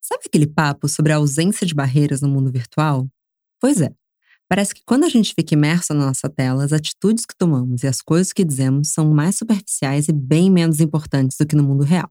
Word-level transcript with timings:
Sabe 0.00 0.24
aquele 0.26 0.46
papo 0.46 0.88
sobre 0.88 1.12
a 1.12 1.16
ausência 1.16 1.66
de 1.66 1.74
barreiras 1.74 2.20
no 2.20 2.28
mundo 2.28 2.50
virtual? 2.50 3.08
Pois 3.60 3.80
é. 3.80 3.92
Parece 4.48 4.74
que 4.74 4.82
quando 4.84 5.04
a 5.04 5.08
gente 5.08 5.32
fica 5.32 5.54
imerso 5.54 5.94
na 5.94 6.06
nossa 6.06 6.28
tela, 6.28 6.64
as 6.64 6.72
atitudes 6.72 7.24
que 7.24 7.36
tomamos 7.36 7.84
e 7.84 7.86
as 7.86 8.02
coisas 8.02 8.32
que 8.32 8.44
dizemos 8.44 8.88
são 8.88 9.08
mais 9.10 9.36
superficiais 9.36 10.08
e 10.08 10.12
bem 10.12 10.50
menos 10.50 10.80
importantes 10.80 11.36
do 11.36 11.46
que 11.46 11.54
no 11.54 11.62
mundo 11.62 11.84
real. 11.84 12.10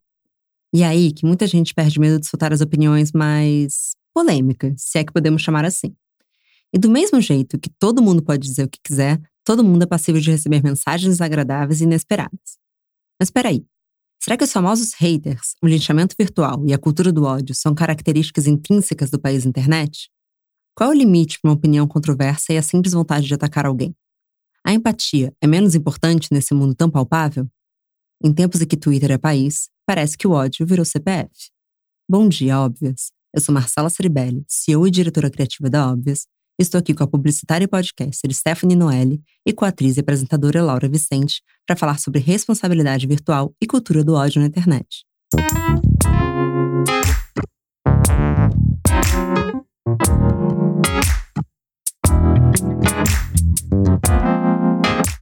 E 0.73 0.83
é 0.83 0.87
aí 0.87 1.11
que 1.11 1.25
muita 1.25 1.47
gente 1.47 1.73
perde 1.73 1.99
medo 1.99 2.19
de 2.19 2.27
soltar 2.27 2.53
as 2.53 2.61
opiniões 2.61 3.11
mais 3.11 3.93
polêmicas, 4.13 4.73
se 4.77 4.99
é 4.99 5.03
que 5.03 5.11
podemos 5.11 5.41
chamar 5.41 5.65
assim. 5.65 5.93
E 6.73 6.77
do 6.77 6.89
mesmo 6.89 7.19
jeito 7.19 7.59
que 7.59 7.69
todo 7.69 8.01
mundo 8.01 8.23
pode 8.23 8.47
dizer 8.47 8.63
o 8.63 8.69
que 8.69 8.79
quiser, 8.81 9.19
todo 9.43 9.63
mundo 9.63 9.83
é 9.83 9.87
passível 9.87 10.21
de 10.21 10.31
receber 10.31 10.63
mensagens 10.63 11.13
desagradáveis 11.13 11.81
e 11.81 11.83
inesperadas. 11.83 12.57
Mas 13.19 13.29
peraí, 13.29 13.65
será 14.29 14.37
que 14.37 14.43
os 14.43 14.51
famosos 14.51 14.93
haters, 14.93 15.55
o 15.59 15.67
linchamento 15.67 16.15
virtual 16.15 16.63
e 16.63 16.71
a 16.71 16.77
cultura 16.77 17.11
do 17.11 17.23
ódio 17.23 17.55
são 17.55 17.73
características 17.73 18.45
intrínsecas 18.45 19.09
do 19.09 19.19
país 19.19 19.43
internet? 19.43 20.07
Qual 20.77 20.91
é 20.91 20.93
o 20.93 20.95
limite 20.95 21.39
para 21.41 21.49
uma 21.49 21.55
opinião 21.55 21.87
controversa 21.87 22.53
e 22.53 22.57
a 22.57 22.61
simples 22.61 22.93
vontade 22.93 23.25
de 23.25 23.33
atacar 23.33 23.65
alguém? 23.65 23.95
A 24.63 24.71
empatia 24.71 25.33
é 25.41 25.47
menos 25.47 25.73
importante 25.73 26.27
nesse 26.31 26.53
mundo 26.53 26.75
tão 26.75 26.91
palpável? 26.91 27.49
Em 28.23 28.31
tempos 28.31 28.61
em 28.61 28.67
que 28.67 28.77
Twitter 28.77 29.09
é 29.09 29.17
país, 29.17 29.67
parece 29.83 30.15
que 30.15 30.27
o 30.27 30.31
ódio 30.33 30.63
virou 30.63 30.85
CPF. 30.85 31.31
Bom 32.07 32.29
dia, 32.29 32.59
óbvias. 32.59 33.09
Eu 33.33 33.41
sou 33.41 33.51
Marcela 33.51 33.89
Ceribelli, 33.89 34.45
CEO 34.47 34.85
e 34.85 34.91
diretora 34.91 35.31
criativa 35.31 35.71
da 35.71 35.91
Óbvias. 35.91 36.27
Estou 36.59 36.77
aqui 36.77 36.93
com 36.93 37.01
a 37.01 37.07
publicitária 37.07 37.63
e 37.63 37.67
podcaster 37.69 38.33
Stephanie 38.33 38.75
Noelle 38.75 39.21
e 39.47 39.53
com 39.53 39.63
a 39.63 39.69
atriz 39.69 39.95
e 39.95 40.01
apresentadora 40.01 40.61
Laura 40.61 40.89
Vicente 40.89 41.41
para 41.65 41.73
falar 41.73 41.97
sobre 41.97 42.19
responsabilidade 42.19 43.07
virtual 43.07 43.55
e 43.61 43.65
cultura 43.65 44.03
do 44.03 44.13
ódio 44.13 44.41
na 44.41 44.47
internet. 44.47 45.05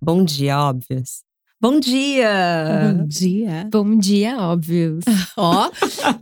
Bom 0.01 0.23
dia, 0.23 0.57
óbvias. 0.57 1.19
Bom 1.61 1.79
dia! 1.79 2.95
Bom 2.95 3.05
dia. 3.05 3.69
Bom 3.71 3.97
dia, 3.99 4.37
óbvio. 4.39 4.99
Ó, 5.37 5.69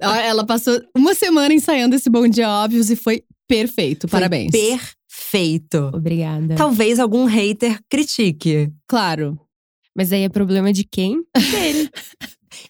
ó, 0.01 0.15
ela 0.15 0.45
passou 0.45 0.77
uma 0.93 1.15
semana 1.15 1.53
ensaiando 1.53 1.95
esse 1.95 2.09
Bom 2.09 2.27
Dia 2.27 2.49
Óbvios 2.49 2.89
e 2.89 2.97
foi 2.97 3.23
perfeito. 3.47 4.07
Foi 4.07 4.19
Parabéns. 4.19 4.51
Perfeito. 4.51 5.04
Obrigada. 5.93 6.55
Talvez 6.55 6.99
algum 6.99 7.25
hater 7.25 7.79
critique. 7.89 8.71
Claro. 8.87 9.39
Mas 9.95 10.11
aí 10.11 10.23
é 10.23 10.29
problema 10.29 10.73
de 10.73 10.83
quem? 10.83 11.23
Dele. 11.51 11.89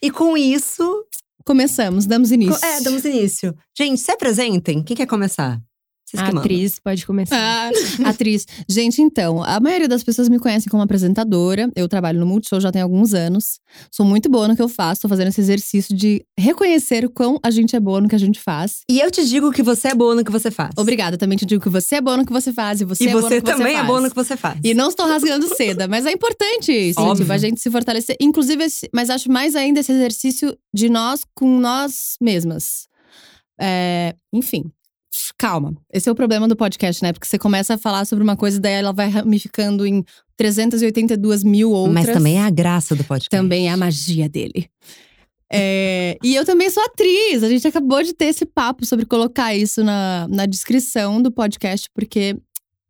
E 0.02 0.10
com 0.12 0.36
isso, 0.36 1.06
Começamos, 1.46 2.08
damos 2.08 2.32
início. 2.32 2.66
é, 2.66 2.82
damos 2.82 3.06
início. 3.06 3.56
Gente, 3.78 4.02
se 4.02 4.12
apresentem. 4.12 4.82
Quem 4.82 4.98
quer 4.98 5.06
começar? 5.06 5.62
Vocês 6.06 6.22
A 6.22 6.26
que 6.28 6.34
mandam. 6.36 6.42
atriz 6.44 6.78
pode 6.80 7.04
começar. 7.06 7.36
Ah, 7.36 7.72
atriz. 8.10 8.46
Gente, 8.70 9.02
então, 9.02 9.44
a 9.44 9.60
maioria 9.60 9.88
das 9.88 10.04
pessoas 10.04 10.30
me 10.30 10.38
conhecem 10.38 10.70
como 10.70 10.84
apresentadora. 10.84 11.68
Eu 11.76 11.88
trabalho 11.90 12.20
no 12.20 12.28
Multishow 12.28 12.62
já 12.62 12.72
tem 12.72 12.80
alguns 12.82 13.14
anos. 13.16 13.60
Sou 13.92 14.06
muito 14.06 14.30
boa 14.30 14.48
no 14.48 14.56
que 14.56 14.62
eu 14.62 14.70
faço. 14.70 15.02
Tô 15.02 15.10
fazendo 15.10 15.30
esse 15.30 15.42
exercício 15.42 15.96
de 15.96 16.24
reconhecer 16.40 17.04
o 17.04 17.10
quão 17.10 17.40
a 17.42 17.50
gente 17.50 17.76
é 17.76 17.80
boa 17.80 18.00
no 18.02 18.08
que 18.08 18.14
a 18.14 18.20
gente 18.20 18.40
faz. 18.40 18.82
E 18.88 19.00
eu 19.00 19.10
te 19.10 19.28
digo 19.28 19.52
que 19.52 19.64
você 19.64 19.88
é 19.88 19.96
boa 19.96 20.14
no 20.14 20.24
que 20.24 20.32
você 20.32 20.52
faz. 20.52 20.72
Obrigada. 20.78 21.18
Também 21.18 21.38
te 21.40 21.46
digo 21.46 21.62
que 21.64 21.70
você 21.70 21.96
é 21.96 22.02
boa 22.02 22.18
no 22.18 22.26
que 22.26 22.32
você 22.32 22.54
faz. 22.54 22.82
E 22.82 22.86
você 22.86 23.04
E 23.04 23.08
é 23.08 23.12
boa 23.12 23.22
no 23.24 23.28
você 23.28 23.42
que 23.42 23.46
também 23.48 23.66
você 23.68 23.72
é 23.72 23.76
faz. 23.78 23.88
boa 23.88 24.02
no 24.02 24.10
que 24.10 24.16
você 24.16 24.38
faz. 24.38 24.60
E 24.64 24.74
não 24.76 24.90
estou 24.90 25.08
rasgando 25.08 25.48
seda, 25.56 25.88
mas 25.88 26.06
é 26.06 26.12
importante 26.12 26.72
isso, 26.90 27.02
Óbvio. 27.02 27.24
tipo, 27.26 27.34
a 27.34 27.38
gente 27.40 27.60
se 27.60 27.72
fortalecer. 27.72 28.16
Inclusive, 28.22 28.64
esse- 28.64 28.88
mas 28.94 29.10
acho 29.10 29.32
mais 29.32 29.56
ainda 29.56 29.80
esse 29.80 29.92
exercício 29.92 30.56
de 30.72 30.88
nós 30.88 31.22
com 31.34 31.60
nós 31.60 32.16
mesmas. 32.22 32.88
É, 33.60 34.14
enfim, 34.34 34.66
calma. 35.38 35.74
Esse 35.92 36.10
é 36.10 36.12
o 36.12 36.16
problema 36.16 36.48
do 36.48 36.56
podcast, 36.56 37.02
né? 37.04 37.14
Porque 37.14 37.28
você 37.28 37.38
começa 37.38 37.76
a 37.76 37.78
falar 37.78 38.06
sobre 38.06 38.24
uma 38.24 38.36
coisa, 38.36 38.60
daí 38.60 38.74
ela 38.74 38.92
vai 38.92 39.10
ramificando 39.10 39.86
em 39.86 40.04
382 40.38 41.44
mil 41.44 41.72
outras. 41.72 41.94
Mas 41.94 42.14
também 42.14 42.38
é 42.38 42.42
a 42.42 42.50
graça 42.50 42.96
do 42.96 43.04
podcast. 43.04 43.30
Também 43.30 43.68
é 43.70 43.72
a 43.72 43.78
magia 43.78 44.28
dele. 44.30 44.70
É, 45.52 46.18
e 46.24 46.36
eu 46.36 46.44
também 46.46 46.70
sou 46.70 46.84
atriz. 46.84 47.44
A 47.44 47.50
gente 47.50 47.68
acabou 47.68 48.02
de 48.04 48.14
ter 48.14 48.26
esse 48.26 48.46
papo 48.46 48.86
sobre 48.86 49.06
colocar 49.06 49.56
isso 49.56 49.84
na, 49.84 50.28
na 50.30 50.46
descrição 50.46 51.22
do 51.22 51.32
podcast, 51.32 51.90
porque. 51.94 52.36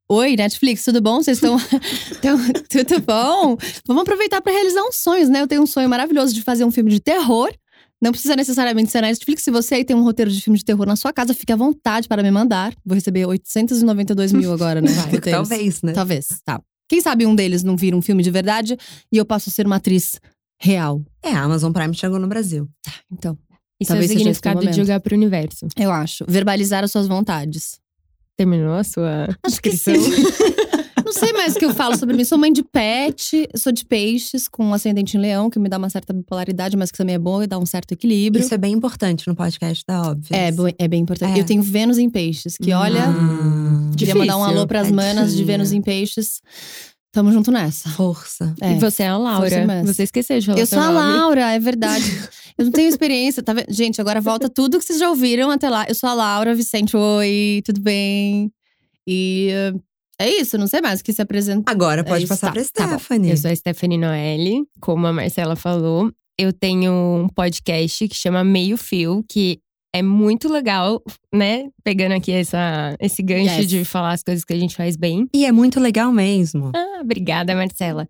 Oi, 0.08 0.36
Netflix, 0.36 0.84
tudo 0.86 1.02
bom? 1.02 1.22
Vocês 1.22 1.38
estão. 1.38 1.58
tão- 2.22 2.38
tudo 2.70 3.02
bom? 3.02 3.58
Vamos 3.88 4.04
aproveitar 4.04 4.40
para 4.40 4.54
realizar 4.54 4.84
uns 4.84 4.98
sonhos, 4.98 5.30
né? 5.30 5.42
Eu 5.42 5.48
tenho 5.48 5.64
um 5.64 5.68
sonho 5.68 5.90
maravilhoso 5.90 6.34
de 6.34 6.44
fazer 6.44 6.64
um 6.64 6.72
filme 6.72 6.92
de 6.92 7.00
terror. 7.00 7.52
Não 8.06 8.12
precisa 8.12 8.36
necessariamente 8.36 8.92
ser 8.92 9.02
na 9.02 9.08
Netflix. 9.08 9.42
Se 9.42 9.50
você 9.50 9.74
aí 9.74 9.84
tem 9.84 9.96
um 9.96 10.04
roteiro 10.04 10.30
de 10.30 10.40
filme 10.40 10.60
de 10.60 10.64
terror 10.64 10.86
na 10.86 10.96
sua 10.96 11.12
casa, 11.12 11.34
fique 11.34 11.52
à 11.52 11.56
vontade 11.56 12.08
para 12.08 12.22
me 12.22 12.30
mandar. 12.30 12.72
Vou 12.86 12.94
receber 12.94 13.26
892 13.26 14.32
mil 14.32 14.54
agora, 14.54 14.80
né? 14.80 14.92
roteiros. 15.10 15.32
Talvez, 15.32 15.82
né? 15.82 15.92
Talvez, 15.92 16.28
tá. 16.46 16.62
Quem 16.88 17.02
sabe 17.02 17.26
um 17.26 17.34
deles 17.34 17.64
não 17.64 17.76
vira 17.76 17.98
um 17.98 18.04
filme 18.04 18.22
de 18.22 18.30
verdade 18.30 18.78
e 19.12 19.18
eu 19.18 19.26
passo 19.26 19.50
a 19.50 19.52
ser 19.52 19.66
uma 19.66 19.78
atriz 19.78 20.20
real. 20.62 21.02
É, 21.24 21.32
a 21.32 21.42
Amazon 21.42 21.72
Prime 21.72 21.96
chegou 21.96 22.20
no 22.20 22.28
Brasil. 22.28 22.70
Então, 23.12 23.36
Isso 23.82 23.92
é 23.92 23.96
o 23.96 23.98
Talvez 23.98 24.12
seja 24.12 24.30
esse 24.30 24.30
o 24.30 24.36
significado 24.36 24.68
de 24.68 24.78
jogar 24.78 25.00
pro 25.00 25.16
universo. 25.16 25.66
eu 25.76 25.92
acho. 25.92 26.26
Verbalizar 26.28 26.84
as 26.84 26.92
suas 26.92 27.08
vontades. 27.08 27.80
Terminou 28.38 28.76
a 28.76 28.84
sua 28.84 29.30
Acho 29.42 29.60
que 29.60 29.72
descrição? 29.72 29.96
Não 31.16 31.22
sei 31.22 31.32
mais 31.32 31.56
o 31.56 31.60
que 31.60 31.64
eu 31.64 31.74
falo 31.74 31.98
sobre 31.98 32.16
mim. 32.18 32.26
Sou 32.26 32.38
mãe 32.38 32.52
de 32.52 32.62
pet, 32.62 33.48
sou 33.56 33.72
de 33.72 33.86
peixes, 33.86 34.50
com 34.50 34.66
um 34.66 34.74
ascendente 34.74 35.16
em 35.16 35.20
leão, 35.20 35.50
que 35.50 35.58
me 35.58 35.70
dá 35.70 35.78
uma 35.78 35.90
certa 35.90 36.12
bipolaridade, 36.12 36.76
mas 36.76 36.92
que 36.92 36.98
também 36.98 37.16
é 37.16 37.18
bom 37.20 37.42
e 37.42 37.48
dá 37.48 37.58
um 37.58 37.66
certo 37.66 37.94
equilíbrio. 37.94 38.44
Isso 38.44 38.54
é 38.54 38.58
bem 38.58 38.74
importante 38.74 39.26
no 39.26 39.34
podcast 39.34 39.84
da 39.88 40.02
Óbvio. 40.02 40.36
é, 40.36 40.52
é 40.78 40.88
bem 40.90 41.02
importante. 41.02 41.38
É. 41.38 41.42
Eu 41.42 41.46
tenho 41.46 41.62
Vênus 41.64 41.98
em 41.98 42.10
peixes, 42.10 42.58
que 42.58 42.74
olha, 42.74 43.08
Hum, 43.08 43.92
queria 43.98 44.14
mandar 44.14 44.38
um 44.38 44.44
alô 44.44 44.68
pras 44.68 44.90
É 44.90 44.92
manas 44.92 45.34
de. 45.36 45.44
Vênus 45.46 45.72
em 45.72 45.82
peixes. 45.82 46.42
Tamo 47.14 47.32
junto 47.32 47.50
nessa. 47.50 47.88
Força. 47.92 48.54
É. 48.60 48.74
E 48.74 48.80
você 48.80 49.04
é 49.04 49.08
a 49.08 49.18
Laura. 49.18 49.84
Você 49.86 50.04
esqueceu 50.04 50.38
de 50.38 50.48
falar 50.48 50.60
Eu 50.60 50.68
sou 50.68 50.80
a 50.80 50.92
nome. 50.92 51.18
Laura, 51.18 51.54
é 51.54 51.60
verdade. 51.60 52.04
Eu 52.58 52.66
não 52.66 52.72
tenho 52.74 52.90
experiência, 52.90 53.42
tá 53.42 53.54
vendo? 53.54 53.68
Gente, 53.70 54.02
agora 54.02 54.20
volta 54.20 54.50
tudo 54.50 54.78
que 54.80 54.84
vocês 54.84 55.00
já 55.00 55.10
ouviram 55.10 55.50
até 55.50 55.70
lá. 55.70 55.86
Eu 55.88 55.96
sou 55.96 56.10
a 56.10 56.14
Laura 56.14 56.54
Vicente, 56.54 56.98
oi, 56.98 57.62
tudo 57.66 57.80
bem? 57.80 58.52
E 59.08 59.50
é 60.20 60.30
isso, 60.30 60.58
não 60.58 60.68
sei 60.68 60.82
mais 60.82 61.00
o 61.02 61.04
que 61.04 61.14
se 61.14 61.22
apresenta. 61.22 61.72
Agora 61.72 62.04
pode 62.04 62.24
isso, 62.24 62.30
passar 62.34 62.48
tá, 62.48 62.54
pra 62.54 62.64
tá. 62.64 63.00
Stephanie. 63.00 63.32
Eu 63.32 63.38
sou 63.38 63.52
a 63.52 63.56
Stephanie 63.56 63.98
Noelle, 63.98 64.64
como 64.80 65.06
a 65.08 65.14
Marcela 65.14 65.56
falou. 65.56 66.12
Eu 66.38 66.52
tenho 66.52 66.92
um 66.92 67.30
podcast 67.30 68.08
que 68.08 68.16
chama 68.16 68.44
Meio 68.44 68.78
Fio, 68.78 69.24
que 69.30 69.60
é 69.98 70.02
muito 70.02 70.50
legal, 70.50 71.02
né? 71.34 71.66
Pegando 71.84 72.14
aqui 72.14 72.32
essa, 72.32 72.96
esse 73.00 73.22
gancho 73.24 73.60
Yes. 73.62 73.68
de 73.68 73.86
falar 73.86 74.12
as 74.14 74.24
coisas 74.24 74.44
que 74.44 74.54
a 74.54 74.60
gente 74.60 74.76
faz 74.76 74.96
bem. 74.96 75.28
E 75.34 75.46
é 75.46 75.52
muito 75.52 75.80
legal 75.80 76.12
mesmo. 76.12 76.72
Ah, 76.76 77.00
obrigada, 77.02 77.56
Marcela. 77.56 78.08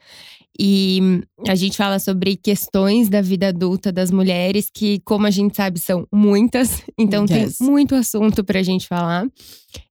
E 0.57 0.99
hum, 1.01 1.21
a 1.49 1.53
gente 1.53 1.75
fala 1.75 1.99
sobre 1.99 2.37
questões 2.37 3.09
da 3.09 3.21
vida 3.21 3.49
adulta 3.49 3.91
das 3.91 4.09
mulheres, 4.09 4.69
que, 4.73 5.01
como 5.03 5.27
a 5.27 5.29
gente 5.31 5.53
sabe, 5.55 5.79
são 5.79 6.07
muitas. 6.13 6.81
Então, 6.97 7.25
Yes. 7.29 7.57
tem 7.57 7.67
muito 7.67 7.93
assunto 7.93 8.41
pra 8.43 8.63
gente 8.63 8.87
falar. 8.87 9.27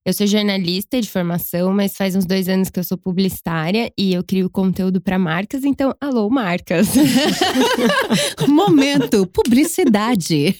Eu 0.03 0.11
sou 0.11 0.25
jornalista 0.25 0.99
de 0.99 1.07
formação, 1.07 1.71
mas 1.71 1.95
faz 1.95 2.15
uns 2.15 2.25
dois 2.25 2.49
anos 2.49 2.71
que 2.71 2.79
eu 2.79 2.83
sou 2.83 2.97
publicitária 2.97 3.91
e 3.95 4.11
eu 4.13 4.23
crio 4.23 4.49
conteúdo 4.49 4.99
pra 4.99 5.19
marcas. 5.19 5.63
Então, 5.63 5.93
alô, 6.01 6.27
marcas. 6.31 6.87
Momento, 8.47 9.27
publicidade. 9.27 10.55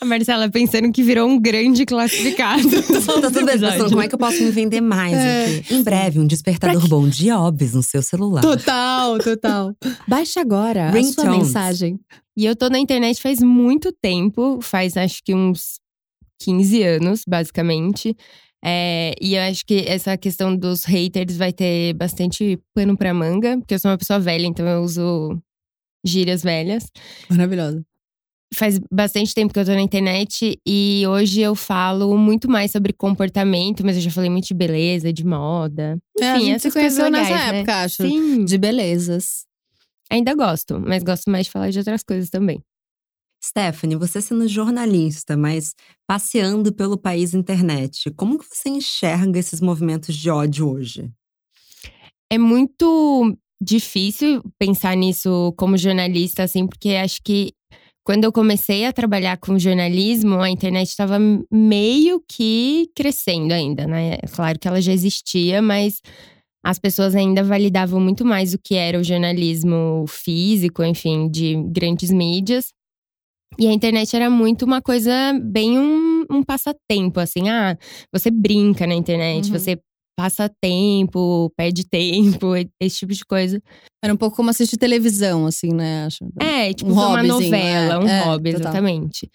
A 0.00 0.04
Marcela 0.04 0.50
pensando 0.50 0.90
que 0.92 1.02
virou 1.02 1.28
um 1.28 1.40
grande 1.40 1.86
classificado. 1.86 2.62
Tá 2.70 3.30
tudo 3.30 3.46
bem, 3.46 3.78
como 3.88 4.02
é 4.02 4.08
que 4.08 4.14
eu 4.14 4.18
posso 4.18 4.42
me 4.42 4.50
vender 4.50 4.80
mais 4.80 5.14
É. 5.14 5.44
aqui? 5.58 5.74
Em 5.74 5.82
breve, 5.82 6.18
um 6.18 6.26
despertador 6.26 6.86
bom 6.88 7.08
dia 7.08 7.38
óbvio 7.38 7.70
no 7.74 7.82
seu 7.82 8.02
celular. 8.02 8.40
Total, 8.42 9.18
total. 9.18 9.74
Baixe 10.08 10.38
agora 10.38 10.88
a 10.88 10.92
sua 10.92 11.00
Ringtones. 11.00 11.38
mensagem. 11.38 12.00
E 12.36 12.44
eu 12.44 12.54
tô 12.54 12.68
na 12.68 12.78
internet 12.78 13.20
faz 13.22 13.40
muito 13.40 13.90
tempo, 13.92 14.58
faz 14.60 14.96
acho 14.96 15.22
que 15.24 15.34
uns 15.34 15.78
15 16.40 16.82
anos, 16.82 17.22
basicamente. 17.26 18.14
É, 18.64 19.14
e 19.20 19.36
eu 19.36 19.42
acho 19.42 19.64
que 19.64 19.84
essa 19.86 20.16
questão 20.16 20.54
dos 20.56 20.84
haters 20.84 21.36
vai 21.36 21.52
ter 21.52 21.94
bastante 21.94 22.58
pano 22.74 22.96
pra 22.96 23.14
manga, 23.14 23.56
porque 23.58 23.74
eu 23.74 23.78
sou 23.78 23.90
uma 23.90 23.96
pessoa 23.98 24.18
velha, 24.18 24.44
então 24.46 24.66
eu 24.66 24.82
uso 24.82 25.40
gírias 26.04 26.42
velhas. 26.42 26.90
Maravilhosa. 27.30 27.82
Faz 28.54 28.78
bastante 28.92 29.34
tempo 29.34 29.52
que 29.52 29.58
eu 29.58 29.64
tô 29.64 29.72
na 29.72 29.80
internet 29.82 30.56
e 30.66 31.04
hoje 31.08 31.40
eu 31.40 31.54
falo 31.54 32.16
muito 32.16 32.48
mais 32.48 32.70
sobre 32.70 32.92
comportamento, 32.92 33.84
mas 33.84 33.96
eu 33.96 34.02
já 34.02 34.10
falei 34.10 34.30
muito 34.30 34.46
de 34.46 34.54
beleza, 34.54 35.12
de 35.12 35.24
moda. 35.26 35.98
É, 36.20 36.30
a 36.30 36.36
Enfim, 36.36 36.46
gente 36.46 36.60
se 36.62 36.68
essas 36.68 36.72
coisas 36.74 36.98
conheceu 36.98 37.04
legais, 37.06 37.28
nessa 37.28 37.52
né? 37.52 37.58
época, 37.58 37.82
acho. 37.82 38.02
Sim, 38.02 38.44
De 38.44 38.56
belezas. 38.56 39.44
ainda 40.08 40.32
gosto, 40.34 40.80
mas 40.80 41.02
gosto 41.02 41.28
mais 41.30 41.46
de 41.46 41.52
falar 41.52 41.70
de 41.70 41.78
outras 41.78 42.02
coisas 42.04 42.30
também. 42.30 42.62
Stephanie, 43.44 43.96
você 43.96 44.20
sendo 44.20 44.48
jornalista, 44.48 45.36
mas 45.36 45.74
passeando 46.06 46.72
pelo 46.72 46.96
país 46.96 47.34
internet, 47.34 48.10
como 48.16 48.38
que 48.38 48.46
você 48.48 48.68
enxerga 48.68 49.38
esses 49.38 49.60
movimentos 49.60 50.14
de 50.14 50.30
ódio 50.30 50.70
hoje? 50.70 51.10
É 52.30 52.38
muito 52.38 53.36
difícil 53.60 54.42
pensar 54.58 54.96
nisso 54.96 55.52
como 55.56 55.76
jornalista, 55.76 56.42
assim, 56.42 56.66
porque 56.66 56.90
acho 56.90 57.20
que 57.22 57.52
quando 58.06 58.22
eu 58.22 58.30
comecei 58.30 58.86
a 58.86 58.92
trabalhar 58.92 59.36
com 59.36 59.58
jornalismo, 59.58 60.40
a 60.40 60.48
internet 60.48 60.88
estava 60.88 61.18
meio 61.50 62.22
que 62.28 62.88
crescendo 62.94 63.52
ainda, 63.52 63.84
né? 63.84 64.18
Claro 64.32 64.60
que 64.60 64.68
ela 64.68 64.80
já 64.80 64.92
existia, 64.92 65.60
mas 65.60 66.00
as 66.64 66.78
pessoas 66.78 67.16
ainda 67.16 67.42
validavam 67.42 68.00
muito 68.00 68.24
mais 68.24 68.54
o 68.54 68.58
que 68.62 68.76
era 68.76 68.96
o 69.00 69.02
jornalismo 69.02 70.04
físico, 70.08 70.84
enfim, 70.84 71.28
de 71.28 71.56
grandes 71.66 72.12
mídias. 72.12 72.68
E 73.58 73.66
a 73.66 73.72
internet 73.72 74.14
era 74.14 74.30
muito 74.30 74.64
uma 74.64 74.80
coisa 74.80 75.10
bem 75.42 75.76
um, 75.76 76.24
um 76.30 76.44
passatempo, 76.44 77.18
assim. 77.18 77.48
Ah, 77.48 77.76
você 78.12 78.30
brinca 78.30 78.86
na 78.86 78.94
internet, 78.94 79.46
Uhum. 79.50 79.58
você 79.58 79.80
passa 80.16 80.50
tempo, 80.60 81.52
perde 81.56 81.84
tempo, 81.86 82.48
esse 82.80 82.98
tipo 82.98 83.12
de 83.12 83.24
coisa. 83.24 83.60
Era 84.02 84.14
um 84.14 84.16
pouco 84.16 84.36
como 84.36 84.50
assistir 84.50 84.76
televisão, 84.76 85.46
assim, 85.46 85.72
né? 85.72 86.06
Acho. 86.06 86.24
É, 86.40 86.72
tipo, 86.72 86.90
Um 86.90 86.94
uma 86.94 87.08
hobbyzinho, 87.08 87.34
novela, 87.34 87.94
é. 87.94 87.98
um 87.98 88.08
É, 88.08 88.24
hobby, 88.24 88.52
total. 88.52 88.60
exatamente. 88.72 89.30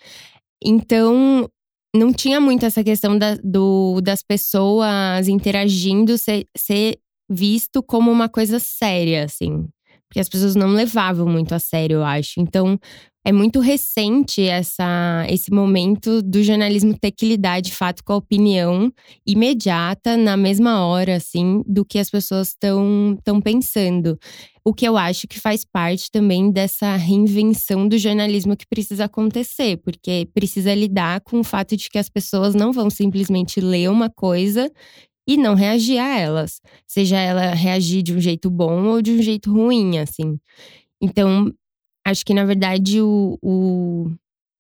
Então, 0.63 1.49
não 1.95 2.13
tinha 2.13 2.39
muito 2.39 2.65
essa 2.65 2.83
questão 2.83 3.17
da- 3.17 3.37
do, 3.43 3.99
das 4.01 4.23
pessoas 4.23 5.27
interagindo 5.27 6.17
ser, 6.17 6.45
ser 6.55 6.97
visto 7.29 7.81
como 7.83 8.11
uma 8.11 8.29
coisa 8.29 8.59
séria, 8.59 9.23
assim. 9.25 9.67
Porque 10.07 10.19
as 10.19 10.27
pessoas 10.29 10.55
não 10.55 10.69
levavam 10.69 11.25
muito 11.27 11.53
a 11.55 11.59
sério, 11.59 11.95
eu 11.95 12.03
acho. 12.03 12.33
Então, 12.39 12.77
é 13.23 13.31
muito 13.31 13.59
recente 13.59 14.41
essa, 14.41 15.25
esse 15.29 15.51
momento 15.51 16.21
do 16.23 16.41
jornalismo 16.41 16.97
ter 16.97 17.11
que 17.11 17.27
lidar 17.27 17.61
de 17.61 17.71
fato 17.71 18.03
com 18.03 18.13
a 18.13 18.17
opinião 18.17 18.91
imediata, 19.25 20.17
na 20.17 20.35
mesma 20.35 20.85
hora, 20.85 21.17
assim, 21.17 21.61
do 21.67 21.85
que 21.85 21.99
as 21.99 22.09
pessoas 22.09 22.49
estão 22.49 23.39
pensando. 23.43 24.17
O 24.65 24.73
que 24.73 24.87
eu 24.87 24.97
acho 24.97 25.27
que 25.27 25.39
faz 25.39 25.63
parte 25.63 26.09
também 26.09 26.51
dessa 26.51 26.95
reinvenção 26.95 27.87
do 27.87 27.97
jornalismo 27.97 28.57
que 28.57 28.65
precisa 28.67 29.05
acontecer, 29.05 29.77
porque 29.77 30.27
precisa 30.33 30.73
lidar 30.73 31.21
com 31.21 31.39
o 31.39 31.43
fato 31.43 31.77
de 31.77 31.89
que 31.89 31.99
as 31.99 32.09
pessoas 32.09 32.55
não 32.55 32.71
vão 32.71 32.89
simplesmente 32.89 33.61
ler 33.61 33.89
uma 33.89 34.09
coisa 34.09 34.71
e 35.27 35.37
não 35.37 35.53
reagir 35.53 35.99
a 35.99 36.19
elas, 36.19 36.59
seja 36.87 37.17
ela 37.19 37.53
reagir 37.53 38.01
de 38.01 38.13
um 38.13 38.19
jeito 38.19 38.49
bom 38.49 38.85
ou 38.87 39.01
de 39.01 39.11
um 39.11 39.21
jeito 39.21 39.51
ruim, 39.51 39.99
assim. 39.99 40.39
Então, 41.01 41.51
acho 42.05 42.25
que 42.25 42.33
na 42.33 42.45
verdade 42.45 43.01
o, 43.01 43.37
o- 43.41 44.11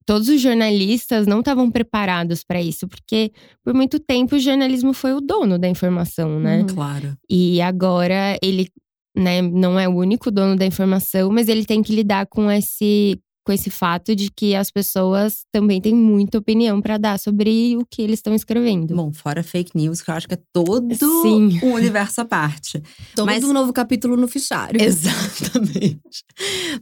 todos 0.05 0.27
os 0.29 0.41
jornalistas 0.41 1.25
não 1.27 1.39
estavam 1.39 1.69
preparados 1.71 2.43
para 2.43 2.61
isso, 2.61 2.87
porque 2.87 3.31
por 3.63 3.73
muito 3.73 3.99
tempo 3.99 4.35
o 4.35 4.39
jornalismo 4.39 4.93
foi 4.93 5.13
o 5.13 5.21
dono 5.21 5.57
da 5.57 5.67
informação, 5.69 6.39
né? 6.39 6.61
Uhum. 6.61 6.67
Claro. 6.67 7.17
E 7.29 7.61
agora 7.61 8.37
ele 8.41 8.67
né, 9.15 9.41
não 9.41 9.79
é 9.79 9.87
o 9.89 9.95
único 9.95 10.31
dono 10.31 10.55
da 10.55 10.65
informação, 10.65 11.29
mas 11.31 11.47
ele 11.49 11.65
tem 11.65 11.81
que 11.83 11.93
lidar 11.93 12.25
com 12.27 12.49
esse, 12.49 13.19
com 13.43 13.51
esse 13.51 13.69
fato 13.69 14.15
de 14.15 14.29
que 14.29 14.53
as 14.55 14.69
pessoas 14.69 15.43
também 15.51 15.81
têm 15.81 15.95
muita 15.95 16.37
opinião 16.37 16.79
para 16.81 16.97
dar 16.97 17.19
sobre 17.19 17.75
o 17.77 17.85
que 17.89 18.01
eles 18.01 18.19
estão 18.19 18.35
escrevendo. 18.35 18.95
Bom, 18.95 19.11
fora 19.11 19.41
fake 19.43 19.71
news, 19.75 20.01
que 20.01 20.11
eu 20.11 20.15
acho 20.15 20.27
que 20.27 20.35
é 20.35 20.39
todo 20.53 20.95
Sim. 20.95 21.59
um 21.63 21.73
universo 21.73 22.21
à 22.21 22.25
parte. 22.25 22.81
Todo 23.15 23.25
Mas- 23.25 23.43
um 23.43 23.51
novo 23.53 23.73
capítulo 23.73 24.15
no 24.15 24.27
fichário. 24.27 24.79
Exatamente. 24.81 26.23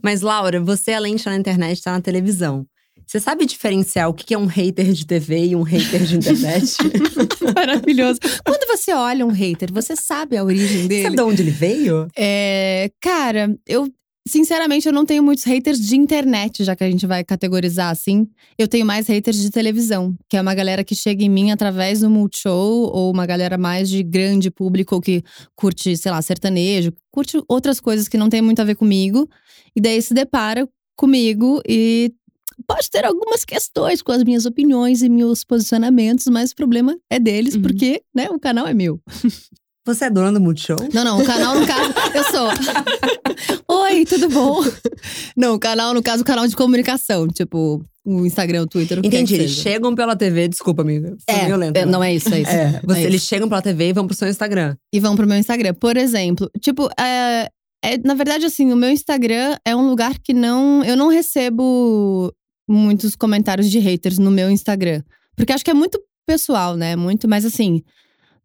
Mas, 0.02 0.20
Laura, 0.20 0.60
você, 0.60 0.92
além 0.92 1.14
de 1.14 1.20
estar 1.20 1.30
na 1.30 1.38
internet, 1.38 1.78
está 1.78 1.92
na 1.92 2.00
televisão. 2.00 2.66
Você 3.06 3.18
sabe 3.18 3.44
diferenciar 3.44 4.08
o 4.08 4.14
que 4.14 4.34
é 4.34 4.38
um 4.38 4.46
hater 4.46 4.92
de 4.92 5.04
TV 5.04 5.46
e 5.46 5.56
um 5.56 5.62
hater 5.62 6.04
de 6.04 6.16
internet? 6.16 6.76
Maravilhoso. 7.56 8.20
Quando 8.44 8.66
você 8.68 8.92
olha 8.92 9.26
um 9.26 9.30
hater, 9.30 9.72
você 9.72 9.96
sabe 9.96 10.36
a 10.36 10.44
origem 10.44 10.82
Sabe 10.82 10.88
dele? 10.88 11.16
de 11.16 11.22
onde 11.22 11.42
ele 11.42 11.50
veio? 11.50 12.06
É, 12.16 12.88
cara, 13.00 13.56
eu 13.66 13.88
sinceramente 14.28 14.86
eu 14.86 14.92
não 14.92 15.04
tenho 15.06 15.22
muitos 15.22 15.44
haters 15.44 15.78
de 15.80 15.96
internet, 15.96 16.62
já 16.64 16.76
que 16.76 16.84
a 16.84 16.90
gente 16.90 17.06
vai 17.06 17.24
categorizar 17.24 17.90
assim. 17.90 18.26
Eu 18.58 18.68
tenho 18.68 18.84
mais 18.86 19.06
haters 19.06 19.38
de 19.38 19.50
televisão, 19.50 20.14
que 20.28 20.36
é 20.36 20.40
uma 20.40 20.54
galera 20.54 20.84
que 20.84 20.94
chega 20.94 21.24
em 21.24 21.28
mim 21.28 21.50
através 21.50 22.00
do 22.00 22.10
Multishow 22.10 22.90
ou 22.92 23.10
uma 23.12 23.26
galera 23.26 23.56
mais 23.58 23.88
de 23.88 24.02
grande 24.02 24.50
público 24.50 24.94
ou 24.94 25.00
que 25.00 25.22
curte, 25.56 25.96
sei 25.96 26.10
lá, 26.10 26.20
sertanejo, 26.22 26.92
curte 27.10 27.40
outras 27.48 27.80
coisas 27.80 28.08
que 28.08 28.18
não 28.18 28.28
tem 28.28 28.42
muito 28.42 28.60
a 28.60 28.64
ver 28.64 28.74
comigo 28.76 29.28
e 29.74 29.80
daí 29.80 30.00
se 30.02 30.12
depara 30.14 30.68
comigo 30.96 31.60
e 31.66 32.12
pode 32.66 32.90
ter 32.90 33.06
algumas 33.06 33.42
questões 33.44 34.02
com 34.02 34.12
as 34.12 34.22
minhas 34.22 34.44
opiniões 34.44 35.00
e 35.02 35.08
meus 35.08 35.42
posicionamentos, 35.44 36.26
mas 36.26 36.50
o 36.52 36.56
problema 36.56 36.94
é 37.08 37.18
deles 37.18 37.54
Uhum. 37.54 37.62
porque, 37.62 38.02
né, 38.14 38.28
o 38.28 38.38
canal 38.38 38.66
é 38.66 38.74
meu. 38.74 39.00
Você 39.86 40.04
é 40.04 40.10
dona 40.10 40.30
do 40.32 40.40
Multishow? 40.40 40.76
Não, 40.92 41.02
não, 41.04 41.20
o 41.20 41.24
canal 41.24 41.58
no 41.58 41.66
caso, 41.66 41.92
eu 42.14 42.24
sou. 42.24 42.48
Oi, 43.82 44.04
tudo 44.04 44.28
bom? 44.28 44.60
Não, 45.34 45.54
o 45.54 45.58
canal, 45.58 45.94
no 45.94 46.02
caso, 46.02 46.22
o 46.22 46.24
canal 46.26 46.46
de 46.46 46.54
comunicação, 46.54 47.26
tipo, 47.28 47.82
o 48.04 48.26
Instagram, 48.26 48.62
o 48.62 48.66
Twitter, 48.66 48.98
o 48.98 49.06
Entendi, 49.06 49.34
que 49.34 49.40
eles 49.40 49.52
seja. 49.52 49.62
chegam 49.62 49.94
pela 49.94 50.14
TV, 50.14 50.48
desculpa, 50.48 50.82
amiga. 50.82 51.16
Fui 51.28 51.34
É, 51.40 51.46
violenta, 51.46 51.78
é, 51.80 51.86
não 51.86 52.04
é 52.04 52.14
isso, 52.14 52.32
é 52.32 52.40
isso. 52.42 52.50
É, 52.50 52.80
você- 52.84 53.00
É 53.00 53.02
eles 53.04 53.22
isso. 53.22 53.28
chegam 53.30 53.48
pela 53.48 53.62
TV 53.62 53.88
e 53.88 53.92
vão 53.94 54.06
pro 54.06 54.14
seu 54.14 54.28
Instagram. 54.28 54.76
E 54.92 55.00
vão 55.00 55.16
pro 55.16 55.26
meu 55.26 55.38
Instagram. 55.38 55.72
Por 55.72 55.96
exemplo, 55.96 56.50
tipo, 56.60 56.88
é, 57.00 57.48
é- 57.82 57.98
na 58.04 58.12
verdade, 58.12 58.44
assim, 58.44 58.70
o 58.70 58.76
meu 58.76 58.90
Instagram 58.90 59.56
é 59.64 59.74
um 59.74 59.88
lugar 59.88 60.18
que 60.22 60.34
não. 60.34 60.84
Eu 60.84 60.96
não 60.96 61.08
recebo 61.08 62.30
muitos 62.68 63.16
comentários 63.16 63.70
de 63.70 63.78
haters 63.78 64.18
no 64.18 64.30
meu 64.30 64.50
Instagram. 64.50 65.02
Porque 65.34 65.54
acho 65.54 65.64
que 65.64 65.70
é 65.70 65.74
muito 65.74 65.98
pessoal, 66.26 66.76
né? 66.76 66.94
Muito, 66.96 67.26
mas 67.26 67.44
assim, 67.46 67.82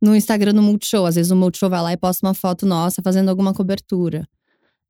no 0.02 0.16
Instagram 0.16 0.54
do 0.54 0.62
Multishow, 0.62 1.06
às 1.06 1.16
vezes 1.16 1.32
o 1.32 1.36
Multishow 1.36 1.70
vai 1.70 1.82
lá 1.82 1.94
e 1.94 1.98
posta 1.98 2.26
uma 2.26 2.34
foto 2.34 2.66
nossa 2.66 3.02
fazendo 3.02 3.30
alguma 3.30 3.54
cobertura. 3.54 4.28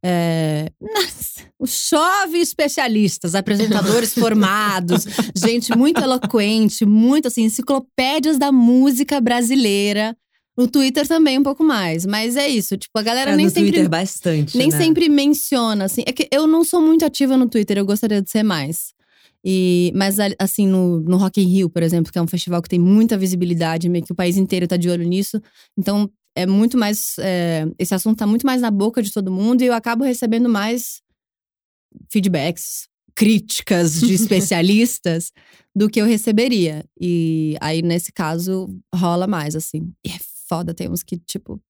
É, 0.03 0.71
nossa, 0.79 1.41
chove 1.65 2.39
especialistas, 2.39 3.33
apresentadores 3.33 4.13
formados, 4.15 5.05
gente 5.35 5.75
muito 5.75 5.99
eloquente, 5.99 6.85
muito 6.85 7.27
assim, 7.27 7.43
enciclopédias 7.43 8.37
da 8.37 8.51
música 8.51 9.19
brasileira. 9.19 10.15
No 10.57 10.69
Twitter 10.69 11.05
também 11.05 11.37
um 11.37 11.43
pouco 11.43 11.65
mais, 11.65 12.05
mas 12.05 12.37
é 12.37 12.47
isso, 12.47 12.77
tipo, 12.77 12.97
a 12.97 13.01
galera 13.01 13.31
É, 13.31 13.35
nem 13.35 13.47
no 13.47 13.51
sempre 13.51 13.71
Twitter 13.71 13.89
bastante, 13.89 14.57
nem 14.57 14.69
né? 14.69 14.77
sempre 14.77 15.09
menciona, 15.09 15.83
assim. 15.83 16.01
É 16.05 16.13
que 16.13 16.29
eu 16.31 16.47
não 16.47 16.63
sou 16.63 16.81
muito 16.81 17.03
ativa 17.03 17.35
no 17.35 17.49
Twitter, 17.49 17.77
eu 17.77 17.85
gostaria 17.85 18.21
de 18.21 18.29
ser 18.29 18.41
mais. 18.41 18.94
E, 19.45 19.91
mas, 19.95 20.17
assim, 20.39 20.65
no, 20.65 20.99
no 21.01 21.17
Rock 21.17 21.39
in 21.39 21.47
Rio, 21.47 21.69
por 21.69 21.83
exemplo, 21.83 22.11
que 22.11 22.17
é 22.17 22.21
um 22.21 22.27
festival 22.27 22.61
que 22.61 22.69
tem 22.69 22.79
muita 22.79 23.15
visibilidade, 23.17 23.87
meio 23.87 24.03
que 24.03 24.11
o 24.11 24.15
país 24.15 24.37
inteiro 24.37 24.67
tá 24.67 24.75
de 24.75 24.89
olho 24.89 25.07
nisso. 25.07 25.39
Então, 25.77 26.09
é 26.35 26.47
muito 26.47 26.77
mais. 26.77 27.17
é, 27.19 27.65
esse 27.77 27.93
assunto 27.93 28.17
tá 28.17 28.25
muito 28.25 28.45
mais 28.45 28.61
na 28.61 28.71
boca 28.71 29.03
de 29.03 29.11
todo 29.13 29.31
mundo 29.31 29.61
e 29.61 29.67
eu 29.67 29.73
acabo 29.73 30.03
recebendo 30.03 30.49
mais 30.49 31.01
feedbacks, 32.11 32.87
críticas 33.13 34.01
de 34.01 34.13
especialistas 34.15 35.31
do 35.75 35.89
que 35.89 36.01
eu 36.01 36.05
receberia. 36.05 36.83
E 36.99 37.55
aí, 37.61 37.83
nesse 37.83 38.11
caso, 38.11 38.75
rola 38.93 39.27
mais, 39.27 39.55
assim. 39.55 39.93
E 40.03 40.09
é 40.09 40.17
foda, 40.49 40.73
tem 40.73 40.89
uns 40.89 41.03
que, 41.03 41.17
tipo, 41.17 41.61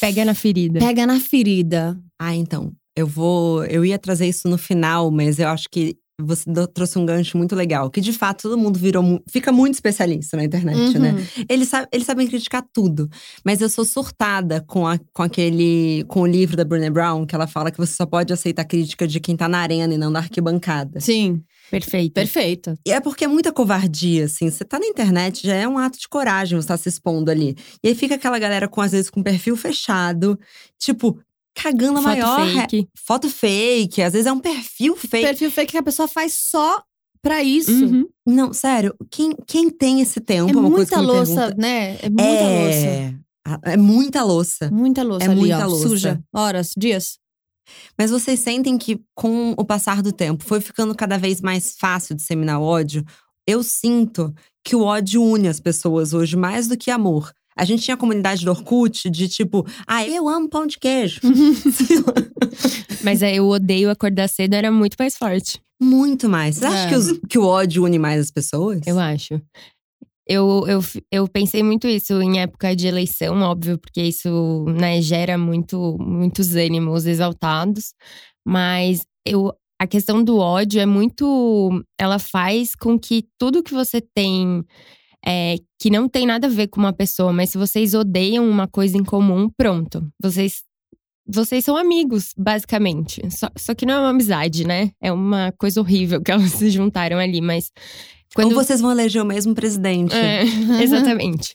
Pega 0.00 0.24
na 0.24 0.34
ferida. 0.34 0.80
pega 0.80 1.06
na 1.06 1.20
ferida. 1.20 2.00
Ah, 2.18 2.34
então. 2.34 2.74
Eu 3.00 3.06
vou. 3.06 3.64
Eu 3.64 3.84
ia 3.84 3.98
trazer 3.98 4.26
isso 4.26 4.48
no 4.48 4.58
final, 4.58 5.10
mas 5.10 5.38
eu 5.38 5.48
acho 5.48 5.68
que 5.70 5.96
você 6.22 6.44
trouxe 6.74 6.98
um 6.98 7.06
gancho 7.06 7.38
muito 7.38 7.56
legal. 7.56 7.90
Que 7.90 7.98
de 7.98 8.12
fato 8.12 8.42
todo 8.42 8.58
mundo 8.58 8.78
virou. 8.78 9.22
Fica 9.26 9.50
muito 9.50 9.72
especialista 9.74 10.36
na 10.36 10.44
internet, 10.44 10.98
né? 10.98 11.12
Uhum. 11.12 11.44
Eles, 11.48 11.68
sa- 11.68 11.88
eles 11.90 12.06
sabem 12.06 12.26
criticar 12.28 12.62
tudo. 12.74 13.08
Mas 13.42 13.62
eu 13.62 13.70
sou 13.70 13.86
surtada 13.86 14.60
com, 14.66 14.86
a- 14.86 14.98
com 15.14 15.22
aquele. 15.22 16.04
com 16.08 16.20
o 16.20 16.26
livro 16.26 16.58
da 16.58 16.64
Brené 16.64 16.90
Brown, 16.90 17.24
que 17.24 17.34
ela 17.34 17.46
fala 17.46 17.70
que 17.70 17.78
você 17.78 17.94
só 17.94 18.04
pode 18.04 18.34
aceitar 18.34 18.64
crítica 18.66 19.08
de 19.08 19.18
quem 19.18 19.34
tá 19.34 19.48
na 19.48 19.60
arena 19.60 19.94
e 19.94 19.98
não 19.98 20.10
na 20.10 20.18
arquibancada. 20.18 21.00
Sim, 21.00 21.42
Perfeito. 21.70 22.12
perfeita. 22.12 22.74
E 22.86 22.92
é 22.92 23.00
porque 23.00 23.24
é 23.24 23.28
muita 23.28 23.50
covardia, 23.50 24.26
assim. 24.26 24.50
Você 24.50 24.62
tá 24.62 24.78
na 24.78 24.86
internet, 24.86 25.46
já 25.46 25.54
é 25.54 25.66
um 25.66 25.78
ato 25.78 25.98
de 25.98 26.06
coragem 26.08 26.60
você 26.60 26.68
tá 26.68 26.76
se 26.76 26.88
expondo 26.90 27.30
ali. 27.30 27.56
E 27.82 27.88
aí 27.88 27.94
fica 27.94 28.16
aquela 28.16 28.38
galera 28.38 28.68
com, 28.68 28.82
às 28.82 28.92
vezes, 28.92 29.08
com 29.08 29.22
perfil 29.22 29.56
fechado, 29.56 30.38
tipo, 30.78 31.18
cagando 31.54 31.98
a 31.98 32.02
Foto 32.02 32.08
maior. 32.08 32.46
fake. 32.60 32.88
Foto 33.06 33.28
fake, 33.30 34.02
às 34.02 34.12
vezes 34.12 34.26
é 34.26 34.32
um 34.32 34.40
perfil 34.40 34.96
fake. 34.96 35.26
Perfil 35.26 35.50
fake 35.50 35.72
que 35.72 35.78
a 35.78 35.82
pessoa 35.82 36.06
faz 36.08 36.34
só 36.34 36.82
pra 37.22 37.42
isso. 37.42 37.70
Uhum. 37.70 38.06
Não, 38.26 38.52
sério, 38.52 38.94
quem, 39.10 39.32
quem 39.46 39.68
tem 39.70 40.00
esse 40.00 40.20
tempo? 40.20 40.50
É 40.50 40.52
uma 40.56 40.70
coisa 40.70 40.96
muita 40.96 41.00
me 41.00 41.06
louça, 41.06 41.34
pergunta. 41.34 41.54
né? 41.60 41.98
É 42.02 42.08
muita 42.08 42.48
louça. 42.48 42.86
é... 42.86 43.14
a- 43.46 43.60
É 43.72 43.76
muita 43.76 44.22
louça. 44.24 44.70
Muita 44.70 45.02
louça 45.02 45.26
É 45.26 45.30
ali, 45.30 45.40
muita 45.40 45.66
ó. 45.66 45.68
louça. 45.68 45.88
Suja. 45.88 46.20
Horas, 46.34 46.70
dias. 46.76 47.18
Mas 47.98 48.10
vocês 48.10 48.40
sentem 48.40 48.76
que, 48.78 49.00
com 49.14 49.52
o 49.56 49.64
passar 49.64 50.02
do 50.02 50.12
tempo, 50.12 50.42
foi 50.44 50.60
ficando 50.60 50.94
cada 50.94 51.16
vez 51.18 51.40
mais 51.40 51.74
fácil 51.78 52.16
disseminar 52.16 52.60
ódio? 52.60 53.04
Eu 53.46 53.62
sinto 53.62 54.34
que 54.64 54.74
o 54.74 54.82
ódio 54.82 55.22
une 55.22 55.46
as 55.48 55.60
pessoas 55.60 56.12
hoje 56.12 56.36
mais 56.36 56.66
do 56.68 56.76
que 56.76 56.90
amor. 56.90 57.32
A 57.60 57.64
gente 57.64 57.82
tinha 57.82 57.94
a 57.94 57.98
comunidade 57.98 58.44
do 58.44 58.50
Orkut 58.50 59.10
de 59.10 59.28
tipo, 59.28 59.66
ah, 59.86 60.06
eu 60.06 60.28
amo 60.28 60.48
pão 60.48 60.66
de 60.66 60.78
queijo. 60.78 61.20
Mas 63.04 63.22
aí 63.22 63.36
eu 63.36 63.46
odeio 63.48 63.90
acordar 63.90 64.28
cedo 64.28 64.54
era 64.54 64.70
muito 64.70 64.96
mais 64.98 65.16
forte. 65.16 65.60
Muito 65.80 66.28
mais. 66.28 66.56
Você 66.56 66.64
acha 66.66 66.86
É. 66.86 66.88
que, 66.88 66.94
os- 66.94 67.18
que 67.28 67.38
o 67.38 67.44
ódio 67.44 67.84
une 67.84 67.98
mais 67.98 68.20
as 68.20 68.30
pessoas? 68.30 68.80
Eu 68.86 68.98
acho. 68.98 69.40
Eu, 70.26 70.64
eu, 70.68 70.80
eu 71.10 71.26
pensei 71.28 71.62
muito 71.62 71.86
isso 71.88 72.20
em 72.22 72.40
época 72.40 72.76
de 72.76 72.86
eleição, 72.86 73.40
óbvio, 73.40 73.78
porque 73.78 74.00
isso 74.02 74.64
né, 74.78 75.00
gera 75.02 75.36
muito, 75.36 75.96
muitos 75.98 76.54
ânimos 76.54 77.04
exaltados. 77.06 77.94
Mas 78.46 79.04
eu 79.26 79.52
a 79.80 79.86
questão 79.86 80.22
do 80.22 80.36
ódio 80.36 80.78
é 80.80 80.84
muito. 80.86 81.82
Ela 81.98 82.18
faz 82.18 82.74
com 82.74 82.98
que 82.98 83.24
tudo 83.38 83.62
que 83.62 83.72
você 83.72 84.00
tem. 84.00 84.62
É, 85.26 85.56
que 85.78 85.90
não 85.90 86.08
tem 86.08 86.26
nada 86.26 86.46
a 86.46 86.50
ver 86.50 86.68
com 86.68 86.80
uma 86.80 86.92
pessoa, 86.92 87.32
mas 87.32 87.50
se 87.50 87.58
vocês 87.58 87.94
odeiam 87.94 88.48
uma 88.48 88.66
coisa 88.66 88.96
em 88.96 89.04
comum, 89.04 89.50
pronto. 89.56 90.06
Vocês 90.20 90.62
vocês 91.32 91.64
são 91.64 91.76
amigos, 91.76 92.32
basicamente. 92.36 93.22
Só, 93.30 93.48
só 93.56 93.74
que 93.74 93.86
não 93.86 93.94
é 93.94 93.98
uma 93.98 94.08
amizade, 94.08 94.66
né? 94.66 94.90
É 95.00 95.12
uma 95.12 95.52
coisa 95.56 95.80
horrível 95.80 96.20
que 96.20 96.30
elas 96.32 96.50
se 96.52 96.70
juntaram 96.70 97.18
ali, 97.18 97.40
mas. 97.40 97.70
Quando... 98.34 98.48
Ou 98.48 98.54
vocês 98.54 98.80
vão 98.80 98.90
eleger 98.90 99.22
o 99.22 99.26
mesmo 99.26 99.54
presidente. 99.54 100.14
É, 100.14 100.42
exatamente. 100.82 101.54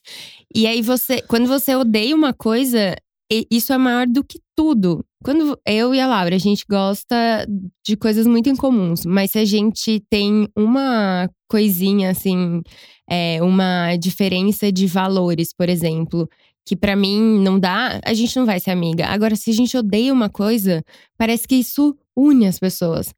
e 0.54 0.66
aí 0.66 0.82
você. 0.82 1.22
Quando 1.24 1.48
você 1.48 1.76
odeia 1.76 2.16
uma 2.16 2.34
coisa, 2.34 2.96
isso 3.30 3.74
é 3.74 3.78
maior 3.78 4.08
do 4.08 4.24
que 4.24 4.40
tudo. 4.56 5.04
Quando 5.24 5.60
eu 5.66 5.94
e 5.94 6.00
a 6.00 6.08
Laura, 6.08 6.36
a 6.36 6.40
gente 6.40 6.66
gosta 6.70 7.48
de 7.86 7.98
coisas 7.98 8.28
muito 8.28 8.50
incomuns, 8.50 9.06
mas 9.06 9.32
se 9.32 9.40
a 9.40 9.46
gente 9.46 10.04
tem 10.10 10.48
uma 10.56 11.30
coisinha 11.50 12.12
assim, 12.12 12.62
é, 13.10 13.42
uma 13.42 13.96
diferença 13.96 14.72
de 14.72 14.86
valores, 14.86 15.54
por 15.54 15.68
exemplo, 15.68 16.30
que 16.66 16.76
para 16.76 16.96
mim 16.96 17.40
não 17.40 17.60
dá, 17.60 18.00
a 18.04 18.14
gente 18.14 18.36
não 18.36 18.46
vai 18.46 18.60
ser 18.60 18.72
amiga. 18.72 19.08
Agora, 19.08 19.36
se 19.36 19.50
a 19.50 19.54
gente 19.54 19.76
odeia 19.76 20.14
uma 20.14 20.30
coisa, 20.30 20.84
parece 21.18 21.48
que 21.48 21.56
isso 21.56 21.98
une 22.16 22.48
as 22.48 22.60
pessoas. 22.60 23.14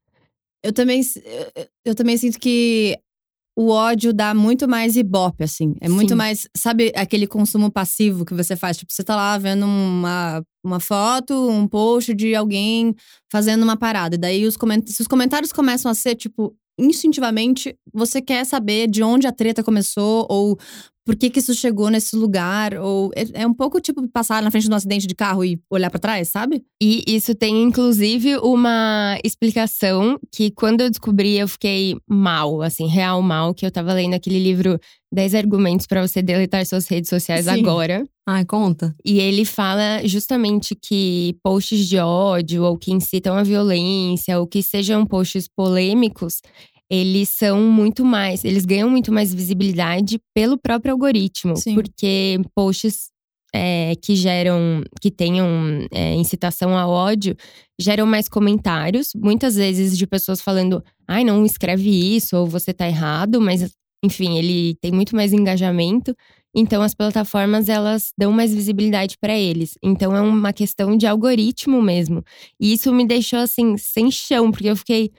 Eu 0.62 0.72
também, 0.72 1.00
eu 1.84 1.94
também 1.94 2.16
sinto 2.16 2.38
que 2.38 2.98
o 3.60 3.70
ódio 3.70 4.12
dá 4.12 4.32
muito 4.32 4.68
mais 4.68 4.94
ibope, 4.94 5.42
assim. 5.42 5.74
É 5.80 5.88
muito 5.88 6.10
Sim. 6.10 6.14
mais, 6.14 6.48
sabe, 6.56 6.92
aquele 6.94 7.26
consumo 7.26 7.72
passivo 7.72 8.24
que 8.24 8.32
você 8.32 8.54
faz. 8.54 8.76
Tipo, 8.76 8.92
você 8.92 9.02
tá 9.02 9.16
lá 9.16 9.36
vendo 9.36 9.66
uma, 9.66 10.44
uma 10.64 10.78
foto, 10.78 11.34
um 11.50 11.66
post 11.66 12.14
de 12.14 12.36
alguém 12.36 12.94
fazendo 13.32 13.64
uma 13.64 13.76
parada. 13.76 14.14
E 14.14 14.18
daí, 14.18 14.46
os 14.46 14.56
comentários, 14.56 14.94
se 14.94 15.02
os 15.02 15.08
comentários 15.08 15.52
começam 15.52 15.90
a 15.90 15.94
ser, 15.94 16.14
tipo, 16.14 16.54
instintivamente, 16.78 17.76
você 17.92 18.22
quer 18.22 18.46
saber 18.46 18.88
de 18.88 19.02
onde 19.02 19.26
a 19.26 19.32
treta 19.32 19.64
começou 19.64 20.24
ou 20.30 20.56
por 21.08 21.16
que, 21.16 21.30
que 21.30 21.38
isso 21.38 21.54
chegou 21.54 21.88
nesse 21.88 22.14
lugar. 22.14 22.74
Ou 22.74 23.10
é, 23.16 23.40
é, 23.40 23.46
um 23.46 23.54
pouco 23.54 23.80
tipo 23.80 24.06
passar 24.10 24.42
na 24.42 24.50
frente 24.50 24.66
de 24.66 24.70
um 24.70 24.76
acidente 24.76 25.06
de 25.06 25.14
carro 25.14 25.42
e 25.42 25.58
olhar 25.70 25.88
para 25.88 25.98
trás, 25.98 26.28
sabe? 26.28 26.62
E 26.78 27.02
isso 27.06 27.34
tem, 27.34 27.62
inclusive, 27.62 28.36
uma 28.36 29.18
explicação 29.24 30.20
que 30.30 30.50
quando 30.50 30.82
eu 30.82 30.90
descobri, 30.90 31.38
eu 31.38 31.48
fiquei 31.48 31.96
mal, 32.06 32.60
assim, 32.60 32.86
real 32.86 33.22
mal, 33.22 33.54
que 33.54 33.64
eu 33.64 33.70
tava 33.70 33.94
lendo 33.94 34.12
aquele 34.12 34.38
livro 34.38 34.78
10 35.10 35.34
argumentos 35.34 35.86
para 35.86 36.06
você 36.06 36.20
deletar 36.20 36.66
suas 36.66 36.86
redes 36.86 37.08
sociais 37.08 37.46
Sim. 37.46 37.52
agora. 37.52 38.04
Ai, 38.26 38.44
conta. 38.44 38.94
E 39.02 39.18
ele 39.18 39.46
fala 39.46 40.06
justamente 40.06 40.74
que 40.74 41.38
posts 41.42 41.88
de 41.88 41.96
ódio 41.96 42.64
ou 42.64 42.76
que 42.76 42.92
incitam 42.92 43.34
a 43.34 43.42
violência 43.42 44.38
ou 44.38 44.46
que 44.46 44.62
sejam 44.62 45.06
posts 45.06 45.48
polêmicos, 45.48 46.42
eles 46.90 47.28
são 47.30 47.62
muito 47.62 48.04
mais, 48.04 48.44
eles 48.44 48.64
ganham 48.64 48.88
muito 48.88 49.12
mais 49.12 49.32
visibilidade 49.32 50.18
pelo 50.34 50.56
próprio 50.58 50.92
algoritmo, 50.92 51.56
Sim. 51.56 51.74
porque 51.74 52.40
posts 52.54 53.08
é, 53.54 53.94
que 54.02 54.14
geram, 54.14 54.82
que 55.00 55.10
tenham 55.10 55.86
é, 55.90 56.14
incitação 56.14 56.76
ao 56.76 56.90
ódio, 56.90 57.36
geram 57.78 58.06
mais 58.06 58.28
comentários, 58.28 59.10
muitas 59.14 59.56
vezes 59.56 59.96
de 59.96 60.06
pessoas 60.06 60.40
falando, 60.40 60.82
ai, 61.06 61.24
não 61.24 61.44
escreve 61.44 61.90
isso, 61.90 62.36
ou 62.36 62.46
você 62.46 62.72
tá 62.72 62.86
errado, 62.86 63.40
mas 63.40 63.70
enfim, 64.04 64.38
ele 64.38 64.76
tem 64.80 64.92
muito 64.92 65.14
mais 65.16 65.32
engajamento. 65.32 66.14
Então 66.54 66.82
as 66.82 66.94
plataformas 66.94 67.68
elas 67.68 68.10
dão 68.16 68.32
mais 68.32 68.54
visibilidade 68.54 69.16
para 69.20 69.36
eles. 69.36 69.76
Então 69.82 70.16
é 70.16 70.20
uma 70.20 70.52
questão 70.52 70.96
de 70.96 71.06
algoritmo 71.06 71.82
mesmo. 71.82 72.22
E 72.60 72.72
isso 72.72 72.92
me 72.92 73.06
deixou 73.06 73.38
assim 73.38 73.76
sem 73.76 74.10
chão, 74.10 74.50
porque 74.50 74.68
eu 74.68 74.76
fiquei 74.76 75.10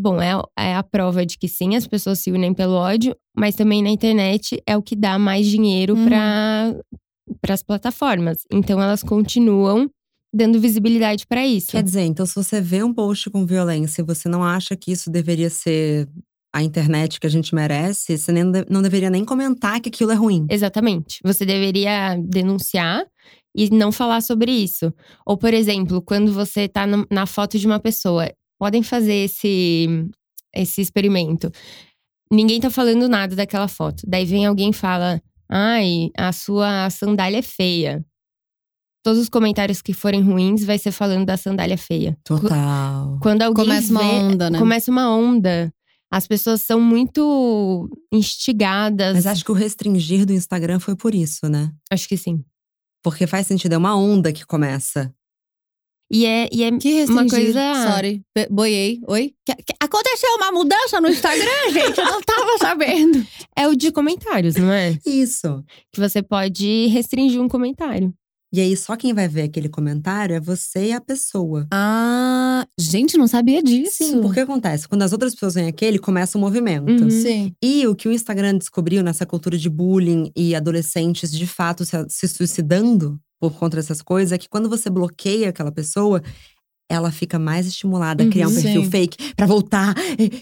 Bom, 0.00 0.18
é, 0.18 0.30
é 0.58 0.74
a 0.74 0.82
prova 0.82 1.26
de 1.26 1.36
que 1.36 1.46
sim, 1.46 1.76
as 1.76 1.86
pessoas 1.86 2.20
se 2.20 2.32
unem 2.32 2.54
pelo 2.54 2.72
ódio, 2.72 3.14
mas 3.36 3.54
também 3.54 3.82
na 3.82 3.90
internet 3.90 4.62
é 4.66 4.74
o 4.74 4.82
que 4.82 4.96
dá 4.96 5.18
mais 5.18 5.46
dinheiro 5.46 5.94
uhum. 5.94 6.06
para 6.06 7.52
as 7.52 7.62
plataformas. 7.62 8.38
Então 8.50 8.80
elas 8.80 9.02
continuam 9.02 9.90
dando 10.34 10.58
visibilidade 10.58 11.26
para 11.26 11.46
isso. 11.46 11.72
Quer 11.72 11.82
dizer, 11.82 12.04
então 12.04 12.24
se 12.24 12.34
você 12.34 12.62
vê 12.62 12.82
um 12.82 12.94
post 12.94 13.28
com 13.28 13.44
violência 13.44 14.00
e 14.00 14.04
você 14.04 14.26
não 14.26 14.42
acha 14.42 14.74
que 14.74 14.90
isso 14.90 15.10
deveria 15.10 15.50
ser 15.50 16.08
a 16.50 16.62
internet 16.62 17.20
que 17.20 17.26
a 17.26 17.30
gente 17.30 17.54
merece, 17.54 18.16
você 18.16 18.32
nem, 18.32 18.44
não 18.70 18.80
deveria 18.80 19.10
nem 19.10 19.22
comentar 19.22 19.82
que 19.82 19.90
aquilo 19.90 20.12
é 20.12 20.14
ruim. 20.14 20.46
Exatamente. 20.48 21.18
Você 21.22 21.44
deveria 21.44 22.16
denunciar 22.16 23.04
e 23.54 23.68
não 23.68 23.92
falar 23.92 24.22
sobre 24.22 24.50
isso. 24.50 24.94
Ou, 25.26 25.36
por 25.36 25.52
exemplo, 25.52 26.00
quando 26.00 26.32
você 26.32 26.66
tá 26.68 26.86
na 26.86 27.26
foto 27.26 27.58
de 27.58 27.66
uma 27.66 27.78
pessoa 27.78 28.30
podem 28.60 28.82
fazer 28.82 29.24
esse, 29.24 29.88
esse 30.54 30.82
experimento. 30.82 31.50
Ninguém 32.30 32.60
tá 32.60 32.68
falando 32.68 33.08
nada 33.08 33.34
daquela 33.34 33.66
foto. 33.66 34.02
Daí 34.06 34.26
vem 34.26 34.44
alguém 34.44 34.68
e 34.68 34.74
fala: 34.74 35.20
Ai, 35.48 36.10
a 36.16 36.30
sua 36.30 36.90
sandália 36.90 37.38
é 37.38 37.42
feia. 37.42 38.04
Todos 39.02 39.18
os 39.18 39.30
comentários 39.30 39.80
que 39.80 39.94
forem 39.94 40.20
ruins 40.20 40.62
vai 40.62 40.78
ser 40.78 40.92
falando 40.92 41.24
da 41.24 41.38
sandália 41.38 41.78
feia. 41.78 42.18
Total. 42.22 43.18
Quando 43.22 43.40
alguém 43.40 43.64
começa 43.64 43.88
vê, 43.88 43.94
uma 43.94 44.12
onda, 44.12 44.50
né? 44.50 44.58
Começa 44.58 44.90
uma 44.90 45.10
onda. 45.10 45.72
As 46.12 46.26
pessoas 46.26 46.60
são 46.60 46.78
muito 46.78 47.88
instigadas. 48.12 49.14
Mas 49.14 49.26
acho 49.26 49.44
que 49.44 49.50
o 49.50 49.54
restringir 49.54 50.26
do 50.26 50.34
Instagram 50.34 50.78
foi 50.78 50.94
por 50.94 51.14
isso, 51.14 51.48
né? 51.48 51.72
Acho 51.90 52.06
que 52.06 52.16
sim. 52.16 52.44
Porque 53.02 53.26
faz 53.26 53.46
sentido, 53.46 53.72
é 53.72 53.78
uma 53.78 53.96
onda 53.96 54.30
que 54.32 54.44
começa. 54.44 55.10
E 56.12 56.26
é, 56.26 56.48
e 56.52 56.64
é 56.64 56.76
que 56.76 57.04
uma 57.04 57.26
coisa. 57.26 57.60
Sorry, 57.88 58.22
boiei. 58.50 59.00
Oi? 59.06 59.32
Que, 59.46 59.54
que, 59.54 59.74
aconteceu 59.80 60.28
uma 60.36 60.50
mudança 60.50 61.00
no 61.00 61.08
Instagram, 61.08 61.70
gente? 61.72 61.98
Eu 61.98 62.04
não 62.04 62.20
tava 62.20 62.58
sabendo. 62.58 63.24
É 63.56 63.68
o 63.68 63.76
de 63.76 63.92
comentários, 63.92 64.56
não 64.56 64.72
é? 64.72 64.98
Isso. 65.06 65.64
Que 65.92 66.00
você 66.00 66.20
pode 66.20 66.86
restringir 66.88 67.40
um 67.40 67.48
comentário. 67.48 68.12
E 68.52 68.60
aí, 68.60 68.76
só 68.76 68.96
quem 68.96 69.14
vai 69.14 69.28
ver 69.28 69.42
aquele 69.42 69.68
comentário 69.68 70.34
é 70.34 70.40
você 70.40 70.86
e 70.86 70.92
a 70.92 71.00
pessoa. 71.00 71.68
Ah, 71.72 72.66
gente, 72.76 73.16
não 73.16 73.28
sabia 73.28 73.62
disso. 73.62 73.98
Sim, 73.98 74.20
porque 74.20 74.40
acontece? 74.40 74.88
Quando 74.88 75.02
as 75.02 75.12
outras 75.12 75.34
pessoas 75.34 75.54
veem 75.54 75.68
aquele, 75.68 76.00
começa 76.00 76.36
um 76.36 76.40
movimento. 76.40 77.04
Uhum. 77.04 77.10
Sim. 77.10 77.54
E 77.62 77.86
o 77.86 77.94
que 77.94 78.08
o 78.08 78.12
Instagram 78.12 78.58
descobriu 78.58 79.04
nessa 79.04 79.24
cultura 79.24 79.56
de 79.56 79.70
bullying 79.70 80.32
e 80.34 80.56
adolescentes 80.56 81.30
de 81.30 81.46
fato 81.46 81.84
se, 81.84 81.96
se 82.08 82.26
suicidando 82.26 83.20
por 83.40 83.58
conta 83.58 83.76
dessas 83.76 84.02
coisas 84.02 84.32
é 84.32 84.38
que 84.38 84.48
quando 84.48 84.68
você 84.68 84.90
bloqueia 84.90 85.48
aquela 85.48 85.72
pessoa, 85.72 86.22
ela 86.90 87.10
fica 87.10 87.38
mais 87.38 87.66
estimulada 87.66 88.24
a 88.24 88.28
criar 88.28 88.48
um 88.48 88.50
uhum, 88.50 88.62
perfil 88.62 88.84
sim. 88.84 88.90
fake 88.90 89.34
para 89.34 89.46
voltar. 89.46 89.94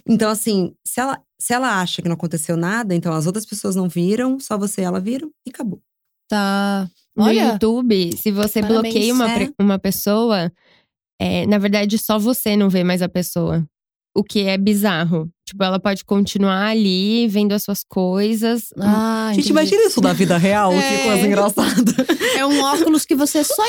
Então, 0.08 0.30
assim, 0.30 0.74
se 0.84 1.00
ela, 1.00 1.20
se 1.38 1.52
ela 1.52 1.80
acha 1.80 2.02
que 2.02 2.08
não 2.08 2.14
aconteceu 2.14 2.56
nada, 2.56 2.94
então 2.94 3.12
as 3.12 3.26
outras 3.26 3.46
pessoas 3.46 3.76
não 3.76 3.88
viram, 3.88 4.40
só 4.40 4.58
você 4.58 4.80
e 4.80 4.84
ela 4.84 4.98
viram 4.98 5.30
e 5.46 5.50
acabou. 5.50 5.80
Tá. 6.28 6.88
No 7.16 7.24
Olha, 7.24 7.52
YouTube, 7.52 8.16
se 8.16 8.30
você 8.30 8.60
parabéns, 8.60 8.92
bloqueia 8.94 9.14
uma, 9.14 9.30
é. 9.30 9.50
uma 9.60 9.78
pessoa, 9.78 10.52
é, 11.20 11.46
na 11.46 11.58
verdade, 11.58 11.98
só 11.98 12.18
você 12.18 12.56
não 12.56 12.68
vê 12.68 12.82
mais 12.82 13.02
a 13.02 13.08
pessoa. 13.08 13.64
O 14.14 14.24
que 14.24 14.40
é 14.40 14.58
bizarro. 14.58 15.30
Tipo, 15.48 15.64
ela 15.64 15.80
pode 15.80 16.04
continuar 16.04 16.66
ali, 16.66 17.26
vendo 17.26 17.52
as 17.52 17.62
suas 17.62 17.82
coisas. 17.82 18.64
Ah, 18.78 19.30
Gente, 19.34 19.48
imagina 19.48 19.84
isso 19.84 20.00
na 20.02 20.12
vida 20.12 20.36
real, 20.36 20.72
é. 20.76 20.82
que 20.98 21.04
coisa 21.04 21.26
engraçada. 21.26 22.06
É 22.36 22.44
um 22.44 22.60
óculos 22.62 23.06
que 23.06 23.14
você 23.14 23.42
só, 23.42 23.62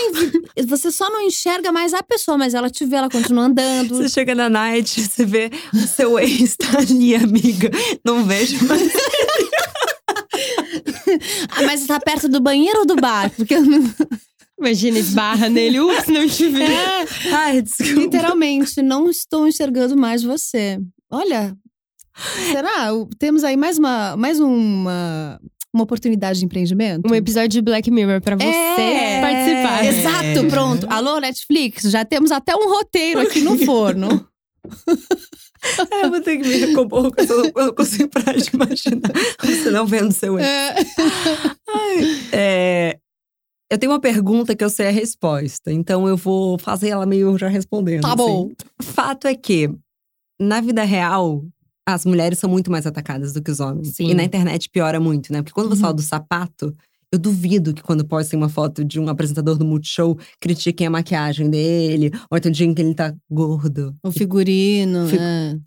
você 0.68 0.92
só 0.92 1.10
não 1.10 1.22
enxerga 1.22 1.72
mais 1.72 1.94
a 1.94 2.04
pessoa, 2.04 2.38
mas 2.38 2.54
ela 2.54 2.70
te 2.70 2.86
vê, 2.86 2.98
ela 2.98 3.10
continua 3.10 3.46
andando. 3.46 3.96
Você 3.96 4.10
chega 4.10 4.36
na 4.36 4.50
night, 4.50 5.02
você 5.02 5.26
vê 5.26 5.50
o 5.74 5.88
seu 5.88 6.20
ex 6.20 6.58
tá 6.58 6.80
ali, 6.80 7.16
amiga. 7.16 7.72
Não 8.04 8.26
vejo 8.26 8.66
mais. 8.68 8.92
ah, 11.52 11.62
mas 11.64 11.86
tá 11.88 12.00
perto 12.00 12.28
do 12.28 12.42
banheiro 12.42 12.80
ou 12.80 12.86
do 12.86 12.96
bar? 12.96 13.32
Porque 13.32 13.56
eu 13.56 13.62
não. 13.62 13.84
Imagina, 14.60 15.00
esbarra 15.00 15.50
nele, 15.50 15.80
ups, 15.80 16.08
não 16.08 16.28
te 16.28 16.50
vi. 16.50 16.64
É. 16.64 17.06
Ai, 17.34 17.62
desculpa. 17.62 18.02
Literalmente, 18.02 18.82
não 18.82 19.10
estou 19.10 19.48
enxergando 19.48 19.96
mais 19.96 20.22
você. 20.22 20.80
Olha, 21.10 21.56
será? 22.52 22.90
Temos 23.18 23.44
aí 23.44 23.56
mais 23.56 23.78
uma, 23.78 24.18
mais 24.18 24.40
uma, 24.40 25.40
uma 25.74 25.84
oportunidade 25.84 26.40
de 26.40 26.46
empreendimento? 26.46 27.10
Um 27.10 27.16
episódio 27.16 27.50
de 27.50 27.62
Black 27.62 27.90
Mirror 27.90 28.22
para 28.22 28.36
você 28.36 28.46
é, 28.46 29.22
participar. 29.22 29.86
Exato, 29.86 30.48
pronto. 30.50 30.88
Alô, 30.90 31.20
Netflix, 31.20 31.84
já 31.84 32.04
temos 32.04 32.32
até 32.32 32.54
um 32.54 32.70
roteiro 32.70 33.22
aqui 33.22 33.42
no 33.42 33.58
forno. 33.60 34.28
É, 35.92 36.06
eu 36.06 36.10
vou 36.10 36.22
ter 36.22 36.38
que 36.38 36.48
me 36.48 36.56
recompor, 36.56 37.12
porque 37.12 37.32
eu 37.32 37.52
não 37.54 37.74
consigo 37.74 38.10
parar 38.10 38.36
de 38.36 38.50
imaginar 38.54 39.12
você 39.44 39.70
não 39.70 39.86
vendo 39.86 40.14
seu 40.14 40.40
é. 40.40 40.76
Ai, 41.68 42.22
é, 42.32 43.00
eu 43.70 43.78
tenho 43.78 43.92
uma 43.92 44.00
pergunta 44.00 44.56
que 44.56 44.64
eu 44.64 44.70
sei 44.70 44.88
a 44.88 44.92
resposta, 44.92 45.72
então 45.72 46.08
eu 46.08 46.18
vou 46.18 46.58
fazer 46.58 46.90
ela 46.90 47.06
meio 47.06 47.38
já 47.38 47.48
respondendo. 47.48 48.02
Tá 48.02 48.16
bom. 48.16 48.50
Assim. 48.80 48.92
Fato 48.94 49.28
é 49.28 49.36
que, 49.36 49.70
na 50.40 50.60
vida 50.62 50.84
real, 50.84 51.44
as 51.88 52.06
mulheres 52.06 52.40
são 52.40 52.50
muito 52.50 52.72
mais 52.72 52.86
atacadas 52.86 53.34
do 53.34 53.42
que 53.42 53.52
os 53.52 53.60
homens. 53.60 53.96
Sim. 53.96 54.10
E 54.10 54.14
na 54.14 54.24
internet 54.24 54.70
piora 54.70 55.00
muito, 55.00 55.32
né? 55.34 55.42
Porque 55.42 55.54
quando 55.54 55.70
você 55.70 55.76
uhum. 55.76 55.82
fala 55.82 55.94
do 55.94 56.02
sapato, 56.02 56.76
Eu 57.12 57.18
duvido 57.18 57.74
que 57.74 57.82
quando 57.82 58.06
postem 58.06 58.38
uma 58.38 58.50
foto 58.50 58.84
de 58.86 59.00
um 59.00 59.10
apresentador 59.10 59.58
do 59.58 59.66
Multishow, 59.66 60.16
critiquem 60.40 60.86
a 60.86 60.92
maquiagem 60.92 61.50
dele, 61.50 62.12
ou 62.30 62.38
então 62.38 62.52
digam 62.52 62.76
que 62.76 62.82
ele 62.84 62.94
tá 62.94 63.16
gordo. 63.30 63.96
O 64.04 64.12
figurino, 64.12 65.08
Fico- 65.08 65.24
é. 65.24 65.58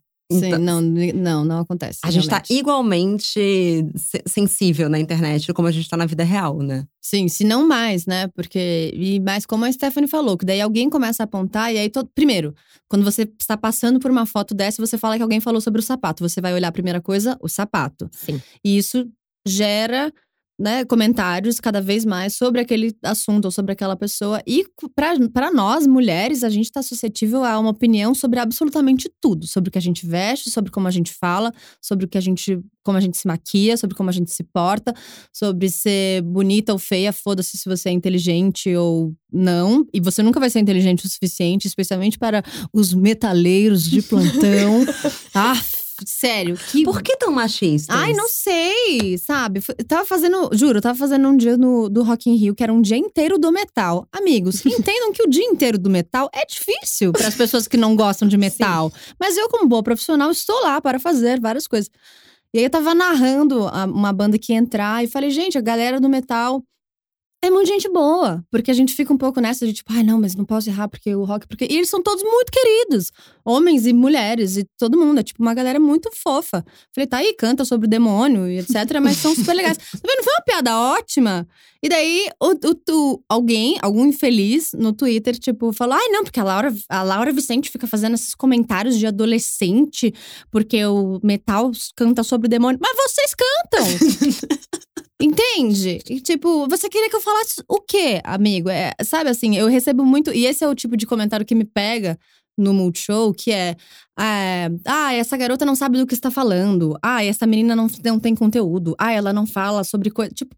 Sim, 0.41 0.47
Então- 0.49 0.59
não, 0.59 0.81
não, 0.81 1.45
não 1.45 1.59
acontece. 1.61 1.99
A 2.05 2.11
gente 2.11 2.29
tá 2.29 2.43
igualmente 2.51 3.85
se- 3.97 4.23
sensível 4.27 4.89
na 4.89 4.99
internet 4.99 5.53
como 5.53 5.69
a 5.69 5.73
gente 5.73 5.89
tá 5.89 5.97
na 5.97 6.07
vida 6.07 6.25
real, 6.25 6.59
né? 6.59 6.85
Sim, 7.01 7.29
se 7.29 7.45
não 7.45 7.67
mais, 7.67 8.07
né? 8.07 8.29
Porque. 8.29 8.93
E 8.95 9.21
mais 9.21 9.45
como 9.47 9.65
a 9.65 9.73
Stephanie 9.73 10.09
falou, 10.09 10.37
que 10.39 10.45
daí 10.47 10.61
alguém 10.61 10.89
começa 10.91 11.23
a 11.23 11.25
apontar, 11.25 11.73
e 11.75 11.79
aí 11.79 11.89
todo. 11.91 12.09
Primeiro, 12.15 12.55
quando 12.89 13.05
você 13.05 13.23
está 13.39 13.57
passando 13.57 13.99
por 13.99 14.11
uma 14.11 14.27
foto 14.27 14.55
dessa, 14.55 14.85
você 14.85 14.97
fala 14.99 15.17
que 15.17 15.23
alguém 15.23 15.41
falou 15.41 15.61
sobre 15.61 15.81
o 15.81 15.85
sapato. 15.85 16.29
Você 16.29 16.41
vai 16.41 16.55
olhar 16.55 16.69
a 16.69 16.73
primeira 16.73 17.01
coisa, 17.01 17.37
o 17.41 17.49
sapato. 17.49 18.09
Sim. 18.13 18.41
E 18.65 18.77
isso 18.79 19.09
gera. 19.47 20.13
Né, 20.59 20.85
comentários 20.85 21.59
cada 21.59 21.81
vez 21.81 22.05
mais 22.05 22.37
sobre 22.37 22.61
aquele 22.61 22.95
assunto 23.03 23.47
ou 23.47 23.51
sobre 23.51 23.73
aquela 23.73 23.97
pessoa. 23.97 24.41
E 24.47 24.65
para 25.35 25.51
nós, 25.51 25.87
mulheres, 25.87 26.45
a 26.45 26.51
gente 26.51 26.67
está 26.67 26.83
suscetível 26.83 27.43
a 27.43 27.59
uma 27.59 27.71
opinião 27.71 28.15
sobre 28.15 28.39
absolutamente 28.39 29.11
tudo. 29.21 29.47
Sobre 29.47 29.69
o 29.69 29.73
que 29.73 29.79
a 29.79 29.83
gente 29.83 30.07
veste, 30.07 30.51
sobre 30.51 30.71
como 30.71 30.87
a 30.87 30.91
gente 30.91 31.13
fala, 31.13 31.53
sobre 31.81 32.05
o 32.05 32.09
que 32.09 32.19
a 32.19 32.21
gente. 32.21 32.61
como 32.85 32.99
a 32.99 33.01
gente 33.01 33.17
se 33.17 33.27
maquia, 33.27 33.77
sobre 33.77 33.97
como 33.97 34.11
a 34.11 34.13
gente 34.13 34.31
se 34.31 34.45
porta, 34.45 34.95
sobre 35.33 35.69
ser 35.71 36.23
bonita 36.23 36.73
ou 36.73 36.79
feia, 36.79 37.13
foda-se 37.13 37.57
se 37.57 37.69
você 37.69 37.89
é 37.89 37.93
inteligente 37.93 38.73
ou 38.77 39.15
não. 39.33 39.85
E 39.93 40.01
você 40.01 40.23
nunca 40.23 40.39
vai 40.39 40.51
ser 40.51 40.61
inteligente 40.61 41.07
o 41.07 41.09
suficiente, 41.09 41.67
especialmente 41.67 42.19
para 42.19 42.45
os 42.73 42.93
metaleiros 42.93 43.85
de 43.85 44.03
plantão. 44.03 44.85
ah, 45.35 45.57
sério, 46.07 46.57
que 46.57 46.83
Por 46.85 47.03
que 47.03 47.17
tão 47.17 47.33
machista? 47.33 47.93
Ai, 47.95 48.13
não 48.13 48.29
sei, 48.29 49.17
sabe? 49.19 49.63
Eu 49.79 49.85
tava 49.85 50.05
fazendo, 50.05 50.51
juro, 50.53 50.79
eu 50.79 50.83
tava 50.83 50.99
fazendo 50.99 51.29
um 51.29 51.37
dia 51.37 51.57
no, 51.57 51.89
do 51.89 52.03
Rock 52.03 52.29
in 52.31 52.37
Rio, 52.37 52.55
que 52.55 52.63
era 52.63 52.73
um 52.73 52.81
dia 52.83 52.97
inteiro 52.97 53.39
do 53.39 53.51
metal. 53.53 54.07
Amigos, 54.13 54.65
entendam 54.67 55.13
que 55.13 55.23
o 55.23 55.29
dia 55.29 55.45
inteiro 55.45 55.79
do 55.79 55.89
metal 55.91 56.29
é 56.35 56.45
difícil 56.47 57.13
para 57.13 57.29
as 57.29 57.35
pessoas 57.37 57.67
que 57.69 57.77
não 57.77 57.95
gostam 57.97 58.27
de 58.29 58.37
metal. 58.37 58.93
Mas 59.19 59.37
eu, 59.37 59.49
como 59.49 59.69
boa 59.69 59.83
profissional, 59.83 60.31
estou 60.31 60.61
lá 60.63 60.81
para 60.81 60.99
fazer 60.99 61.41
várias 61.41 61.67
coisas. 61.67 61.91
E 62.55 62.59
aí 62.59 62.65
eu 62.65 62.71
tava 62.71 62.95
narrando 62.95 63.67
a- 63.69 63.85
uma 63.87 64.13
banda 64.13 64.39
que 64.39 64.53
ia 64.53 64.59
entrar 64.59 65.03
e 65.03 65.07
falei, 65.07 65.31
gente, 65.31 65.57
a 65.57 65.61
galera 65.63 65.99
do 66.01 66.09
metal 66.09 66.63
é 67.45 67.51
muito 67.51 67.67
gente 67.69 67.89
boa. 67.89 68.45
Porque 68.51 68.71
a 68.71 68.75
gente 68.75 68.95
fica 68.95 69.13
um 69.13 69.19
pouco 69.19 69.41
nessa 69.41 69.67
de 69.67 69.73
tipo, 69.73 69.93
ai, 69.93 70.03
não, 70.03 70.21
mas 70.21 70.35
não 70.35 70.45
posso 70.45 70.69
errar 70.71 70.89
porque 70.89 71.15
o 71.15 71.25
rock. 71.25 71.47
Porque... 71.49 71.67
E 71.69 71.77
eles 71.77 71.89
são 71.89 72.03
todos 72.03 72.23
muito 72.23 72.51
queridos. 72.53 73.11
Homens 73.45 73.87
e 73.87 73.93
mulheres 73.93 74.57
e 74.57 74.65
todo 74.79 74.97
mundo. 74.99 75.19
É 75.19 75.23
tipo 75.23 75.43
uma 75.43 75.53
galera 75.55 75.81
muito 75.81 76.09
fofa. 76.15 76.65
Falei, 76.95 77.07
tá 77.07 77.17
aí, 77.19 77.35
canta 77.35 77.65
sobre 77.65 77.87
o 77.87 77.91
demônio 77.91 78.49
e 78.49 78.59
etc. 78.59 79.01
Mas 79.03 79.17
são 79.19 79.35
super 79.35 79.55
legais. 79.55 79.77
Tá 79.93 79.99
vendo? 80.09 80.25
Foi 80.25 80.33
uma 80.33 80.43
piada 80.45 80.79
ótima. 80.79 81.47
E 81.85 81.89
daí, 81.89 82.29
o, 82.41 82.51
o- 82.53 82.93
o- 83.15 83.23
alguém, 83.29 83.77
algum 83.83 84.07
infeliz 84.07 84.71
no 84.75 84.93
Twitter, 84.93 85.37
tipo, 85.37 85.73
falou: 85.73 85.97
ai, 85.97 86.09
não, 86.09 86.23
porque 86.23 86.39
a 86.39 86.45
Laura, 86.45 86.73
a 86.89 87.03
Laura 87.03 87.33
Vicente 87.33 87.71
fica 87.71 87.87
fazendo 87.89 88.15
esses 88.15 88.35
comentários 88.35 88.97
de 88.99 89.07
adolescente, 89.07 90.15
porque 90.51 90.85
o 90.87 91.19
metal 91.25 91.73
canta 91.97 92.23
sobre 92.23 92.47
o 92.47 92.51
demônio. 92.51 92.79
Mas 92.81 92.97
vocês 92.97 93.35
cantam! 93.35 93.87
Entende? 95.23 96.01
E, 96.09 96.21
tipo, 96.21 96.69
você 96.69 96.89
queria 96.89 97.09
que 97.09 97.17
eu 97.17 97.21
falasse 97.21 97.63
o 97.69 97.81
quê, 97.81 98.21
amigo? 98.25 98.69
É, 98.69 98.93
sabe 99.05 99.31
assim, 99.31 99.57
eu 99.57 99.69
recebo 99.69 100.05
muito. 100.05 100.33
E 100.33 100.47
esse 100.47 100.65
é 100.65 100.69
o 100.69 100.75
tipo 100.75 100.97
de 100.97 101.07
comentário 101.07 101.47
que 101.47 101.55
me 101.55 101.65
pega 101.65 102.19
no 102.59 102.75
Multishow, 102.75 103.33
que 103.33 103.53
é, 103.53 103.77
é. 104.19 104.69
Ah, 104.87 105.15
essa 105.15 105.37
garota 105.37 105.65
não 105.65 105.75
sabe 105.75 105.99
do 105.99 106.07
que 106.07 106.15
está 106.15 106.31
falando. 106.31 106.99
Ah, 107.03 107.25
essa 107.25 107.47
menina 107.47 107.75
não, 107.77 107.87
não 108.05 108.19
tem 108.19 108.35
conteúdo. 108.35 108.95
Ah, 108.99 109.13
ela 109.13 109.33
não 109.33 109.47
fala 109.47 109.85
sobre 109.85 110.11
coisa. 110.11 110.33
Tipo, 110.35 110.55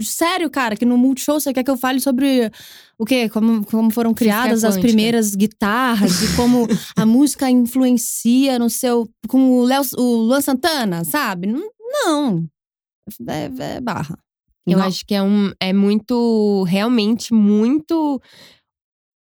sério, 0.00 0.50
cara, 0.50 0.76
que 0.76 0.84
no 0.84 0.98
Multishow 0.98 1.40
você 1.40 1.52
quer 1.52 1.62
que 1.62 1.70
eu 1.70 1.76
fale 1.76 2.00
sobre 2.00 2.50
o 2.98 3.04
quê? 3.04 3.28
Como, 3.28 3.64
como 3.64 3.90
foram 3.90 4.12
criadas 4.12 4.64
as 4.64 4.76
primeiras 4.76 5.34
guitarras 5.34 6.22
e 6.22 6.36
como 6.36 6.66
a 6.96 7.06
música 7.06 7.50
influencia 7.50 8.58
no 8.58 8.68
seu. 8.68 9.08
Com 9.28 9.52
o, 9.52 9.64
Léo, 9.64 9.82
o 9.96 10.16
Luan 10.16 10.40
Santana, 10.40 11.04
sabe? 11.04 11.46
Não. 11.46 12.44
É, 13.28 13.76
é 13.76 13.80
barra. 13.80 14.18
Eu 14.66 14.78
Não. 14.78 14.84
acho 14.84 15.04
que 15.04 15.14
é 15.14 15.22
um 15.22 15.52
é 15.60 15.72
muito, 15.72 16.64
realmente 16.64 17.32
muito. 17.32 18.20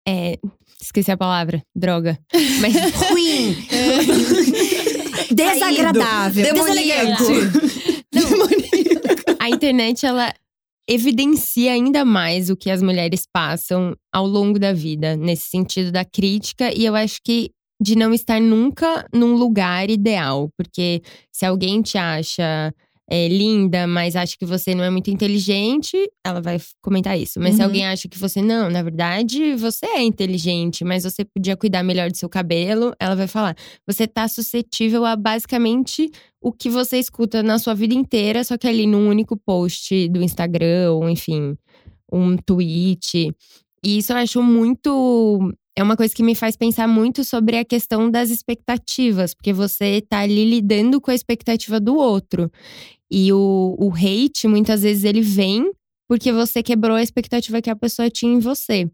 É, 0.08 0.38
esqueci 0.82 1.12
a 1.12 1.18
palavra, 1.18 1.64
droga. 1.76 2.20
Mas 2.62 2.74
Ruim! 3.10 3.56
Desagradável. 5.34 6.44
Demoníaco. 6.54 7.24
a 9.40 9.50
internet 9.50 10.06
ela 10.06 10.34
evidencia 10.88 11.72
ainda 11.72 12.04
mais 12.04 12.50
o 12.50 12.58
que 12.58 12.70
as 12.70 12.82
mulheres 12.82 13.26
passam 13.32 13.96
ao 14.12 14.28
longo 14.28 14.60
da 14.60 14.74
vida, 14.74 15.16
nesse 15.16 15.50
sentido 15.50 15.92
da 15.92 16.04
crítica, 16.04 16.74
e 16.76 16.86
eu 16.86 16.94
acho 16.94 17.20
que 17.24 17.52
de 17.82 17.96
não 17.96 18.14
estar 18.14 18.40
nunca 18.40 19.06
num 19.14 19.36
lugar 19.36 19.90
ideal, 19.90 20.50
porque 20.58 21.02
se 21.32 21.46
alguém 21.46 21.82
te 21.82 21.98
acha 21.98 22.74
é, 23.10 23.28
linda, 23.28 23.86
mas 23.86 24.16
acha 24.16 24.36
que 24.38 24.46
você 24.46 24.74
não 24.74 24.84
é 24.84 24.90
muito 24.90 25.10
inteligente, 25.12 25.96
ela 26.26 26.42
vai 26.42 26.58
comentar 26.82 27.20
isso. 27.20 27.40
Mas 27.40 27.56
se 27.56 27.62
Uhum. 27.62 27.66
alguém 27.68 27.86
acha 27.86 28.08
que 28.08 28.18
você 28.18 28.42
não, 28.42 28.70
na 28.70 28.82
verdade, 28.82 29.56
você 29.56 29.86
é 29.86 30.02
inteligente, 30.02 30.84
mas 30.86 31.04
você 31.04 31.26
podia 31.26 31.58
cuidar 31.58 31.84
melhor 31.84 32.10
do 32.10 32.18
seu 32.18 32.30
cabelo, 32.30 32.94
ela 33.00 33.16
vai 33.16 33.28
falar. 33.28 33.56
Você 33.86 34.08
tá 34.08 34.28
suscetível 34.28 35.06
a 35.06 35.16
basicamente 35.16 36.10
o 36.42 36.52
que 36.52 36.70
você 36.70 36.98
escuta 36.98 37.44
na 37.44 37.60
sua 37.60 37.74
vida 37.74 37.94
inteira, 37.94 38.44
só 38.44 38.58
que 38.58 38.68
ali 38.68 38.88
num 38.88 39.08
único 39.10 39.36
post 39.38 40.08
do 40.10 40.22
Instagram, 40.24 40.92
ou 40.94 41.10
enfim, 41.10 41.58
um 42.12 42.38
tweet. 42.38 43.34
E 43.86 43.98
isso 43.98 44.14
eu 44.14 44.18
acho 44.18 44.42
muito. 44.42 45.52
É 45.76 45.82
uma 45.82 45.98
coisa 45.98 46.14
que 46.14 46.22
me 46.22 46.36
faz 46.36 46.56
pensar 46.56 46.88
muito 46.88 47.24
sobre 47.24 47.58
a 47.58 47.66
questão 47.66 48.10
das 48.10 48.30
expectativas, 48.30 49.34
porque 49.34 49.52
você 49.52 50.02
tá 50.08 50.20
ali 50.20 50.46
lidando 50.46 51.02
com 51.02 51.10
a 51.10 51.16
expectativa 51.16 51.80
do 51.80 51.96
outro. 51.96 52.52
E 53.10 53.34
o, 53.34 53.76
o 53.80 53.92
hate, 53.94 54.48
muitas 54.48 54.84
vezes, 54.84 55.04
ele 55.04 55.22
vem 55.22 55.72
porque 56.08 56.32
você 56.32 56.62
quebrou 56.62 56.96
a 56.96 57.02
expectativa 57.02 57.62
que 57.62 57.70
a 57.70 57.76
pessoa 57.76 58.10
tinha 58.10 58.34
em 58.34 58.40
você. 58.40 58.88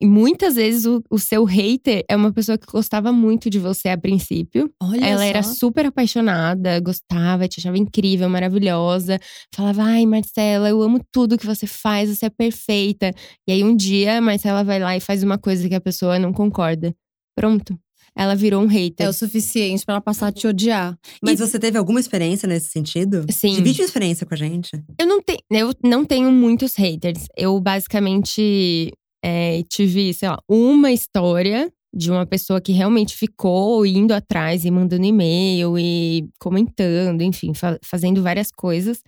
E 0.00 0.06
muitas 0.06 0.56
vezes 0.56 0.84
o, 0.86 1.02
o 1.08 1.18
seu 1.18 1.44
hater 1.44 2.04
é 2.08 2.16
uma 2.16 2.32
pessoa 2.32 2.58
que 2.58 2.66
gostava 2.66 3.12
muito 3.12 3.48
de 3.48 3.58
você 3.58 3.88
a 3.88 3.96
princípio. 3.96 4.70
Olha 4.82 5.04
Ela 5.04 5.20
só. 5.20 5.24
era 5.24 5.42
super 5.42 5.86
apaixonada, 5.86 6.80
gostava, 6.80 7.46
te 7.46 7.60
achava 7.60 7.78
incrível, 7.78 8.28
maravilhosa. 8.28 9.18
Falava, 9.54 9.82
ai, 9.84 10.04
Marcela, 10.04 10.68
eu 10.68 10.82
amo 10.82 11.00
tudo 11.12 11.38
que 11.38 11.46
você 11.46 11.66
faz, 11.66 12.10
você 12.10 12.26
é 12.26 12.30
perfeita. 12.30 13.12
E 13.48 13.52
aí 13.52 13.62
um 13.62 13.74
dia 13.74 14.20
Marcela 14.20 14.64
vai 14.64 14.78
lá 14.78 14.96
e 14.96 15.00
faz 15.00 15.22
uma 15.22 15.38
coisa 15.38 15.68
que 15.68 15.74
a 15.74 15.80
pessoa 15.80 16.18
não 16.18 16.32
concorda. 16.32 16.94
Pronto. 17.36 17.78
Ela 18.16 18.36
virou 18.36 18.62
um 18.62 18.66
hater. 18.66 19.06
É 19.06 19.08
o 19.08 19.12
suficiente 19.12 19.84
pra 19.84 19.94
ela 19.94 20.00
passar 20.00 20.28
a 20.28 20.32
te 20.32 20.46
odiar. 20.46 20.96
Mas 21.20 21.40
você 21.40 21.58
teve 21.58 21.76
alguma 21.76 21.98
experiência 21.98 22.46
nesse 22.46 22.68
sentido? 22.68 23.26
Sim. 23.28 23.54
Divide 23.56 23.82
a 23.82 23.84
experiência 23.84 24.24
com 24.24 24.34
a 24.34 24.36
gente. 24.36 24.70
Eu 24.98 25.06
não, 25.06 25.20
tenho, 25.20 25.40
eu 25.50 25.72
não 25.82 26.04
tenho 26.04 26.30
muitos 26.30 26.76
haters. 26.76 27.26
Eu 27.36 27.58
basicamente 27.60 28.92
é, 29.24 29.62
tive, 29.70 30.12
sei 30.14 30.28
lá, 30.28 30.38
uma 30.48 30.92
história 30.92 31.72
de 31.96 32.10
uma 32.10 32.26
pessoa 32.26 32.60
que 32.60 32.72
realmente 32.72 33.16
ficou 33.16 33.86
indo 33.86 34.12
atrás 34.12 34.64
e 34.64 34.70
mandando 34.70 35.06
e-mail 35.06 35.78
e 35.78 36.28
comentando, 36.40 37.22
enfim, 37.22 37.54
fa- 37.54 37.78
fazendo 37.84 38.22
várias 38.22 38.50
coisas. 38.50 39.02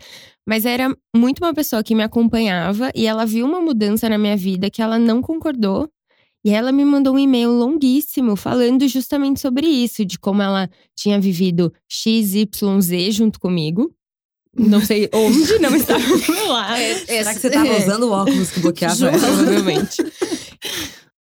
Mas 0.48 0.64
era 0.64 0.94
muito 1.14 1.40
uma 1.44 1.52
pessoa 1.55 1.83
que 1.83 1.94
me 1.94 2.02
acompanhava 2.05 2.90
e 2.94 3.07
ela 3.07 3.26
viu 3.26 3.46
uma 3.46 3.61
mudança 3.61 4.09
na 4.09 4.18
minha 4.18 4.37
vida 4.37 4.70
que 4.70 4.83
ela 4.83 4.98
não 4.98 5.20
concordou. 5.22 5.88
E 6.44 6.50
ela 6.50 6.70
me 6.70 6.85
mandou 6.85 7.14
um 7.14 7.18
e-mail 7.18 7.50
longuíssimo 7.50 8.37
falando 8.37 8.87
justamente 8.87 9.40
sobre 9.40 9.66
isso, 9.66 10.05
de 10.05 10.18
como 10.18 10.42
ela 10.42 10.70
tinha 10.96 11.20
vivido 11.20 11.72
XYZ 11.88 13.11
junto 13.11 13.40
comigo. 13.40 13.92
Não 14.59 14.81
sei 14.81 15.09
onde, 15.12 15.59
não 15.59 15.75
estava 15.75 16.01
do 16.05 16.33
meu 16.33 16.49
lado. 16.49 16.79
Será 17.07 17.35
que 17.35 17.40
você 17.40 17.51
tava 17.51 17.77
usando 17.79 18.05
o 18.05 18.11
óculos 18.12 18.51
que 18.51 18.61
bloqueava 18.61 19.09
ela? 19.09 19.19
Provavelmente. 19.19 20.03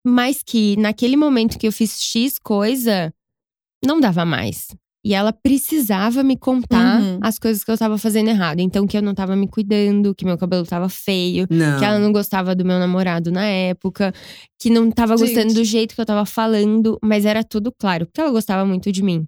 Mas 0.06 0.41
que 0.45 0.76
naquele 0.78 1.17
momento 1.17 1.58
que 1.58 1.67
eu 1.67 1.71
fiz 1.71 2.00
X 2.02 2.38
coisa, 2.39 3.12
não 3.84 4.00
dava 4.00 4.24
mais. 4.26 4.67
E 5.04 5.13
ela 5.13 5.32
precisava 5.32 6.24
me 6.24 6.36
contar 6.36 7.00
Uhum. 7.00 7.19
as 7.21 7.38
coisas 7.38 7.63
que 7.63 7.69
eu 7.69 7.78
tava 7.78 7.95
fazendo 7.95 8.28
errado. 8.30 8.60
Então, 8.60 8.88
que 8.88 8.98
eu 8.98 9.04
não 9.04 9.13
tava 9.13 9.36
me 9.36 9.48
cuidando, 9.48 10.15
que 10.15 10.26
meu 10.26 10.36
cabelo 10.36 10.65
tava 10.65 10.89
feio, 10.89 11.45
Não. 11.48 11.78
que 11.78 11.86
ela 11.86 12.00
não 12.00 12.12
gostava 12.12 12.56
do 12.56 12.65
meu 12.65 12.80
namorado 12.80 13.32
na 13.32 13.45
época, 13.45 14.12
que 14.60 14.67
não 14.71 14.89
tava 14.89 15.15
Gente. 15.15 15.28
gostando 15.28 15.54
do 15.54 15.63
jeito 15.63 15.93
que 15.93 16.02
eu 16.02 16.06
tava 16.08 16.26
falando, 16.26 16.98
mas 17.04 17.24
era 17.24 17.43
tudo 17.43 17.71
claro, 17.71 18.08
porque 18.08 18.19
ela 18.19 18.32
gostava 18.32 18.65
muito 18.65 18.91
de 18.91 19.04
mim. 19.04 19.28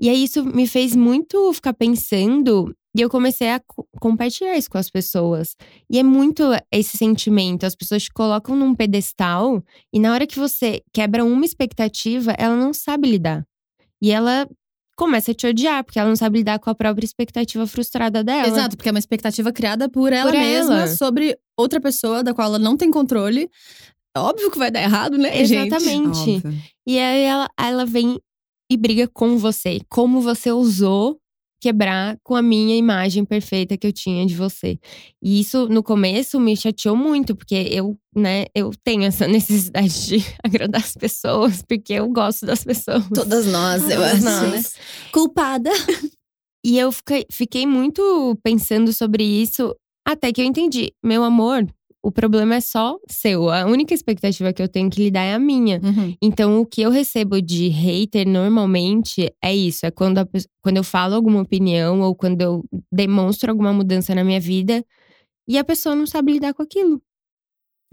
E 0.00 0.08
aí 0.08 0.24
isso 0.24 0.44
me 0.44 0.66
fez 0.66 0.96
muito 0.96 1.52
ficar 1.52 1.74
pensando 1.74 2.74
e 2.96 3.00
eu 3.00 3.08
comecei 3.08 3.50
a 3.50 3.60
co- 3.60 3.86
compartilhar 4.00 4.56
isso 4.56 4.70
com 4.70 4.78
as 4.78 4.90
pessoas. 4.90 5.56
E 5.90 5.98
é 5.98 6.02
muito 6.02 6.42
esse 6.70 6.96
sentimento, 6.98 7.64
as 7.64 7.74
pessoas 7.74 8.02
te 8.04 8.10
colocam 8.12 8.54
num 8.54 8.74
pedestal 8.74 9.62
e 9.92 9.98
na 9.98 10.12
hora 10.12 10.26
que 10.26 10.38
você 10.38 10.82
quebra 10.92 11.24
uma 11.24 11.44
expectativa, 11.44 12.32
ela 12.38 12.56
não 12.56 12.72
sabe 12.72 13.10
lidar. 13.10 13.44
E 14.00 14.10
ela 14.10 14.48
começa 14.96 15.30
a 15.30 15.34
te 15.34 15.46
odiar, 15.46 15.82
porque 15.84 15.98
ela 15.98 16.08
não 16.08 16.16
sabe 16.16 16.38
lidar 16.38 16.58
com 16.58 16.68
a 16.68 16.74
própria 16.74 17.04
expectativa 17.04 17.66
frustrada 17.66 18.22
dela. 18.22 18.46
Exato, 18.48 18.76
porque 18.76 18.88
é 18.88 18.92
uma 18.92 18.98
expectativa 18.98 19.50
criada 19.52 19.88
por 19.88 20.12
ela 20.12 20.30
Por 20.30 20.38
mesma 20.38 20.80
ela. 20.82 20.86
sobre 20.88 21.36
outra 21.56 21.80
pessoa 21.80 22.22
da 22.22 22.34
qual 22.34 22.48
ela 22.48 22.58
não 22.58 22.76
tem 22.76 22.90
controle. 22.90 23.48
É 24.14 24.20
Óbvio 24.20 24.50
que 24.50 24.58
vai 24.58 24.70
dar 24.70 24.82
errado, 24.82 25.16
né, 25.16 25.44
gente? 25.46 25.74
Exatamente. 25.74 26.30
Óbvio. 26.36 26.54
E 26.86 26.98
aí 26.98 27.22
ela, 27.22 27.48
ela 27.58 27.86
vem 27.86 28.20
e 28.70 28.76
briga 28.76 29.08
com 29.08 29.38
você. 29.38 29.80
Como 29.88 30.20
você 30.20 30.52
ousou 30.52 31.18
quebrar 31.62 32.18
com 32.24 32.34
a 32.34 32.42
minha 32.42 32.74
imagem 32.76 33.24
perfeita 33.24 33.76
que 33.78 33.86
eu 33.86 33.92
tinha 33.92 34.26
de 34.26 34.34
você. 34.34 34.80
E 35.22 35.38
isso, 35.40 35.68
no 35.68 35.80
começo, 35.80 36.40
me 36.40 36.56
chateou 36.56 36.96
muito, 36.96 37.36
porque 37.36 37.54
eu, 37.70 37.96
né, 38.14 38.46
eu 38.52 38.72
tenho 38.82 39.04
essa 39.04 39.28
necessidade 39.28 40.06
de 40.08 40.16
agradar 40.42 40.80
as 40.80 40.94
pessoas, 40.94 41.62
porque 41.62 41.92
eu 41.92 42.08
gosto 42.08 42.44
das 42.44 42.64
pessoas. 42.64 43.04
Todas 43.14 43.46
nós, 43.46 43.82
eu 43.84 43.90
Todas 43.90 44.24
acho. 44.24 44.24
nós. 44.24 44.52
né? 44.52 44.80
Culpada. 45.12 45.70
E 46.64 46.76
eu 46.78 46.90
fiquei, 46.90 47.24
fiquei 47.30 47.64
muito 47.64 48.36
pensando 48.42 48.92
sobre 48.92 49.22
isso, 49.22 49.72
até 50.06 50.32
que 50.32 50.40
eu 50.40 50.44
entendi. 50.44 50.92
Meu 51.02 51.22
amor, 51.22 51.64
o 52.02 52.10
problema 52.10 52.56
é 52.56 52.60
só 52.60 52.98
seu. 53.08 53.48
A 53.48 53.64
única 53.66 53.94
expectativa 53.94 54.52
que 54.52 54.62
eu 54.62 54.68
tenho 54.68 54.90
que 54.90 55.02
lidar 55.02 55.22
é 55.22 55.34
a 55.34 55.38
minha. 55.38 55.80
Uhum. 55.82 56.16
Então, 56.20 56.60
o 56.60 56.66
que 56.66 56.82
eu 56.82 56.90
recebo 56.90 57.40
de 57.40 57.68
hater 57.68 58.26
normalmente 58.28 59.32
é 59.42 59.54
isso: 59.54 59.86
é 59.86 59.90
quando, 59.90 60.18
a 60.18 60.26
quando 60.60 60.76
eu 60.78 60.84
falo 60.84 61.14
alguma 61.14 61.40
opinião 61.40 62.00
ou 62.00 62.14
quando 62.14 62.40
eu 62.40 62.64
demonstro 62.92 63.50
alguma 63.50 63.72
mudança 63.72 64.14
na 64.14 64.24
minha 64.24 64.40
vida 64.40 64.84
e 65.48 65.58
a 65.58 65.64
pessoa 65.64 65.94
não 65.94 66.06
sabe 66.06 66.32
lidar 66.32 66.54
com 66.54 66.62
aquilo. 66.62 67.00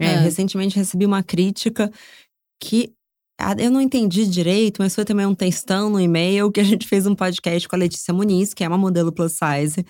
É, 0.00 0.06
É. 0.06 0.20
recentemente 0.20 0.76
recebi 0.76 1.04
uma 1.06 1.22
crítica 1.22 1.90
que 2.62 2.92
eu 3.58 3.70
não 3.70 3.80
entendi 3.80 4.26
direito, 4.26 4.82
mas 4.82 4.94
foi 4.94 5.04
também 5.04 5.24
um 5.24 5.34
textão 5.34 5.88
no 5.88 6.00
e-mail 6.00 6.50
que 6.52 6.60
a 6.60 6.64
gente 6.64 6.86
fez 6.86 7.06
um 7.06 7.14
podcast 7.14 7.66
com 7.66 7.74
a 7.76 7.78
Letícia 7.78 8.12
Muniz, 8.12 8.52
que 8.52 8.62
é 8.62 8.68
uma 8.68 8.76
modelo 8.76 9.12
plus 9.12 9.32
size, 9.32 9.84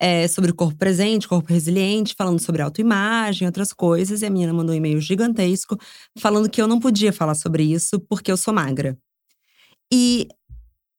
é, 0.00 0.26
sobre 0.28 0.50
o 0.50 0.54
corpo 0.54 0.76
presente, 0.76 1.28
corpo 1.28 1.52
resiliente, 1.52 2.14
falando 2.16 2.40
sobre 2.40 2.62
autoimagem, 2.62 3.46
outras 3.46 3.72
coisas. 3.72 4.22
E 4.22 4.26
a 4.26 4.30
menina 4.30 4.52
mandou 4.52 4.74
um 4.74 4.78
e-mail 4.78 5.00
gigantesco 5.00 5.76
falando 6.18 6.48
que 6.50 6.60
eu 6.60 6.66
não 6.66 6.80
podia 6.80 7.12
falar 7.12 7.34
sobre 7.34 7.62
isso 7.62 7.98
porque 8.08 8.30
eu 8.30 8.36
sou 8.36 8.52
magra. 8.52 8.96
E 9.92 10.28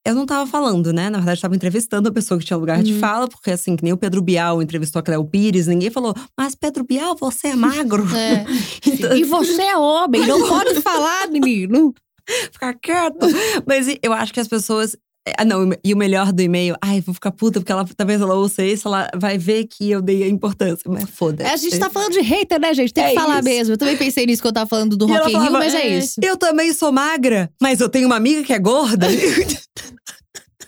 eu 0.05 0.13
não 0.13 0.25
tava 0.25 0.49
falando, 0.49 0.93
né? 0.93 1.10
Na 1.10 1.17
verdade, 1.17 1.39
eu 1.39 1.41
tava 1.41 1.55
entrevistando 1.55 2.08
a 2.08 2.12
pessoa 2.12 2.39
que 2.39 2.45
tinha 2.45 2.58
lugar 2.58 2.81
de 2.84 2.93
Uhum. 2.93 2.99
fala, 2.99 3.27
porque 3.27 3.49
assim, 3.51 3.75
que 3.75 3.84
nem 3.84 3.91
o 3.91 3.97
Pedro 3.97 4.21
Bial 4.21 4.62
entrevistou 4.62 4.99
a 4.99 5.03
Cléo 5.03 5.25
Pires, 5.25 5.65
ninguém 5.67 5.89
falou, 5.89 6.13
mas 6.38 6.53
Pedro 6.53 6.84
Bial, 6.84 7.15
você 7.19 7.47
é 7.49 7.55
magro. 7.55 8.05
É. 8.15 8.45
Então, 8.86 9.17
E 9.17 9.23
você 9.23 9.62
é 9.63 9.77
homem, 9.77 10.25
não 10.27 10.47
pode 10.47 10.79
falar, 10.81 11.27
menino. 11.27 11.93
ficar 12.53 12.73
quieto. 12.75 13.25
Mas 13.67 13.88
eu 14.01 14.13
acho 14.13 14.31
que 14.34 14.39
as 14.39 14.47
pessoas. 14.47 14.95
Ah, 15.40 15.44
não, 15.44 15.72
e 15.84 15.92
o 15.92 15.98
melhor 15.98 16.32
do 16.32 16.40
e-mail, 16.42 16.76
ai, 16.80 17.02
vou 17.02 17.14
ficar 17.14 17.32
puta, 17.32 17.60
porque 17.60 17.72
ela 17.72 17.84
talvez 17.98 18.22
ela 18.22 18.36
ouça 18.36 18.64
isso, 18.64 18.88
ela 18.88 19.10
vai 19.16 19.40
ver 19.40 19.66
que 19.66 19.90
eu 19.90 20.00
dei 20.00 20.22
a 20.24 20.28
importância. 20.28 20.84
Mas 20.88 21.10
foda-se. 21.10 21.50
É, 21.50 21.54
a 21.54 21.58
gente 21.58 21.80
tá 21.80 21.90
falando 21.90 22.12
de 22.14 22.22
hater, 22.22 22.60
né, 22.60 22.72
gente? 22.76 22.94
Tem 22.94 23.06
É 23.06 23.10
que 23.10 23.16
falar 23.16 23.40
isso. 23.40 23.44
mesmo. 23.44 23.74
Eu 23.74 23.78
também 23.78 23.98
pensei 23.98 24.26
nisso 24.28 24.42
quando 24.44 24.50
eu 24.58 24.62
tava 24.62 24.70
falando 24.70 24.96
do 24.96 25.10
E 25.10 25.12
Rock 25.12 25.34
in 25.34 25.40
Rio, 25.40 25.52
mas 25.52 25.74
é, 25.74 25.78
"É, 25.88 25.98
isso. 25.98 26.20
Eu 26.22 26.38
também 26.38 26.72
sou 26.74 26.92
magra, 26.92 27.50
mas 27.60 27.80
eu 27.82 27.90
tenho 27.90 28.06
uma 28.06 28.16
amiga 28.18 28.44
que 28.44 28.54
é 28.54 28.60
gorda. 28.60 29.08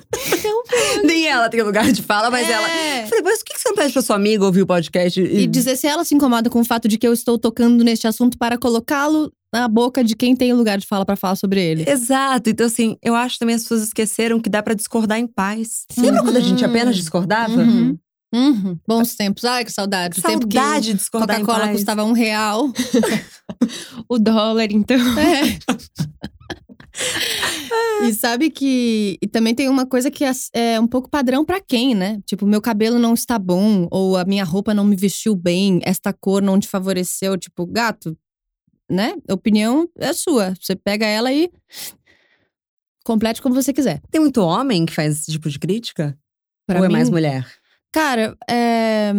Nem 1.04 1.28
ela 1.28 1.50
tem 1.50 1.62
lugar 1.62 1.92
de 1.92 2.02
fala, 2.02 2.30
mas 2.32 2.48
É. 2.48 2.52
ela. 2.52 2.68
Eu 3.04 3.08
falei, 3.08 3.24
mas 3.24 3.40
por 3.40 3.46
que 3.46 3.54
que 3.56 3.60
você 3.62 3.70
não 3.70 3.76
pede 3.76 3.94
pra 3.94 4.02
sua 4.02 4.16
amiga 4.16 4.46
ouvir 4.46 4.62
o 4.62 4.68
podcast? 4.68 5.20
E 5.22 5.48
dizer 5.48 5.76
se 5.76 5.86
ela 5.88 6.04
se 6.04 6.16
incomoda 6.16 6.50
com 6.50 6.60
o 6.62 6.66
fato 6.66 6.88
de 6.88 6.98
que 6.98 7.08
eu 7.08 7.14
estou 7.14 7.38
tocando 7.38 7.84
neste 7.84 8.08
assunto 8.08 8.38
para 8.38 8.58
colocá-lo 8.58 9.32
na 9.54 9.68
boca 9.68 10.04
de 10.04 10.16
quem 10.16 10.36
tem 10.36 10.54
lugar 10.54 10.78
de 10.78 10.86
fala 10.86 11.06
pra 11.06 11.16
falar 11.16 11.36
sobre 11.36 11.62
ele. 11.62 11.90
Exato. 11.90 12.50
Então, 12.50 12.66
assim, 12.66 12.98
eu 13.02 13.16
acho 13.16 13.40
também 13.40 13.56
as 13.56 13.64
pessoas 13.64 13.84
esqueceram 13.84 14.40
que 14.40 14.50
dá 14.50 14.62
pra 14.62 14.74
discordar 14.74 15.20
em 15.20 15.28
paz. 15.28 15.86
Lembra 15.98 16.22
quando 16.22 16.38
a 16.38 16.42
gente 16.42 16.64
apenas 16.64 16.96
discordava? 16.96 17.62
Uhum. 17.62 17.98
Uhum. 18.34 18.78
Bons 18.88 19.16
tempos. 19.16 19.46
Ai, 19.46 19.64
que 19.64 19.72
saudade. 19.72 20.20
O 20.20 20.24
tempo 20.24 20.48
que 20.48 20.58
Saudade 20.58 20.88
de 20.88 20.94
discordar 20.96 21.40
em 21.40 21.46
Coca-Cola 21.46 21.72
custava 21.72 22.04
um 22.04 22.14
real. 22.14 22.72
O 24.10 24.20
dólar, 24.20 24.72
então. 24.72 24.98
É. 25.18 25.58
E 28.04 28.14
sabe 28.14 28.50
que. 28.50 29.18
E 29.22 29.28
também 29.28 29.54
tem 29.54 29.70
uma 29.70 29.86
coisa 29.86 30.10
que 30.10 30.24
é, 30.24 30.32
é 30.54 30.80
um 30.80 30.88
pouco 30.88 31.10
padrão 31.10 31.46
pra 31.46 31.60
quem, 31.60 31.94
né? 31.94 32.20
Tipo, 32.26 32.46
meu 32.46 32.62
cabelo 32.62 33.00
não 33.00 33.14
está 33.14 33.38
bom, 33.38 33.88
ou 33.92 34.18
a 34.18 34.26
minha 34.26 34.44
roupa 34.44 34.74
não 34.74 34.84
me 34.84 34.96
vestiu 34.96 35.36
bem, 35.36 35.80
esta 35.84 36.14
cor 36.14 36.42
não 36.42 36.60
te 36.60 36.68
favoreceu. 36.68 37.38
Tipo, 37.38 37.66
gato, 37.66 38.18
né? 38.90 39.16
A 39.28 39.34
opinião 39.34 39.90
é 39.98 40.14
sua. 40.14 40.54
Você 40.60 40.76
pega 40.76 41.06
ela 41.06 41.32
e. 41.32 41.52
Complete 43.04 43.42
como 43.42 43.56
você 43.56 43.72
quiser. 43.72 44.02
Tem 44.12 44.20
muito 44.20 44.42
homem 44.42 44.86
que 44.86 44.94
faz 44.94 45.20
esse 45.20 45.32
tipo 45.32 45.50
de 45.50 45.58
crítica? 45.58 46.18
Pra 46.66 46.80
Ou 46.80 46.86
é 46.86 46.88
mim, 46.88 46.94
mais 46.94 47.10
mulher? 47.10 47.48
Cara, 47.94 48.36
é, 48.50 49.14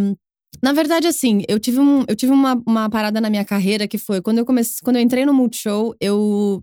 na 0.62 0.72
verdade, 0.72 1.06
assim, 1.06 1.42
eu 1.48 1.58
tive, 1.58 1.78
um, 1.78 2.04
eu 2.08 2.16
tive 2.16 2.32
uma, 2.32 2.60
uma 2.66 2.90
parada 2.90 3.20
na 3.20 3.30
minha 3.30 3.44
carreira 3.44 3.86
que 3.86 3.98
foi 3.98 4.20
quando 4.20 4.38
eu 4.38 4.44
comecei, 4.44 4.78
quando 4.82 4.96
eu 4.96 5.02
entrei 5.02 5.24
no 5.24 5.34
Multishow, 5.34 5.94
eu. 6.00 6.62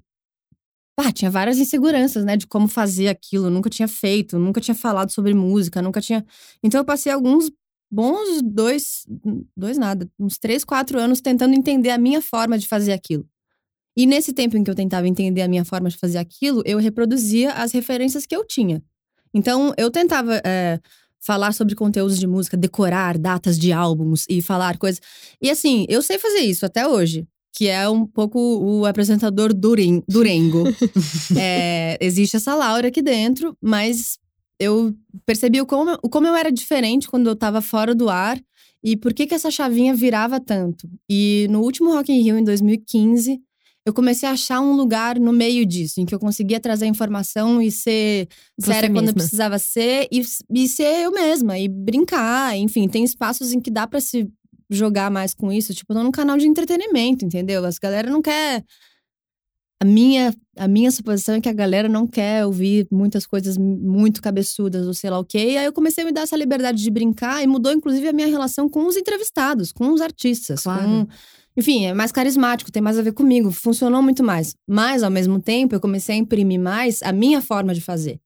Tinha 1.14 1.30
várias 1.30 1.58
inseguranças, 1.58 2.24
né, 2.24 2.38
de 2.38 2.48
como 2.48 2.70
fazer 2.70 3.10
aquilo. 3.10 3.48
Eu 3.48 3.52
nunca 3.52 3.70
tinha 3.70 3.88
feito, 3.88 4.40
nunca 4.40 4.62
tinha 4.62 4.74
falado 4.76 5.12
sobre 5.12 5.34
música, 5.34 5.82
nunca 5.82 6.00
tinha. 6.00 6.26
Então 6.64 6.80
eu 6.80 6.86
passei 6.86 7.12
alguns 7.12 7.52
bons 7.96 8.42
dois. 8.44 9.06
Dois 9.56 9.78
nada, 9.78 10.10
uns 10.20 10.38
três, 10.38 10.66
quatro 10.66 11.00
anos 11.00 11.22
tentando 11.22 11.56
entender 11.56 11.92
a 11.92 11.98
minha 11.98 12.22
forma 12.22 12.58
de 12.58 12.68
fazer 12.68 12.92
aquilo. 12.92 13.26
E 13.98 14.06
nesse 14.06 14.34
tempo 14.34 14.58
em 14.58 14.64
que 14.64 14.70
eu 14.70 14.76
tentava 14.76 15.08
entender 15.08 15.42
a 15.42 15.48
minha 15.48 15.64
forma 15.64 15.90
de 15.90 15.98
fazer 15.98 16.18
aquilo, 16.18 16.62
eu 16.66 16.78
reproduzia 16.78 17.54
as 17.54 17.72
referências 17.72 18.26
que 18.26 18.36
eu 18.36 18.46
tinha. 18.46 18.84
Então, 19.34 19.74
eu 19.78 19.90
tentava 19.90 20.42
é, 20.46 20.80
falar 21.22 21.54
sobre 21.54 21.76
conteúdos 21.76 22.20
de 22.20 22.28
música, 22.28 22.58
decorar 22.58 23.18
datas 23.18 23.58
de 23.58 23.72
álbuns 23.72 24.26
e 24.30 24.42
falar 24.42 24.78
coisas. 24.78 25.02
E 25.42 25.50
assim, 25.50 25.86
eu 25.88 26.02
sei 26.02 26.20
fazer 26.20 26.42
isso 26.42 26.66
até 26.66 26.86
hoje. 26.86 27.26
Que 27.58 27.70
é 27.70 27.88
um 27.88 28.06
pouco 28.06 28.38
o 28.38 28.86
apresentador 28.86 29.54
duren, 29.54 30.04
durengo. 30.10 30.66
É, 31.38 31.98
existe 32.04 32.36
essa 32.36 32.54
Laura 32.54 32.90
aqui 32.90 33.02
dentro, 33.02 33.58
mas 33.62 34.20
eu 34.60 34.94
percebi 35.26 35.60
o 35.62 35.66
como, 35.66 35.98
o 36.02 36.10
como 36.10 36.28
eu 36.28 36.36
era 36.36 36.52
diferente 36.52 37.08
quando 37.08 37.28
eu 37.28 37.36
tava 37.36 37.62
fora 37.62 37.94
do 37.94 38.10
ar 38.10 38.40
e 38.84 38.96
por 38.96 39.14
que 39.14 39.26
que 39.26 39.34
essa 39.34 39.50
chavinha 39.50 39.94
virava 39.96 40.40
tanto. 40.40 40.88
E 41.10 41.48
no 41.50 41.62
último 41.62 41.92
Rock 41.92 42.12
in 42.12 42.22
Rio, 42.22 42.38
em 42.38 42.44
2015, 42.44 43.42
eu 43.86 43.94
comecei 43.94 44.28
a 44.28 44.32
achar 44.32 44.60
um 44.62 44.76
lugar 44.76 45.20
no 45.20 45.32
meio 45.32 45.66
disso, 45.66 46.02
em 46.02 46.06
que 46.06 46.14
eu 46.14 46.20
conseguia 46.20 46.60
trazer 46.60 46.88
informação 46.88 47.62
e 47.62 47.72
ser 47.72 48.28
Você 48.60 48.74
séria 48.74 48.90
quando 48.90 49.06
mesma. 49.06 49.14
precisava 49.14 49.60
ser 49.60 50.08
e, 50.12 50.24
e 50.54 50.68
ser 50.68 51.04
eu 51.04 51.12
mesma 51.12 51.58
e 51.60 51.68
brincar. 51.68 52.58
Enfim, 52.58 52.88
tem 52.88 53.04
espaços 53.04 53.54
em 53.54 53.60
que 53.60 53.70
dá 53.70 53.86
pra 53.86 54.02
se 54.02 54.28
jogar 54.70 55.12
mais 55.12 55.36
com 55.36 55.52
isso. 55.52 55.74
Tipo, 55.74 55.94
tô 55.94 56.04
num 56.04 56.12
canal 56.12 56.38
de 56.38 56.48
entretenimento, 56.48 57.24
entendeu? 57.24 57.64
As 57.64 57.78
galera 57.78 58.10
não 58.10 58.22
quer. 58.22 58.64
A 59.82 59.86
minha, 59.86 60.34
a 60.58 60.68
minha 60.68 60.90
suposição 60.90 61.36
é 61.36 61.42
que 61.42 61.50
a 61.50 61.54
galera 61.54 61.90
não 61.90 62.08
quer 62.08 62.46
ouvir 62.46 62.88
muitas 62.90 63.28
coisas 63.28 63.58
muito 63.58 64.22
cabeçudas 64.22 64.88
ou 64.88 64.94
sei 64.94 65.10
lá 65.10 65.20
o 65.20 65.26
quê. 65.26 65.52
E 65.52 65.58
aí 65.58 65.66
eu 65.66 65.74
comecei 65.74 66.04
a 66.04 66.08
me 66.08 66.14
dar 66.14 66.22
essa 66.22 66.38
liberdade 66.38 66.82
de 66.82 66.90
brincar 66.90 67.44
e 67.44 67.48
mudou, 67.48 67.74
inclusive, 67.74 68.08
a 68.08 68.14
minha 68.14 68.28
relação 68.28 68.70
com 68.70 68.88
os 68.88 68.96
entrevistados, 68.96 69.72
com 69.72 69.90
os 69.90 70.00
artistas. 70.00 70.64
Claro. 70.64 70.84
Com, 70.84 71.08
enfim, 71.58 71.86
é 71.86 71.94
mais 71.94 72.12
carismático, 72.12 72.72
tem 72.72 72.82
mais 72.82 72.98
a 72.98 73.02
ver 73.02 73.14
comigo, 73.14 73.52
funcionou 73.52 74.02
muito 74.02 74.24
mais. 74.24 74.56
Mas, 74.68 75.04
ao 75.04 75.12
mesmo 75.12 75.40
tempo, 75.42 75.76
eu 75.76 75.80
comecei 75.80 76.16
a 76.16 76.18
imprimir 76.18 76.60
mais 76.60 77.02
a 77.02 77.12
minha 77.12 77.42
forma 77.42 77.74
de 77.74 77.82
fazer. 77.82 78.20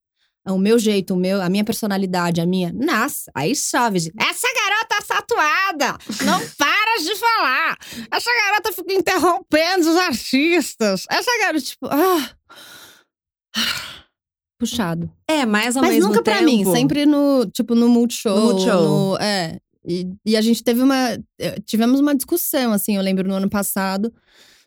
O 0.47 0.57
meu 0.57 0.79
jeito, 0.79 1.13
o 1.13 1.17
meu, 1.17 1.41
a 1.41 1.49
minha 1.49 1.63
personalidade, 1.63 2.41
a 2.41 2.45
minha. 2.45 2.73
Nossa, 2.73 3.31
aí 3.35 3.53
gente. 3.53 4.13
Essa 4.19 4.47
garota 4.53 4.79
tatuada! 5.07 5.97
Não 6.25 6.39
para 6.57 6.78
de 6.97 7.15
falar! 7.15 7.77
Essa 8.11 8.31
garota 8.33 8.71
fica 8.73 8.93
interrompendo 8.93 9.89
os 9.89 9.97
artistas! 9.97 11.05
Essa 11.09 11.31
garota, 11.39 11.61
tipo. 11.65 11.87
Ah, 11.87 12.29
puxado. 14.59 15.09
É, 15.27 15.45
mas 15.45 15.75
ao 15.77 15.83
Mas 15.83 15.93
mesmo 15.93 16.09
nunca 16.09 16.21
tempo… 16.23 16.37
pra 16.37 16.45
mim, 16.45 16.65
sempre 16.65 17.05
no, 17.05 17.45
tipo, 17.51 17.75
no 17.75 17.87
Multishow. 17.87 18.35
No 18.37 18.45
Multishow. 18.51 18.81
no- 19.11 19.17
é. 19.17 19.57
E, 19.85 20.05
e 20.25 20.35
a 20.35 20.41
gente 20.41 20.61
teve 20.63 20.81
uma. 20.81 21.17
eh, 21.39 21.55
Tivemos 21.65 21.99
uma 21.99 22.13
discussão, 22.13 22.73
assim, 22.73 22.97
eu 22.97 23.01
lembro 23.01 23.27
no 23.27 23.33
ano 23.35 23.49
passado, 23.49 24.13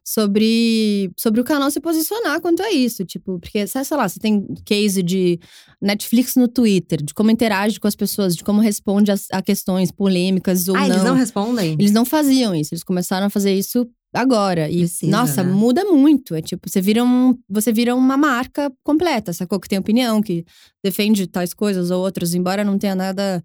sobre, 0.04 1.10
sobre 1.16 1.40
o 1.40 1.44
canal 1.44 1.70
se 1.70 1.80
posicionar 1.80 2.40
quanto 2.40 2.62
a 2.62 2.72
isso. 2.72 3.04
Tipo, 3.04 3.38
porque, 3.38 3.66
sei 3.66 3.96
lá, 3.96 4.08
você 4.08 4.18
tem 4.18 4.46
case 4.64 5.02
de 5.02 5.38
Netflix 5.80 6.34
no 6.36 6.48
Twitter, 6.48 7.02
de 7.02 7.14
como 7.14 7.30
interage 7.30 7.78
com 7.78 7.86
as 7.88 7.96
pessoas, 7.96 8.36
de 8.36 8.42
como 8.44 8.60
responde 8.60 9.10
a, 9.12 9.16
a 9.32 9.42
questões 9.42 9.90
polêmicas 9.92 10.68
ou 10.68 10.76
Ah, 10.76 10.80
não. 10.80 10.86
eles 10.86 11.04
não 11.04 11.14
respondem? 11.14 11.72
Eles 11.72 11.92
não 11.92 12.04
faziam 12.04 12.54
isso, 12.54 12.74
eles 12.74 12.84
começaram 12.84 13.26
a 13.26 13.30
fazer 13.30 13.54
isso 13.54 13.88
agora. 14.14 14.68
E, 14.68 14.80
Precisa, 14.80 15.10
nossa, 15.10 15.42
né? 15.42 15.52
muda 15.52 15.84
muito. 15.84 16.34
É 16.34 16.42
tipo, 16.42 16.68
você 16.68 16.80
vira, 16.80 17.02
um, 17.02 17.38
você 17.48 17.72
vira 17.72 17.94
uma 17.94 18.16
marca 18.16 18.70
completa, 18.82 19.32
sacou? 19.32 19.58
Que 19.58 19.68
tem 19.68 19.78
opinião, 19.78 20.20
que 20.20 20.44
defende 20.84 21.26
tais 21.26 21.54
coisas 21.54 21.90
ou 21.90 22.02
outras, 22.02 22.34
embora 22.34 22.64
não 22.64 22.76
tenha 22.78 22.94
nada 22.94 23.42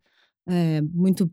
é, 0.49 0.81
muito 0.93 1.31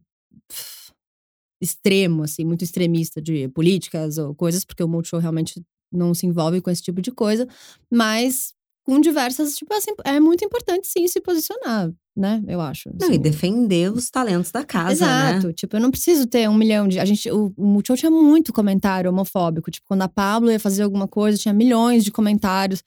extremo, 1.64 2.22
assim, 2.22 2.44
muito 2.44 2.62
extremista 2.62 3.20
de 3.20 3.48
políticas 3.48 4.18
ou 4.18 4.34
coisas, 4.34 4.64
porque 4.64 4.82
o 4.82 4.88
Multishow 4.88 5.18
realmente 5.18 5.62
não 5.92 6.14
se 6.14 6.26
envolve 6.26 6.60
com 6.60 6.70
esse 6.70 6.82
tipo 6.82 7.00
de 7.00 7.10
coisa. 7.10 7.46
Mas 7.90 8.54
com 8.84 9.00
diversas, 9.00 9.56
tipo 9.56 9.72
assim, 9.72 9.92
é 10.04 10.20
muito 10.20 10.44
importante 10.44 10.86
sim 10.86 11.08
se 11.08 11.18
posicionar, 11.20 11.90
né? 12.14 12.42
Eu 12.46 12.60
acho. 12.60 12.90
Não, 12.90 13.08
assim. 13.08 13.16
e 13.16 13.18
defender 13.18 13.90
os 13.90 14.10
talentos 14.10 14.50
da 14.50 14.62
casa, 14.62 14.92
Exato. 14.92 15.46
né? 15.46 15.52
Tipo, 15.54 15.76
eu 15.76 15.80
não 15.80 15.90
preciso 15.90 16.26
ter 16.26 16.48
um 16.48 16.54
milhão 16.54 16.86
de. 16.86 17.00
A 17.00 17.04
gente, 17.04 17.30
o, 17.30 17.52
o 17.56 17.64
Multishow 17.64 17.96
tinha 17.96 18.10
muito 18.10 18.52
comentário 18.52 19.10
homofóbico. 19.10 19.70
Tipo, 19.70 19.88
quando 19.88 20.02
a 20.02 20.08
Pablo 20.08 20.50
ia 20.50 20.60
fazer 20.60 20.82
alguma 20.82 21.08
coisa, 21.08 21.38
tinha 21.38 21.54
milhões 21.54 22.04
de 22.04 22.12
comentários. 22.12 22.84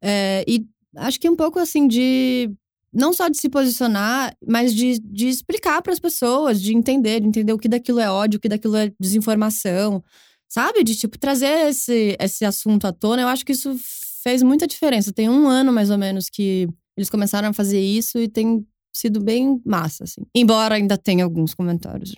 É, 0.00 0.44
e 0.46 0.64
acho 0.96 1.18
que 1.18 1.28
um 1.28 1.36
pouco 1.36 1.58
assim 1.58 1.88
de. 1.88 2.50
Não 2.92 3.12
só 3.12 3.28
de 3.28 3.38
se 3.38 3.48
posicionar, 3.48 4.36
mas 4.46 4.74
de, 4.74 4.98
de 4.98 5.28
explicar 5.28 5.80
para 5.80 5.92
as 5.92 5.98
pessoas, 5.98 6.60
de 6.60 6.76
entender, 6.76 7.20
de 7.20 7.28
entender 7.28 7.52
o 7.52 7.58
que 7.58 7.68
daquilo 7.68 8.00
é 8.00 8.10
ódio, 8.10 8.36
o 8.36 8.40
que 8.40 8.48
daquilo 8.48 8.76
é 8.76 8.92
desinformação. 9.00 10.02
Sabe? 10.48 10.84
De, 10.84 10.94
tipo, 10.94 11.18
trazer 11.18 11.68
esse, 11.68 12.16
esse 12.20 12.44
assunto 12.44 12.86
à 12.86 12.92
tona. 12.92 13.22
Eu 13.22 13.28
acho 13.28 13.44
que 13.44 13.52
isso 13.52 13.74
fez 14.22 14.42
muita 14.42 14.66
diferença. 14.66 15.12
Tem 15.12 15.28
um 15.28 15.48
ano, 15.48 15.72
mais 15.72 15.88
ou 15.88 15.96
menos, 15.96 16.28
que 16.28 16.68
eles 16.96 17.08
começaram 17.08 17.48
a 17.48 17.52
fazer 17.54 17.80
isso 17.80 18.18
e 18.18 18.28
tem 18.28 18.66
sido 18.94 19.20
bem 19.20 19.60
massa, 19.64 20.04
assim. 20.04 20.20
Embora 20.34 20.74
ainda 20.74 20.98
tenha 20.98 21.24
alguns 21.24 21.54
comentários. 21.54 22.14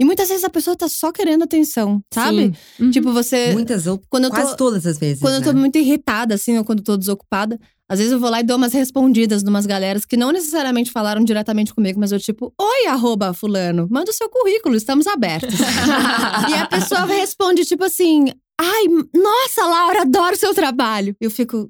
Né? 0.00 0.02
E 0.02 0.04
muitas 0.04 0.28
vezes 0.28 0.44
a 0.44 0.50
pessoa 0.50 0.74
tá 0.76 0.88
só 0.88 1.12
querendo 1.12 1.42
atenção, 1.44 2.02
sabe? 2.12 2.52
Sim. 2.78 2.84
Uhum. 2.84 2.90
Tipo, 2.90 3.12
você. 3.12 3.52
Muitas 3.52 3.86
ou 3.86 4.00
Quando 4.08 4.24
eu 4.24 4.30
tô- 4.30 4.36
quase 4.36 4.56
todas 4.56 4.86
as 4.86 4.98
vezes. 4.98 5.20
Quando 5.20 5.34
eu 5.34 5.42
tô 5.42 5.52
né? 5.52 5.60
muito 5.60 5.76
irritada, 5.78 6.34
assim, 6.34 6.56
ou 6.58 6.64
quando 6.64 6.78
eu 6.80 6.84
tô 6.84 6.96
desocupada, 6.96 7.58
às 7.88 7.98
vezes 7.98 8.12
eu 8.12 8.20
vou 8.20 8.30
lá 8.30 8.40
e 8.40 8.42
dou 8.44 8.56
umas 8.56 8.72
respondidas 8.72 9.42
numas 9.42 9.66
galeras 9.66 10.04
que 10.04 10.16
não 10.16 10.30
necessariamente 10.32 10.90
falaram 10.90 11.22
diretamente 11.24 11.74
comigo, 11.74 11.98
mas 12.00 12.12
eu 12.12 12.18
tipo, 12.20 12.52
oi, 12.60 12.86
arroba 12.86 13.32
fulano, 13.34 13.86
manda 13.90 14.10
o 14.10 14.14
seu 14.14 14.28
currículo, 14.30 14.76
estamos 14.76 15.06
abertos. 15.06 15.54
e 16.50 16.54
a 16.54 16.66
pessoa 16.66 17.04
responde, 17.04 17.64
tipo 17.64 17.84
assim, 17.84 18.26
ai, 18.60 18.84
nossa, 19.14 19.66
Laura, 19.66 20.02
adoro 20.02 20.34
o 20.34 20.38
seu 20.38 20.54
trabalho. 20.54 21.16
Eu 21.20 21.30
fico, 21.30 21.68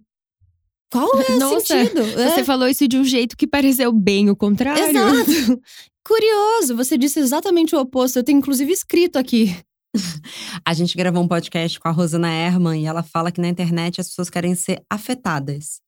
qual 0.93 1.09
é 1.23 1.33
o 1.33 1.39
Nossa, 1.39 1.67
sentido? 1.67 2.05
Você 2.05 2.41
É, 2.41 2.45
falou 2.45 2.69
isso 2.69 2.87
de 2.87 2.99
um 2.99 3.05
jeito 3.05 3.37
que 3.37 3.47
pareceu 3.47 3.91
bem 3.93 4.29
o 4.29 4.37
contrário. 4.37 4.83
Exato. 4.85 5.61
Curioso, 6.07 6.77
você 6.77 6.97
disse 6.97 7.21
exatamente 7.21 7.75
o 7.75 7.81
oposto. 7.81 8.19
Eu 8.19 8.25
tenho 8.25 8.39
inclusive 8.39 8.73
escrito 8.73 9.19
aqui. 9.19 9.57
A 10.65 10.73
gente 10.73 10.97
gravou 10.97 11.23
um 11.23 11.29
podcast 11.29 11.79
com 11.79 11.89
a 11.89 11.91
Rosana 11.91 12.31
Herman 12.31 12.83
e 12.83 12.87
ela 12.87 13.03
fala 13.03 13.33
que 13.33 13.41
na 13.41 13.49
internet 13.49 14.01
as 14.01 14.09
pessoas 14.09 14.31
querem 14.31 14.55
ser 14.55 14.83
afetadas. 14.89 15.81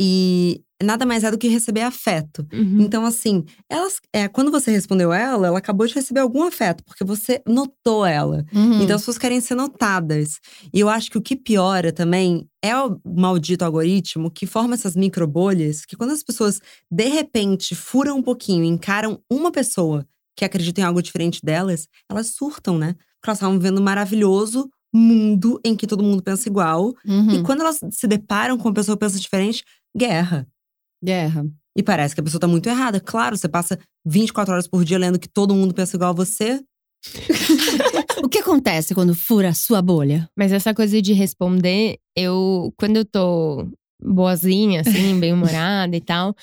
E 0.00 0.62
nada 0.82 1.04
mais 1.04 1.24
é 1.24 1.30
do 1.30 1.38
que 1.38 1.48
receber 1.48 1.82
afeto. 1.82 2.46
Uhum. 2.52 2.80
Então, 2.80 3.04
assim, 3.04 3.44
elas, 3.68 4.00
é, 4.12 4.28
quando 4.28 4.50
você 4.50 4.70
respondeu 4.70 5.12
ela, 5.12 5.48
ela 5.48 5.58
acabou 5.58 5.86
de 5.86 5.94
receber 5.94 6.20
algum 6.20 6.44
afeto, 6.44 6.84
porque 6.84 7.04
você 7.04 7.42
notou 7.46 8.06
ela. 8.06 8.44
Hum. 8.54 8.82
Então 8.82 8.96
as 8.96 9.02
pessoas 9.02 9.18
querem 9.18 9.40
ser 9.40 9.54
notadas. 9.54 10.38
E 10.72 10.80
eu 10.80 10.88
acho 10.88 11.10
que 11.10 11.18
o 11.18 11.22
que 11.22 11.36
piora 11.36 11.92
também 11.92 12.48
é 12.62 12.76
o 12.76 13.00
maldito 13.04 13.64
algoritmo 13.64 14.30
que 14.30 14.46
forma 14.46 14.74
essas 14.74 14.96
microbolhas 14.96 15.84
que 15.84 15.96
quando 15.96 16.10
as 16.10 16.22
pessoas 16.22 16.60
de 16.90 17.08
repente 17.08 17.74
furam 17.74 18.18
um 18.18 18.22
pouquinho 18.22 18.64
encaram 18.64 19.20
uma 19.30 19.52
pessoa 19.52 20.04
que 20.36 20.44
acredita 20.44 20.80
em 20.80 20.84
algo 20.84 21.02
diferente 21.02 21.40
delas, 21.44 21.88
elas 22.08 22.34
surtam, 22.34 22.78
né? 22.78 22.94
Porque 23.20 23.30
elas 23.30 23.38
estavam 23.38 23.58
vendo 23.58 23.80
um 23.80 23.84
maravilhoso 23.84 24.70
mundo 24.92 25.60
em 25.64 25.76
que 25.76 25.86
todo 25.86 26.02
mundo 26.02 26.22
pensa 26.22 26.48
igual. 26.48 26.94
Uhum. 27.04 27.30
E 27.32 27.42
quando 27.42 27.60
elas 27.60 27.80
se 27.90 28.06
deparam 28.06 28.56
com 28.56 28.68
uma 28.68 28.74
pessoa 28.74 28.96
que 28.96 29.04
pensa 29.04 29.18
diferente, 29.18 29.64
guerra. 29.96 30.46
Guerra. 31.02 31.46
E 31.76 31.82
parece 31.82 32.14
que 32.14 32.20
a 32.20 32.24
pessoa 32.24 32.40
tá 32.40 32.48
muito 32.48 32.68
errada. 32.68 33.00
Claro, 33.00 33.36
você 33.36 33.48
passa 33.48 33.78
24 34.04 34.52
horas 34.52 34.66
por 34.66 34.84
dia 34.84 34.98
lendo 34.98 35.18
que 35.18 35.28
todo 35.28 35.54
mundo 35.54 35.72
pensa 35.74 35.96
igual 35.96 36.10
a 36.10 36.14
você. 36.14 36.60
O 38.22 38.28
que 38.28 38.38
acontece 38.38 38.94
quando 38.94 39.14
fura 39.14 39.50
a 39.50 39.54
sua 39.54 39.80
bolha? 39.80 40.28
Mas 40.36 40.52
essa 40.52 40.74
coisa 40.74 41.00
de 41.00 41.12
responder, 41.12 41.98
eu, 42.16 42.74
quando 42.76 42.96
eu 42.96 43.04
tô 43.04 43.68
boazinha, 44.02 44.80
assim, 44.80 45.18
bem-humorada 45.20 45.96
e 45.96 46.00
tal, 46.00 46.34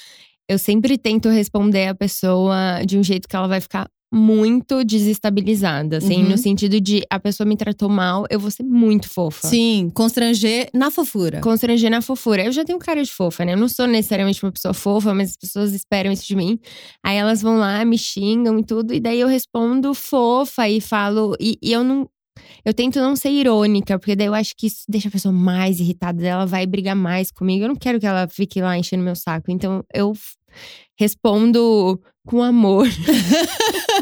eu 0.50 0.58
sempre 0.58 0.98
tento 0.98 1.30
responder 1.30 1.88
a 1.88 1.96
pessoa 1.96 2.82
de 2.86 2.98
um 2.98 3.04
jeito 3.04 3.28
que 3.28 3.36
ela 3.36 3.48
vai 3.48 3.60
ficar 3.60 3.89
muito 4.15 4.84
desestabilizada, 4.86 5.97
assim, 5.97 6.23
Uhum. 6.23 6.30
no 6.30 6.38
sentido 6.38 6.80
de 6.80 7.04
a 7.10 7.19
pessoa 7.19 7.45
me 7.45 7.58
tratou 7.58 7.89
mal, 7.89 8.25
eu 8.30 8.39
vou 8.39 8.49
ser 8.49 8.63
muito 8.63 9.10
fofa. 9.10 9.47
Sim, 9.47 9.91
constranger 9.93 10.69
na 10.73 10.89
fofura. 10.89 11.41
Constranger 11.41 11.91
na 11.91 12.01
fofura. 12.01 12.45
Eu 12.45 12.51
já 12.51 12.63
tenho 12.63 12.80
cara 12.80 13.04
de 13.04 13.12
fofa, 13.12 13.43
né? 13.43 13.54
Eu 13.54 13.58
não 13.58 13.67
sou 13.67 13.86
necessariamente 13.88 14.43
uma 14.43 14.51
pessoa 14.51 14.73
fofa, 14.73 15.13
mas 15.13 15.32
as 15.32 15.38
pessoas 15.38 15.73
esperam 15.73 16.12
isso 16.12 16.25
de 16.25 16.36
mim. 16.36 16.58
Aí 17.04 17.17
elas 17.17 17.41
vão 17.41 17.58
lá, 17.58 17.84
me 17.84 17.97
xingam 17.97 18.58
e 18.60 18.63
tudo, 18.63 18.93
e 18.93 18.99
daí 18.99 19.19
eu 19.19 19.28
respondo 19.28 19.93
fofa 19.93 20.67
e 20.69 20.80
falo. 20.80 21.36
E, 21.39 21.58
e 21.62 21.71
eu 21.73 21.84
não. 21.84 22.10
Eu 22.65 22.73
tento 22.73 22.99
não 22.99 23.15
ser 23.15 23.30
irônica, 23.30 23.97
porque 23.97 24.15
daí 24.15 24.28
eu 24.28 24.34
acho 24.34 24.54
que 24.58 24.67
isso 24.67 24.84
deixa 24.89 25.08
a 25.08 25.12
pessoa 25.12 25.32
mais 25.32 25.80
irritada, 25.80 26.25
ela 26.25 26.45
vai 26.45 26.65
brigar 26.65 26.95
mais 26.95 27.32
comigo. 27.32 27.63
Eu 27.63 27.69
não 27.69 27.75
quero 27.75 27.99
que 27.99 28.06
ela 28.06 28.28
fique 28.28 28.60
lá 28.62 28.78
enchendo 28.78 29.04
meu 29.04 29.15
saco. 29.15 29.49
Então 29.51 29.84
eu 29.93 30.13
respondo 30.99 31.99
com 32.25 32.43
amor. 32.43 32.88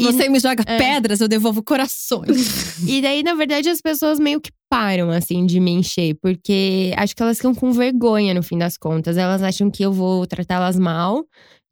Você 0.00 0.28
me 0.28 0.38
joga 0.38 0.62
É. 0.66 0.78
pedras, 0.78 1.20
eu 1.20 1.28
devolvo 1.28 1.62
corações. 1.62 2.78
E 2.86 3.00
daí, 3.02 3.22
na 3.22 3.34
verdade, 3.34 3.68
as 3.68 3.80
pessoas 3.80 4.18
meio 4.18 4.40
que 4.40 4.50
param, 4.70 5.10
assim, 5.10 5.44
de 5.46 5.60
me 5.60 5.70
encher. 5.72 6.16
Porque 6.22 6.92
acho 6.96 7.14
que 7.14 7.22
elas 7.22 7.36
ficam 7.38 7.54
com 7.54 7.72
vergonha, 7.72 8.34
no 8.34 8.42
fim 8.42 8.58
das 8.58 8.76
contas. 8.76 9.16
Elas 9.16 9.42
acham 9.42 9.70
que 9.70 9.82
eu 9.82 9.92
vou 9.92 10.26
tratá-las 10.26 10.78
mal. 10.78 11.24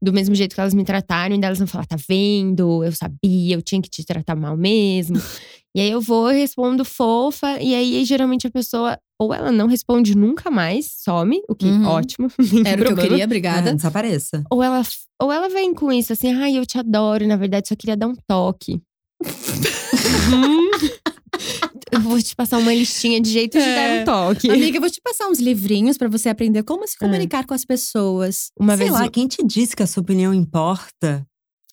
Do 0.07 0.13
mesmo 0.13 0.37
jeito 0.37 0.55
que 0.55 0.61
elas 0.61 0.73
me 0.73 0.85
trataram. 0.85 1.35
E 1.35 1.45
elas 1.45 1.59
vão 1.59 1.67
falar, 1.67 1.85
tá 1.85 1.97
vendo? 2.09 2.85
Eu 2.85 2.93
sabia, 2.93 3.57
eu 3.57 3.61
tinha 3.61 3.83
que 3.83 3.91
te 3.91 4.05
tratar 4.05 4.37
mal 4.37 4.57
mesmo. 4.57 5.17
e 5.75 5.81
aí 5.81 5.91
eu 5.91 6.01
vou 6.01 6.31
e 6.31 6.37
respondo 6.39 6.85
fofa. 6.85 7.61
E 7.61 7.75
aí, 7.75 8.05
geralmente, 8.05 8.47
a 8.47 8.51
pessoa… 8.51 8.97
Ou 9.19 9.35
ela 9.35 9.51
não 9.51 9.67
responde 9.67 10.15
nunca 10.17 10.49
mais, 10.51 10.93
some. 11.03 11.43
O 11.49 11.55
que, 11.57 11.67
Uhum. 11.67 11.87
ótimo. 11.87 12.29
Era 12.65 12.83
o 12.83 12.85
que 12.87 12.93
eu 12.93 12.97
queria, 12.97 13.23
É, 13.23 13.27
obrigada. 13.27 13.75
desapareça. 13.75 14.45
Ou 14.51 14.63
ela, 14.63 14.83
ou 15.21 15.33
ela 15.33 15.49
vem 15.49 15.75
com 15.75 15.91
isso, 15.93 16.13
assim, 16.13 16.33
ai, 16.35 16.57
eu 16.57 16.65
te 16.67 16.79
adoro, 16.79 17.27
na 17.27 17.37
verdade 17.37 17.67
só 17.69 17.75
queria 17.75 17.97
dar 17.97 18.07
um 18.09 18.15
toque. 18.29 18.81
Hum. 20.33 20.71
eu 21.93 22.01
vou 22.01 22.21
te 22.21 22.35
passar 22.35 22.59
uma 22.59 22.75
listinha 22.75 23.21
de 23.21 23.31
jeito 23.31 23.59
de 23.59 23.65
É. 23.65 23.75
dar 23.75 24.03
um 24.03 24.05
toque. 24.35 24.51
Amiga, 24.51 24.77
eu 24.77 24.81
vou 24.81 24.91
te 24.91 25.01
passar 25.01 25.29
uns 25.29 25.39
livrinhos 25.39 25.97
pra 25.97 26.09
você 26.09 26.29
aprender 26.29 26.63
como 26.65 26.87
se 26.87 26.99
comunicar 26.99 27.47
com 27.47 27.55
as 27.55 27.65
pessoas. 27.65 28.51
Uma 28.59 28.77
Sei 28.77 28.87
vez, 28.89 28.99
lá, 28.99 29.09
quem 29.09 29.27
te 29.29 29.45
disse 29.45 29.75
que 29.77 29.83
a 29.83 29.87
sua 29.87 30.01
opinião 30.03 30.33
importa? 30.35 31.25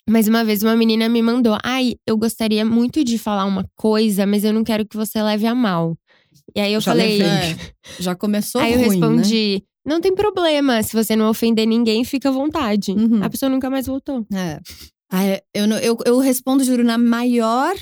mas 0.09 0.27
uma 0.27 0.43
vez 0.43 0.61
uma 0.61 0.75
menina 0.75 1.07
me 1.07 1.21
mandou, 1.21 1.57
ai, 1.63 1.95
eu 2.05 2.17
gostaria 2.17 2.65
muito 2.65 3.05
de 3.05 3.17
falar 3.17 3.45
uma 3.45 3.65
coisa, 3.73 4.25
mas 4.27 4.43
eu 4.43 4.51
não 4.51 4.61
quero 4.61 4.85
que 4.85 4.97
você 4.97 5.21
leve 5.23 5.47
a 5.47 5.55
mal. 5.55 5.95
E 6.53 6.59
aí 6.59 6.73
eu 6.73 6.81
Já 6.81 6.91
falei, 6.91 7.17
levei. 7.19 7.27
É, 7.27 7.57
já 8.01 8.13
começou 8.13 8.59
aí 8.59 8.73
eu 8.73 8.79
ruim, 8.79 8.99
né? 8.99 9.07
respondi, 9.07 9.63
não 9.85 10.01
tem 10.01 10.13
problema, 10.13 10.83
se 10.83 10.91
você 10.93 11.15
não 11.15 11.29
ofender 11.29 11.65
ninguém, 11.65 12.03
fica 12.03 12.27
à 12.27 12.31
vontade. 12.33 12.91
Uhum. 12.91 13.23
A 13.23 13.29
pessoa 13.29 13.49
nunca 13.49 13.69
mais 13.69 13.87
voltou. 13.87 14.25
É. 14.33 14.59
É, 15.13 15.41
eu, 15.53 15.65
não- 15.67 15.77
eu, 15.79 15.97
eu 16.05 16.19
respondo, 16.19 16.65
juro, 16.65 16.83
na 16.83 16.97
maior 16.97 17.73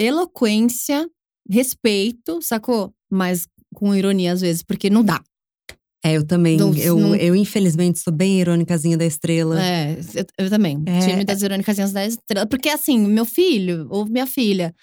eloquência, 0.00 1.06
respeito, 1.48 2.40
sacou? 2.42 2.92
Mas 3.10 3.46
com 3.74 3.94
ironia 3.94 4.32
às 4.32 4.40
vezes, 4.40 4.62
porque 4.62 4.88
não 4.90 5.02
dá. 5.04 5.22
É, 6.04 6.16
eu 6.16 6.24
também. 6.24 6.56
Não- 6.56 6.74
eu, 6.74 6.96
não- 6.98 7.14
eu, 7.14 7.34
infelizmente, 7.34 7.98
sou 7.98 8.12
bem 8.12 8.40
irônicazinha 8.40 8.96
da 8.96 9.04
estrela. 9.04 9.60
É, 9.62 9.98
eu, 10.14 10.24
eu 10.46 10.50
também. 10.50 10.82
É. 10.86 11.00
Time 11.00 11.24
das 11.24 11.42
irônicas 11.42 11.92
da 11.92 12.06
estrela. 12.06 12.46
Porque 12.46 12.68
assim, 12.68 12.98
meu 12.98 13.24
filho 13.24 13.86
ou 13.90 14.06
minha 14.06 14.26
filha. 14.26 14.74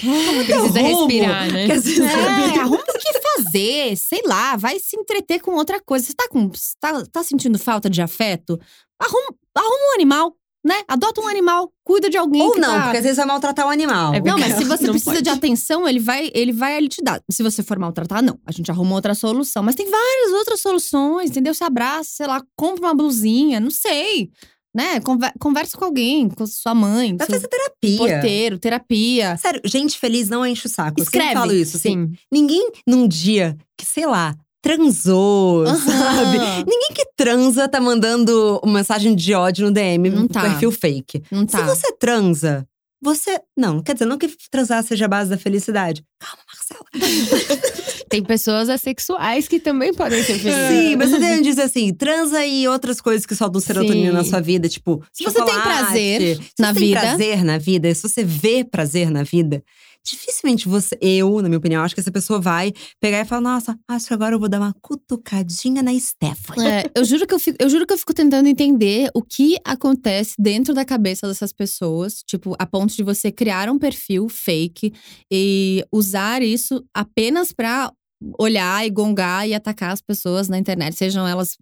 Precisa 0.00 0.80
rumo. 0.80 1.06
respirar, 1.06 1.52
né? 1.52 1.66
Vezes 1.66 1.98
É, 1.98 2.58
arruma 2.60 2.82
o 2.82 2.98
que 2.98 3.12
fazer, 3.36 3.96
sei 3.96 4.22
lá, 4.24 4.56
vai 4.56 4.78
se 4.78 4.96
entreter 4.96 5.40
com 5.40 5.52
outra 5.56 5.80
coisa. 5.80 6.06
Você 6.06 6.14
tá, 6.14 6.28
com, 6.28 6.50
tá, 6.80 7.04
tá 7.10 7.22
sentindo 7.22 7.58
falta 7.58 7.90
de 7.90 8.00
afeto? 8.00 8.58
Arruma, 9.00 9.34
arruma 9.56 9.90
um 9.90 9.94
animal, 9.94 10.34
né? 10.64 10.82
Adota 10.86 11.20
um 11.20 11.26
animal, 11.28 11.72
cuida 11.84 12.08
de 12.08 12.16
alguém. 12.16 12.42
Ou 12.42 12.52
que 12.52 12.60
não, 12.60 12.72
tá- 12.74 12.82
porque 12.84 12.96
às 12.98 13.02
vezes 13.02 13.16
vai 13.16 13.26
maltratar 13.26 13.66
o 13.66 13.70
animal. 13.70 14.14
É 14.14 14.20
Não, 14.20 14.38
mas 14.38 14.54
se 14.56 14.64
você 14.64 14.84
Não 14.84 14.92
precisa 14.92 15.10
pode. 15.12 15.22
de 15.22 15.30
atenção, 15.30 15.88
ele 15.88 15.98
vai, 16.00 16.30
ele 16.34 16.52
vai 16.52 16.76
ali 16.76 16.88
te 16.88 17.02
dar. 17.02 17.20
Se 17.30 17.42
você 17.42 17.62
for 17.62 17.78
maltratar, 17.78 18.22
não. 18.22 18.38
A 18.46 18.52
gente 18.52 18.70
arruma 18.70 18.94
outra 18.94 19.14
solução. 19.14 19.62
Mas 19.62 19.74
tem 19.74 19.90
várias 19.90 20.32
outras 20.32 20.60
soluções, 20.60 21.30
entendeu? 21.30 21.52
Se 21.54 21.64
abraça, 21.64 22.10
sei 22.12 22.26
lá, 22.26 22.42
compra 22.56 22.86
uma 22.86 22.94
blusinha, 22.94 23.58
não 23.60 23.70
sei. 23.70 24.30
Né? 24.74 25.00
Conver- 25.00 25.32
conversa 25.38 25.76
com 25.76 25.84
alguém, 25.84 26.30
com 26.30 26.46
sua 26.46 26.74
mãe, 26.74 27.14
Vai 27.14 27.26
fazer 27.26 27.46
terapia. 27.46 27.98
porteiro, 27.98 28.58
terapia. 28.58 29.36
Sério, 29.36 29.60
gente 29.66 29.98
feliz 29.98 30.30
não 30.30 30.46
enche 30.46 30.66
o 30.66 30.70
saco. 30.70 30.98
Eu 30.98 31.02
Escreve. 31.02 31.34
falo 31.34 31.52
isso. 31.52 31.76
Assim, 31.76 31.90
Sim. 32.06 32.12
ninguém 32.32 32.70
num 32.86 33.06
dia 33.06 33.54
que, 33.76 33.84
sei 33.84 34.06
lá, 34.06 34.34
transou, 34.62 35.64
Aham. 35.66 35.76
sabe? 35.76 36.38
Ninguém 36.38 36.90
que 36.94 37.04
transa 37.16 37.68
tá 37.68 37.80
mandando 37.80 38.60
uma 38.62 38.78
mensagem 38.78 39.14
de 39.14 39.34
ódio 39.34 39.66
no 39.66 39.72
DM 39.72 40.08
Não 40.08 40.28
tá. 40.28 40.42
perfil 40.42 40.70
fake. 40.70 41.22
Não 41.30 41.44
tá. 41.44 41.58
Se 41.58 41.64
você 41.64 41.92
transa, 41.96 42.66
você. 43.02 43.40
Não, 43.56 43.82
quer 43.82 43.94
dizer, 43.94 44.06
não 44.06 44.16
que 44.16 44.28
transar 44.50 44.82
seja 44.84 45.06
a 45.06 45.08
base 45.08 45.28
da 45.28 45.36
felicidade. 45.36 46.04
Calma, 46.20 46.42
Marcela. 46.46 47.62
Tem 48.08 48.22
pessoas 48.22 48.68
assexuais 48.68 49.48
que 49.48 49.58
também 49.58 49.92
podem 49.94 50.22
ser 50.22 50.38
felizes. 50.38 50.68
Sim, 50.68 50.96
mas 50.96 51.08
você 51.10 51.18
tem 51.18 51.40
dizer 51.40 51.62
assim: 51.62 51.94
transa 51.94 52.44
e 52.44 52.68
outras 52.68 53.00
coisas 53.00 53.24
que 53.24 53.34
soltam 53.34 53.58
serotonina 53.58 54.10
Sim. 54.10 54.16
na 54.16 54.22
sua 54.24 54.40
vida, 54.40 54.68
tipo. 54.68 55.02
Se 55.10 55.24
você 55.24 55.42
tem 55.42 55.60
prazer 55.62 56.36
Se 56.36 56.42
na 56.58 56.74
você 56.74 56.78
tem 56.80 56.88
vida. 56.88 57.00
prazer 57.00 57.42
na 57.44 57.56
vida, 57.58 57.94
se 57.94 58.02
você 58.02 58.22
vê 58.22 58.64
prazer 58.64 59.10
na 59.10 59.22
vida. 59.22 59.62
Dificilmente 60.04 60.68
você, 60.68 60.96
eu, 61.00 61.40
na 61.40 61.48
minha 61.48 61.58
opinião, 61.58 61.82
acho 61.82 61.94
que 61.94 62.00
essa 62.00 62.10
pessoa 62.10 62.40
vai 62.40 62.72
pegar 63.00 63.20
e 63.20 63.24
falar: 63.24 63.40
nossa, 63.40 63.78
acho 63.88 64.08
que 64.08 64.14
agora 64.14 64.34
eu 64.34 64.40
vou 64.40 64.48
dar 64.48 64.60
uma 64.60 64.74
cutucadinha 64.80 65.82
na 65.82 65.98
Stephanie. 65.98 66.66
É, 66.66 66.90
eu 66.94 67.04
juro 67.04 67.26
que 67.26 67.34
eu 67.34 67.38
fico, 67.38 67.56
eu 67.60 67.68
juro 67.68 67.86
que 67.86 67.92
eu 67.92 67.98
fico 67.98 68.14
tentando 68.14 68.48
entender 68.48 69.10
o 69.14 69.22
que 69.22 69.56
acontece 69.64 70.34
dentro 70.38 70.74
da 70.74 70.84
cabeça 70.84 71.26
dessas 71.26 71.52
pessoas, 71.52 72.22
tipo, 72.26 72.54
a 72.58 72.66
ponto 72.66 72.94
de 72.94 73.02
você 73.02 73.30
criar 73.30 73.70
um 73.70 73.78
perfil 73.78 74.28
fake 74.28 74.92
e 75.30 75.84
usar 75.92 76.42
isso 76.42 76.84
apenas 76.94 77.52
pra 77.52 77.92
olhar 78.38 78.86
e 78.86 78.90
gongar 78.90 79.48
e 79.48 79.54
atacar 79.54 79.90
as 79.90 80.00
pessoas 80.00 80.48
na 80.48 80.58
internet, 80.58 80.96
sejam 80.96 81.26
elas, 81.26 81.56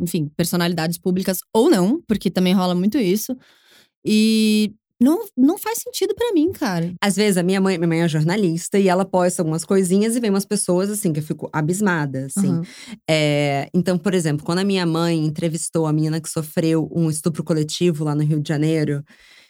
enfim, 0.00 0.30
personalidades 0.36 0.98
públicas 0.98 1.38
ou 1.52 1.68
não, 1.68 2.00
porque 2.06 2.30
também 2.30 2.54
rola 2.54 2.74
muito 2.74 2.96
isso. 2.98 3.36
E 4.04 4.72
não, 5.00 5.24
não 5.36 5.58
faz 5.58 5.78
sentido 5.78 6.14
pra 6.14 6.32
mim, 6.32 6.52
cara. 6.52 6.92
Às 7.02 7.16
vezes, 7.16 7.36
a 7.36 7.42
minha 7.42 7.60
mãe, 7.60 7.76
minha 7.76 7.88
mãe 7.88 8.00
é 8.02 8.08
jornalista 8.08 8.78
e 8.78 8.88
ela 8.88 9.04
posta 9.04 9.42
algumas 9.42 9.64
coisinhas 9.64 10.16
e 10.16 10.20
vem 10.20 10.30
umas 10.30 10.46
pessoas 10.46 10.90
assim 10.90 11.12
que 11.12 11.20
eu 11.20 11.24
fico 11.24 11.48
abismada, 11.52 12.26
assim. 12.26 12.54
Uhum. 12.54 12.62
É, 13.08 13.68
então, 13.74 13.98
por 13.98 14.14
exemplo, 14.14 14.44
quando 14.44 14.60
a 14.60 14.64
minha 14.64 14.86
mãe 14.86 15.24
entrevistou 15.24 15.86
a 15.86 15.92
menina 15.92 16.20
que 16.20 16.28
sofreu 16.28 16.88
um 16.94 17.10
estupro 17.10 17.44
coletivo 17.44 18.04
lá 18.04 18.14
no 18.14 18.22
Rio 18.22 18.40
de 18.40 18.48
Janeiro, 18.48 19.02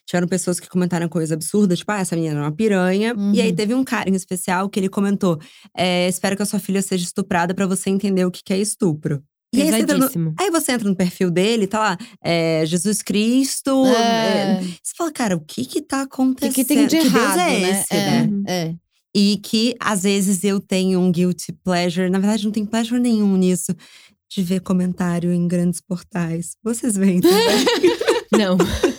tiveram 0.05 0.29
pessoas 0.29 0.61
que 0.61 0.69
comentaram 0.69 1.09
coisas 1.09 1.33
absurdas, 1.33 1.79
tipo, 1.79 1.91
ah, 1.93 1.99
essa 2.01 2.15
menina 2.17 2.39
é 2.39 2.43
uma 2.43 2.53
piranha. 2.53 3.15
E 3.35 3.41
aí 3.41 3.51
Uhum. 3.51 3.57
teve 3.57 3.75
um 3.75 3.85
cara 3.85 4.09
em 4.09 4.15
especial 4.15 4.69
que 4.69 4.79
ele 4.81 4.89
comentou: 4.89 5.39
é, 5.77 6.09
espero 6.09 6.37
que 6.37 6.43
a 6.43 6.47
sua 6.47 6.59
filha 6.61 6.81
seja 6.83 7.05
estuprada 7.05 7.55
pra 7.55 7.67
você 7.67 7.91
entender 7.91 8.25
o 8.25 8.31
que 8.31 8.53
é 8.53 8.59
estupro. 8.59 9.23
E 9.55 9.63
aí 9.63 9.71
você, 9.71 9.79
entra 9.79 9.99
no, 9.99 10.35
aí 10.39 10.51
você 10.51 10.73
entra 10.73 10.89
no 10.89 10.97
perfil 10.97 11.31
dele, 11.31 11.67
tá 11.67 11.79
lá, 11.79 11.99
é, 12.23 12.65
Jesus 12.67 13.01
Cristo. 13.01 13.87
É. 13.87 13.93
é, 13.93 14.61
você 14.83 14.93
fala, 14.97 15.13
cara, 15.13 15.37
o 15.37 15.41
que 15.41 15.65
que 15.65 15.81
tá 15.81 16.01
O 16.01 16.05
acontecendo? 16.05 16.55
que, 16.55 16.65
que 16.65 16.69
tem 16.75 16.87
de 16.87 16.97
Deus 16.97 17.07
errado, 17.07 17.39
é 17.41 17.61
né? 17.61 17.71
esse, 17.71 17.95
é, 17.95 18.27
né? 18.27 18.43
é. 18.47 18.75
E 19.15 19.39
que 19.43 19.75
às 19.81 20.03
vezes 20.03 20.45
eu 20.45 20.61
tenho 20.61 21.01
um 21.01 21.11
guilty 21.11 21.53
pleasure. 21.65 22.11
Na 22.11 22.19
verdade, 22.19 22.45
não 22.45 22.53
tem 22.53 22.67
pleasure 22.67 23.01
nenhum 23.01 23.37
nisso. 23.37 23.75
De 24.29 24.43
ver 24.43 24.61
comentário 24.61 25.33
em 25.33 25.47
grandes 25.47 25.81
portais. 25.81 26.57
Vocês 26.63 26.97
veem 26.97 27.21
também. 27.21 27.65
Não. 28.37 28.59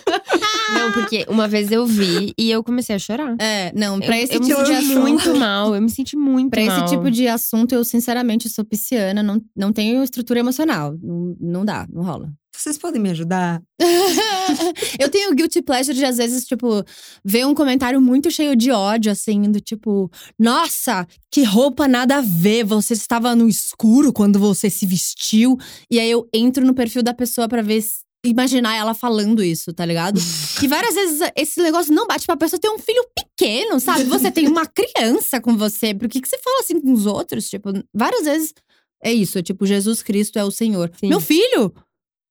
Não, 0.88 0.92
porque 0.92 1.26
uma 1.28 1.46
vez 1.48 1.70
eu 1.70 1.86
vi 1.86 2.32
e 2.38 2.50
eu 2.50 2.62
comecei 2.64 2.96
a 2.96 2.98
chorar. 2.98 3.36
É, 3.40 3.72
não, 3.74 3.98
pra 4.00 4.18
eu, 4.18 4.24
esse 4.24 4.34
eu 4.34 4.40
me 4.40 4.46
tipo 4.46 4.62
de 4.64 4.72
assunto. 4.72 5.00
muito 5.00 5.34
mal. 5.36 5.74
Eu 5.74 5.82
me 5.82 5.90
senti 5.90 6.16
muito 6.16 6.50
Pra 6.50 6.64
mal. 6.64 6.84
esse 6.84 6.94
tipo 6.94 7.10
de 7.10 7.28
assunto, 7.28 7.74
eu 7.74 7.84
sinceramente 7.84 8.48
sou 8.48 8.64
pisciana, 8.64 9.22
não, 9.22 9.40
não 9.56 9.72
tenho 9.72 10.02
estrutura 10.02 10.40
emocional. 10.40 10.96
Não, 11.02 11.36
não 11.40 11.64
dá, 11.64 11.86
não 11.92 12.02
rola. 12.02 12.32
Vocês 12.56 12.76
podem 12.76 13.00
me 13.00 13.10
ajudar? 13.10 13.62
eu 14.98 15.08
tenho 15.08 15.32
guilty 15.34 15.62
pleasure 15.62 15.96
de, 15.96 16.04
às 16.04 16.16
vezes, 16.16 16.44
tipo, 16.44 16.82
ver 17.24 17.46
um 17.46 17.54
comentário 17.54 18.00
muito 18.00 18.30
cheio 18.32 18.56
de 18.56 18.70
ódio, 18.72 19.12
assim, 19.12 19.42
do 19.42 19.60
tipo, 19.60 20.10
nossa, 20.38 21.06
que 21.30 21.44
roupa 21.44 21.86
nada 21.86 22.16
a 22.16 22.20
ver, 22.20 22.64
você 22.64 22.94
estava 22.94 23.36
no 23.36 23.48
escuro 23.48 24.12
quando 24.12 24.38
você 24.40 24.68
se 24.68 24.86
vestiu. 24.86 25.56
E 25.90 26.00
aí 26.00 26.10
eu 26.10 26.28
entro 26.34 26.64
no 26.64 26.74
perfil 26.74 27.02
da 27.02 27.14
pessoa 27.14 27.46
pra 27.48 27.62
ver. 27.62 27.80
se- 27.82 28.07
Imaginar 28.24 28.74
ela 28.74 28.94
falando 28.94 29.42
isso, 29.42 29.72
tá 29.72 29.84
ligado? 29.84 30.20
E 30.60 30.66
várias 30.66 30.92
vezes 30.92 31.20
esse 31.36 31.62
negócio 31.62 31.94
não 31.94 32.04
bate 32.04 32.26
pra 32.26 32.36
pessoa 32.36 32.58
ter 32.58 32.68
um 32.68 32.80
filho 32.80 33.04
pequeno, 33.14 33.78
sabe? 33.78 34.02
Você 34.04 34.28
tem 34.28 34.48
uma 34.48 34.66
criança 34.66 35.40
com 35.40 35.56
você. 35.56 35.94
Por 35.94 36.08
que, 36.08 36.20
que 36.20 36.28
você 36.28 36.36
fala 36.38 36.58
assim 36.58 36.80
com 36.80 36.92
os 36.92 37.06
outros? 37.06 37.48
Tipo, 37.48 37.70
várias 37.94 38.24
vezes 38.24 38.52
é 39.00 39.12
isso. 39.12 39.40
Tipo, 39.40 39.64
Jesus 39.64 40.02
Cristo 40.02 40.36
é 40.36 40.44
o 40.44 40.50
Senhor. 40.50 40.90
Sim. 40.98 41.08
Meu 41.08 41.20
filho, 41.20 41.72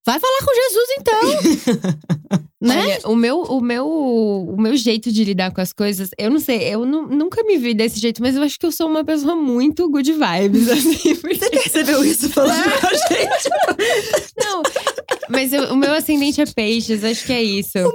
vai 0.08 0.20
falar 0.20 0.40
com 0.46 0.54
Jesus 0.56 0.90
então. 1.00 2.40
né? 2.62 2.82
Olha, 2.82 3.00
o 3.06 3.16
meu, 3.16 3.42
o, 3.42 3.62
meu, 3.62 3.86
o 3.88 4.56
meu 4.60 4.76
jeito 4.78 5.12
de 5.12 5.24
lidar 5.24 5.52
com 5.52 5.60
as 5.62 5.74
coisas, 5.74 6.10
eu 6.18 6.30
não 6.32 6.40
sei, 6.40 6.74
eu 6.74 6.86
nu- 6.86 7.08
nunca 7.08 7.44
me 7.44 7.58
vi 7.58 7.74
desse 7.74 8.00
jeito, 8.00 8.22
mas 8.22 8.36
eu 8.36 8.42
acho 8.42 8.58
que 8.58 8.66
eu 8.66 8.72
sou 8.72 8.88
uma 8.88 9.04
pessoa 9.04 9.36
muito 9.36 9.90
good 9.90 10.12
vibes, 10.14 10.70
assim. 10.72 11.16
Porque, 11.16 11.36
Você 11.36 11.50
percebeu 11.50 12.04
isso 12.06 12.30
falando 12.30 12.64
com 12.80 12.88
a 12.88 12.94
gente? 12.94 13.50
não, 14.44 14.64
mas 15.30 15.52
eu- 15.54 15.74
o 15.74 15.76
meu 15.76 15.94
ascendente 15.94 16.40
é 16.42 16.46
peixes, 16.46 17.04
acho 17.04 17.26
que 17.26 17.34
é 17.34 17.44
isso. 17.44 17.78
o 17.78 17.92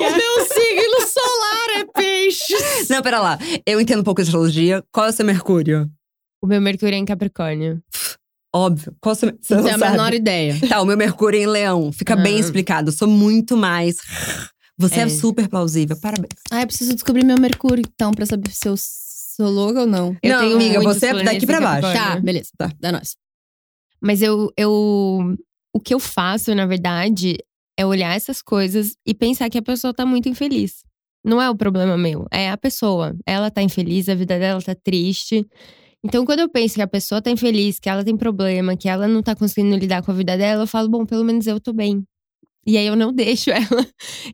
meu 0.00 0.46
signo 0.46 1.06
solar 1.08 1.68
é 1.80 1.84
peixes. 1.94 2.88
Não, 2.88 3.02
pera 3.02 3.20
lá. 3.20 3.38
Eu 3.66 3.80
entendo 3.80 4.00
um 4.00 4.04
pouco 4.04 4.22
de 4.22 4.28
astrologia. 4.28 4.82
Qual 4.92 5.06
é 5.06 5.10
o 5.10 5.12
seu 5.12 5.24
Mercúrio? 5.26 5.88
O 6.42 6.46
meu 6.46 6.60
Mercúrio 6.60 6.94
é 6.94 6.98
em 6.98 7.04
Capricórnio. 7.04 7.80
Óbvio. 8.54 8.94
Qual 9.00 9.14
seu… 9.14 9.30
Você 9.40 9.54
Não 9.54 9.62
não 9.62 9.70
tenho 9.70 9.84
a 9.84 9.90
menor 9.90 10.14
ideia. 10.14 10.56
Tá, 10.68 10.80
o 10.80 10.86
meu 10.86 10.96
Mercúrio 10.96 11.38
é 11.38 11.42
em 11.42 11.46
Leão. 11.46 11.92
Fica 11.92 12.14
Ah. 12.14 12.16
bem 12.16 12.38
explicado. 12.38 12.88
Eu 12.88 12.92
sou 12.92 13.08
muito 13.08 13.56
mais… 13.56 13.96
Você 14.78 14.96
é. 15.00 15.02
É. 15.04 15.08
super 15.08 15.48
plausível. 15.48 15.96
Parabéns. 15.98 16.34
Ah, 16.50 16.60
eu 16.62 16.66
preciso 16.66 16.92
descobrir 16.94 17.24
meu 17.24 17.38
Mercúrio, 17.40 17.82
então, 17.86 18.12
pra 18.12 18.26
saber 18.26 18.50
se 18.50 18.68
eu 18.68 18.74
sou 18.76 19.48
louca 19.48 19.80
ou 19.80 19.86
não. 19.86 20.14
Eu 20.22 20.32
Não, 20.34 20.40
tenho 20.40 20.54
amiga, 20.54 20.80
você 20.82 21.06
é 21.06 21.22
daqui 21.24 21.46
pra 21.46 21.60
baixo. 21.60 21.92
Tá, 21.92 22.20
beleza. 22.20 22.50
Tá. 22.58 22.70
Dá 22.78 22.92
nós. 22.92 23.16
Mas 24.02 24.20
eu, 24.20 24.52
eu. 24.56 25.34
O 25.74 25.80
que 25.80 25.94
eu 25.94 25.98
faço, 25.98 26.54
na 26.54 26.66
verdade, 26.66 27.38
é 27.78 27.86
olhar 27.86 28.14
essas 28.14 28.42
coisas 28.42 28.94
e 29.06 29.14
pensar 29.14 29.48
que 29.48 29.56
a 29.58 29.62
pessoa 29.62 29.94
tá 29.94 30.04
muito 30.04 30.28
infeliz. 30.28 30.84
Não 31.24 31.40
é 31.40 31.48
o 31.48 31.56
problema 31.56 31.96
meu, 31.96 32.26
é 32.30 32.50
a 32.50 32.56
pessoa. 32.58 33.16
Ela 33.26 33.50
tá 33.50 33.62
infeliz, 33.62 34.08
a 34.10 34.14
vida 34.14 34.38
dela 34.38 34.60
tá 34.60 34.74
triste. 34.74 35.46
Então, 36.06 36.24
quando 36.24 36.40
eu 36.40 36.48
penso 36.48 36.74
que 36.76 36.82
a 36.82 36.86
pessoa 36.86 37.20
tá 37.20 37.30
infeliz, 37.30 37.78
que 37.80 37.88
ela 37.88 38.04
tem 38.04 38.16
problema, 38.16 38.76
que 38.76 38.88
ela 38.88 39.08
não 39.08 39.22
tá 39.22 39.34
conseguindo 39.34 39.76
lidar 39.76 40.02
com 40.02 40.10
a 40.12 40.14
vida 40.14 40.36
dela, 40.38 40.62
eu 40.62 40.66
falo, 40.66 40.88
bom, 40.88 41.04
pelo 41.04 41.24
menos 41.24 41.46
eu 41.46 41.58
tô 41.60 41.72
bem. 41.72 42.04
E 42.64 42.76
aí 42.76 42.86
eu 42.86 42.96
não 42.96 43.12
deixo 43.14 43.50
ela 43.50 43.86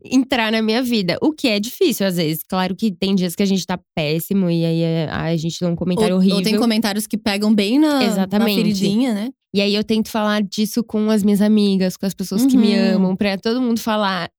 entrar 0.04 0.52
na 0.52 0.60
minha 0.62 0.82
vida. 0.82 1.18
O 1.22 1.32
que 1.32 1.48
é 1.48 1.58
difícil, 1.60 2.06
às 2.06 2.16
vezes. 2.16 2.42
Claro 2.48 2.74
que 2.76 2.90
tem 2.90 3.14
dias 3.14 3.34
que 3.34 3.42
a 3.42 3.46
gente 3.46 3.66
tá 3.66 3.78
péssimo 3.94 4.50
e 4.50 4.64
aí 4.64 4.80
é- 4.82 5.08
a 5.10 5.36
gente 5.36 5.58
dá 5.60 5.68
um 5.68 5.76
comentário 5.76 6.14
Ou, 6.14 6.18
horrível. 6.20 6.36
ou 6.38 6.42
tem 6.42 6.56
comentários 6.58 7.06
que 7.06 7.16
pegam 7.18 7.54
bem 7.54 7.78
na, 7.78 7.98
na 8.00 8.04
Exatamente. 8.04 8.56
feridinha, 8.56 9.14
né? 9.14 9.30
E 9.54 9.60
aí 9.60 9.74
eu 9.74 9.84
tento 9.84 10.08
falar 10.08 10.42
disso 10.42 10.82
com 10.82 11.10
as 11.10 11.22
minhas 11.22 11.42
amigas, 11.42 11.96
com 11.96 12.06
as 12.06 12.14
pessoas 12.14 12.46
que 12.46 12.56
me 12.56 12.74
Uhum. 12.74 12.96
amam, 12.96 13.16
pra 13.16 13.36
todo 13.36 13.60
mundo 13.60 13.78
falar 13.80 14.30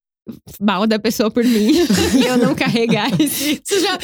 mal 0.60 0.88
da 0.88 0.98
pessoa 0.98 1.30
por 1.30 1.44
mim. 1.44 1.72
e 2.18 2.24
eu 2.26 2.38
não 2.38 2.56
carregar 2.56 3.10
esse, 3.20 3.62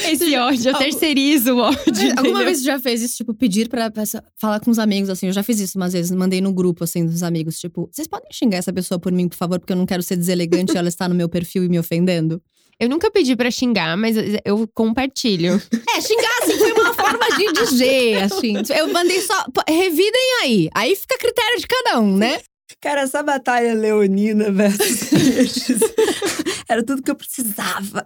esse 0.08 0.36
ódio. 0.36 0.70
Eu 0.70 0.78
terceirizo 0.78 1.54
o 1.54 1.58
ódio. 1.58 1.78
Alguma 1.86 2.10
entendeu? 2.10 2.44
vez 2.44 2.58
você 2.58 2.64
já 2.64 2.78
fez 2.78 3.02
isso, 3.02 3.16
tipo, 3.16 3.34
pedir 3.34 3.68
pra, 3.68 3.90
pra 3.90 4.04
falar 4.36 4.60
com 4.60 4.70
os 4.70 4.78
amigos, 4.78 5.10
assim? 5.10 5.26
Eu 5.26 5.32
já 5.32 5.42
fiz 5.42 5.60
isso 5.60 5.78
umas 5.78 5.92
vezes, 5.92 6.10
mandei 6.10 6.40
no 6.40 6.52
grupo, 6.52 6.84
assim, 6.84 7.04
dos 7.04 7.22
amigos. 7.22 7.58
Tipo, 7.58 7.88
vocês 7.92 8.06
podem 8.06 8.30
xingar 8.32 8.58
essa 8.58 8.72
pessoa 8.72 8.98
por 8.98 9.12
mim, 9.12 9.28
por 9.28 9.36
favor, 9.36 9.58
porque 9.58 9.72
eu 9.72 9.76
não 9.76 9.86
quero 9.86 10.02
ser 10.02 10.16
deselegante 10.16 10.72
e 10.72 10.76
ela 10.76 10.88
está 10.88 11.08
no 11.08 11.14
meu 11.14 11.28
perfil 11.28 11.64
e 11.64 11.68
me 11.68 11.78
ofendendo? 11.78 12.42
Eu 12.78 12.88
nunca 12.88 13.10
pedi 13.10 13.36
pra 13.36 13.50
xingar, 13.50 13.94
mas 13.94 14.16
eu 14.42 14.66
compartilho. 14.72 15.60
É, 15.94 16.00
xingar, 16.00 16.38
assim, 16.42 16.56
foi 16.56 16.72
uma 16.72 16.94
forma 16.94 17.26
de 17.36 17.52
dizer, 17.52 18.22
assim. 18.22 18.54
Eu 18.74 18.90
mandei 18.90 19.20
só, 19.20 19.44
revidem 19.68 20.40
aí. 20.42 20.70
Aí 20.74 20.96
fica 20.96 21.14
a 21.14 21.18
critério 21.18 21.60
de 21.60 21.66
cada 21.66 22.00
um, 22.00 22.16
né? 22.16 22.40
Cara, 22.80 23.02
essa 23.02 23.22
batalha 23.22 23.74
leonina 23.74 24.50
versus 24.50 25.10
peixes 25.10 25.80
era 26.68 26.82
tudo 26.82 27.02
que 27.02 27.10
eu 27.10 27.16
precisava. 27.16 28.04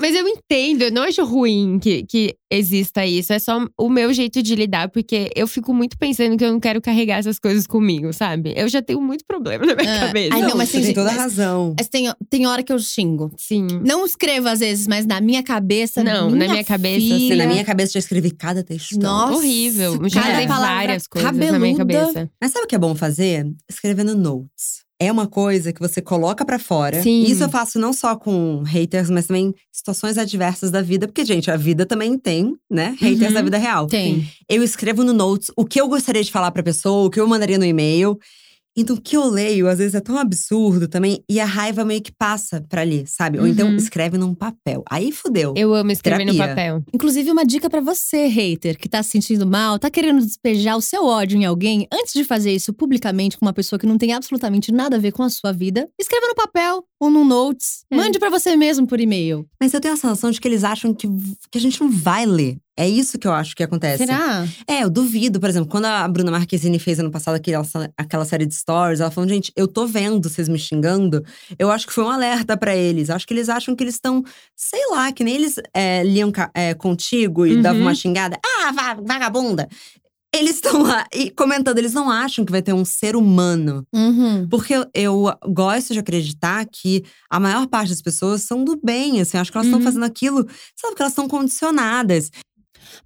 Mas 0.00 0.14
eu 0.14 0.26
entendo, 0.28 0.82
eu 0.82 0.92
não 0.92 1.02
acho 1.02 1.24
ruim 1.24 1.78
que, 1.78 2.04
que 2.04 2.34
exista 2.50 3.04
isso. 3.06 3.32
É 3.32 3.38
só 3.38 3.64
o 3.78 3.88
meu 3.88 4.12
jeito 4.12 4.42
de 4.42 4.54
lidar, 4.54 4.88
porque 4.90 5.30
eu 5.34 5.46
fico 5.46 5.72
muito 5.74 5.96
pensando 5.98 6.36
que 6.36 6.44
eu 6.44 6.52
não 6.52 6.60
quero 6.60 6.80
carregar 6.80 7.18
essas 7.18 7.38
coisas 7.38 7.66
comigo, 7.66 8.12
sabe? 8.12 8.52
Eu 8.56 8.68
já 8.68 8.80
tenho 8.82 9.00
muito 9.00 9.24
problema 9.26 9.64
na 9.66 9.74
minha 9.74 9.90
É. 9.94 10.00
cabeça. 10.06 10.34
Ai, 10.34 10.42
não, 10.42 10.56
mas 10.56 10.68
você 10.68 10.76
tem 10.78 10.86
tem 10.86 10.94
toda 10.94 11.10
a 11.10 11.12
mas- 11.12 11.22
razão. 11.22 11.74
Mas 11.78 11.88
tem, 11.88 12.12
tem 12.30 12.46
hora 12.46 12.62
que 12.62 12.72
eu 12.72 12.78
xingo. 12.78 13.30
Sim. 13.36 13.66
Não 13.84 14.04
escrevo 14.04 14.48
às 14.48 14.60
vezes, 14.60 14.86
mas 14.86 15.06
na 15.06 15.20
minha 15.20 15.42
cabeça. 15.42 16.02
Não, 16.04 16.30
na 16.30 16.48
minha 16.48 16.64
cabeça, 16.64 17.00
filha, 17.00 17.14
assim, 17.16 17.26
Assim, 17.30 17.36
na 17.36 17.46
minha 17.46 17.64
cabeça 17.64 17.92
já 17.94 17.98
escrevi 17.98 18.30
cada 18.30 18.62
textão. 18.62 19.00
Nossa, 19.00 19.34
Horrível. 19.38 19.98
Já 20.08 20.22
palavra 20.22 20.46
várias 20.66 21.06
coisas 21.06 21.32
na 21.32 21.58
minha 21.58 21.76
cabeluda. 21.76 22.06
cabeça. 22.12 22.30
Mas 22.40 22.52
sabe 22.52 22.64
o 22.64 22.68
que 22.68 22.74
é 22.74 22.78
bom 22.78 22.94
fazer? 22.94 23.46
Escrevendo 23.70 24.14
notes. 24.16 24.83
É 25.00 25.10
uma 25.10 25.26
coisa 25.26 25.72
que 25.72 25.80
você 25.80 26.00
coloca 26.00 26.44
pra 26.44 26.58
fora. 26.58 27.02
Sim. 27.02 27.24
Isso 27.24 27.42
eu 27.42 27.48
faço 27.48 27.78
não 27.80 27.92
só 27.92 28.14
com 28.14 28.62
haters, 28.62 29.10
mas 29.10 29.26
também 29.26 29.52
situações 29.72 30.16
adversas 30.16 30.70
da 30.70 30.80
vida. 30.80 31.08
Porque, 31.08 31.24
gente, 31.24 31.50
a 31.50 31.56
vida 31.56 31.84
também 31.84 32.16
tem, 32.16 32.54
né? 32.70 32.94
Haters 33.00 33.28
Uhum. 33.28 33.32
da 33.32 33.42
vida 33.42 33.58
real. 33.58 33.86
Tem. 33.88 34.28
Eu 34.48 34.62
escrevo 34.62 35.02
no 35.02 35.12
notes 35.12 35.50
o 35.56 35.64
que 35.64 35.80
eu 35.80 35.88
gostaria 35.88 36.22
de 36.22 36.30
falar 36.30 36.50
pra 36.52 36.62
pessoa, 36.62 37.06
o 37.06 37.10
que 37.10 37.18
eu 37.20 37.26
mandaria 37.26 37.58
no 37.58 37.64
e-mail. 37.64 38.16
Então, 38.76 38.96
o 38.96 39.00
que 39.00 39.16
eu 39.16 39.24
leio, 39.26 39.68
às 39.68 39.78
vezes, 39.78 39.94
é 39.94 40.00
tão 40.00 40.18
absurdo 40.18 40.88
também. 40.88 41.22
E 41.30 41.38
a 41.38 41.44
raiva 41.44 41.84
meio 41.84 42.02
que 42.02 42.10
passa 42.12 42.60
pra 42.68 42.80
ali, 42.82 43.04
sabe? 43.06 43.38
Ou 43.38 43.46
então, 43.46 43.68
Uhum. 43.68 43.76
escreve 43.76 44.18
num 44.18 44.34
papel. 44.34 44.82
Aí 44.90 45.12
fudeu. 45.12 45.54
Eu 45.56 45.72
amo 45.74 45.90
escrever 45.92 46.24
no 46.24 46.32
Terapia. 46.32 46.54
papel. 46.54 46.82
Inclusive, 46.92 47.30
uma 47.30 47.44
dica 47.44 47.70
pra 47.70 47.80
você, 47.80 48.26
hater, 48.26 48.76
que 48.78 48.88
tá 48.88 49.02
se 49.02 49.10
sentindo 49.10 49.46
mal, 49.46 49.78
tá 49.78 49.90
querendo 49.90 50.20
despejar 50.24 50.76
o 50.76 50.80
seu 50.82 51.04
ódio 51.06 51.38
em 51.38 51.44
alguém, 51.44 51.86
antes 51.92 52.12
de 52.12 52.24
fazer 52.24 52.52
isso 52.52 52.72
publicamente 52.72 53.38
com 53.38 53.46
uma 53.46 53.52
pessoa 53.52 53.78
que 53.78 53.86
não 53.86 53.96
tem 53.96 54.12
absolutamente 54.12 54.72
nada 54.72 54.96
a 54.96 54.98
ver 54.98 55.12
com 55.12 55.22
a 55.22 55.30
sua 55.30 55.52
vida, 55.52 55.88
escreva 55.98 56.26
no 56.26 56.34
papel 56.34 56.84
ou 57.00 57.10
no 57.10 57.24
notes. 57.24 57.84
É. 57.90 57.96
Mande 57.96 58.18
pra 58.18 58.30
você 58.30 58.56
mesmo 58.56 58.86
por 58.86 58.98
e-mail. 59.00 59.46
Mas 59.60 59.72
eu 59.72 59.80
tenho 59.80 59.94
a 59.94 59.96
sensação 59.96 60.30
de 60.30 60.40
que 60.40 60.48
eles 60.48 60.64
acham 60.64 60.92
que, 60.92 61.06
que 61.50 61.58
a 61.58 61.60
gente 61.60 61.80
não 61.80 61.90
vai 61.90 62.26
ler. 62.26 62.58
É 62.76 62.88
isso 62.88 63.18
que 63.18 63.26
eu 63.28 63.32
acho 63.32 63.54
que 63.54 63.62
acontece. 63.62 63.98
Será? 64.04 64.44
É, 64.66 64.82
eu 64.82 64.90
duvido, 64.90 65.38
por 65.38 65.48
exemplo, 65.48 65.68
quando 65.68 65.84
a 65.84 66.08
Bruna 66.08 66.30
Marquezine 66.32 66.78
fez 66.78 66.98
ano 66.98 67.10
passado 67.10 67.36
aquela, 67.36 67.64
aquela 67.96 68.24
série 68.24 68.46
de 68.46 68.54
stories, 68.54 69.00
ela 69.00 69.10
falou: 69.12 69.28
gente, 69.30 69.52
eu 69.54 69.68
tô 69.68 69.86
vendo 69.86 70.28
vocês 70.28 70.48
me 70.48 70.58
xingando. 70.58 71.24
Eu 71.58 71.70
acho 71.70 71.86
que 71.86 71.92
foi 71.92 72.02
um 72.04 72.10
alerta 72.10 72.56
para 72.56 72.74
eles. 72.74 73.10
Acho 73.10 73.26
que 73.26 73.32
eles 73.34 73.48
acham 73.48 73.76
que 73.76 73.84
eles 73.84 73.94
estão, 73.94 74.24
sei 74.56 74.80
lá, 74.90 75.12
que 75.12 75.22
nem 75.22 75.34
eles 75.36 75.54
é, 75.72 76.02
liam 76.02 76.32
é, 76.52 76.74
contigo 76.74 77.46
e 77.46 77.54
Uhum. 77.54 77.62
davam 77.62 77.80
uma 77.82 77.94
xingada. 77.94 78.38
Ah, 78.44 78.72
va- 78.72 78.94
vagabunda! 79.00 79.68
Eles 80.34 80.56
estão 80.56 80.82
lá 80.82 81.06
e 81.14 81.30
comentando, 81.30 81.78
eles 81.78 81.92
não 81.92 82.10
acham 82.10 82.44
que 82.44 82.50
vai 82.50 82.60
ter 82.60 82.72
um 82.72 82.84
ser 82.84 83.14
humano. 83.14 83.86
Uhum. 83.94 84.48
Porque 84.48 84.74
eu, 84.74 84.84
eu 84.92 85.32
gosto 85.48 85.92
de 85.92 86.00
acreditar 86.00 86.66
que 86.66 87.04
a 87.30 87.38
maior 87.38 87.68
parte 87.68 87.90
das 87.90 88.02
pessoas 88.02 88.42
são 88.42 88.64
do 88.64 88.76
bem, 88.82 89.20
assim. 89.20 89.38
Acho 89.38 89.52
que 89.52 89.56
elas 89.56 89.68
estão 89.68 89.78
Uhum. 89.78 89.84
fazendo 89.84 90.04
aquilo, 90.04 90.38
sabe, 90.74 90.90
porque 90.90 91.02
elas 91.02 91.12
estão 91.12 91.28
condicionadas. 91.28 92.32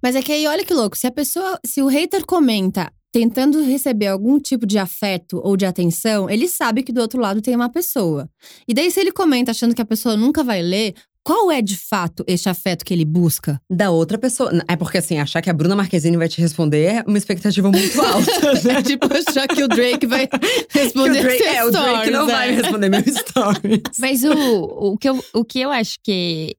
Mas 0.01 0.15
é 0.15 0.21
que 0.21 0.31
aí, 0.31 0.47
olha 0.47 0.63
que 0.63 0.73
louco. 0.73 0.97
Se 0.97 1.07
a 1.07 1.11
pessoa, 1.11 1.59
se 1.65 1.81
o 1.81 1.87
hater 1.87 2.25
comenta 2.25 2.91
tentando 3.11 3.63
receber 3.63 4.07
algum 4.07 4.39
tipo 4.39 4.65
de 4.65 4.77
afeto 4.77 5.41
ou 5.43 5.57
de 5.57 5.65
atenção, 5.65 6.29
ele 6.29 6.47
sabe 6.47 6.83
que 6.83 6.91
do 6.91 7.01
outro 7.01 7.19
lado 7.19 7.41
tem 7.41 7.55
uma 7.55 7.69
pessoa. 7.69 8.29
E 8.67 8.73
daí, 8.73 8.91
se 8.91 8.99
ele 8.99 9.11
comenta 9.11 9.51
achando 9.51 9.73
que 9.73 9.81
a 9.81 9.85
pessoa 9.85 10.15
nunca 10.15 10.43
vai 10.43 10.61
ler, 10.61 10.93
qual 11.23 11.51
é 11.51 11.61
de 11.61 11.75
fato 11.75 12.23
este 12.27 12.49
afeto 12.49 12.83
que 12.83 12.93
ele 12.93 13.05
busca? 13.05 13.61
Da 13.69 13.91
outra 13.91 14.17
pessoa. 14.17 14.51
É 14.67 14.75
porque, 14.75 14.97
assim, 14.97 15.19
achar 15.19 15.41
que 15.41 15.49
a 15.49 15.53
Bruna 15.53 15.75
Marquezine 15.75 16.17
vai 16.17 16.27
te 16.27 16.41
responder 16.41 16.83
é 16.85 17.03
uma 17.05 17.17
expectativa 17.17 17.69
muito 17.71 17.99
alta, 18.01 18.53
né? 18.63 18.79
É 18.79 18.81
tipo 18.83 19.07
achar 19.13 19.47
que 19.47 19.63
o 19.63 19.67
Drake 19.67 20.07
vai 20.07 20.27
responder 20.69 21.21
Que 21.21 21.35
o 21.35 21.37
Drake, 21.37 21.43
é, 21.43 21.65
o 21.65 21.71
Drake 21.71 21.87
stories, 21.87 22.11
não 22.11 22.27
vai 22.27 22.49
é. 22.49 22.51
responder 22.53 22.89
meu 22.89 23.01
stories. 23.01 23.81
Mas 23.99 24.23
o, 24.23 24.33
o, 24.33 24.97
que 24.97 25.09
eu, 25.09 25.23
o 25.33 25.45
que 25.45 25.59
eu 25.59 25.71
acho 25.71 25.97
que 26.03 26.55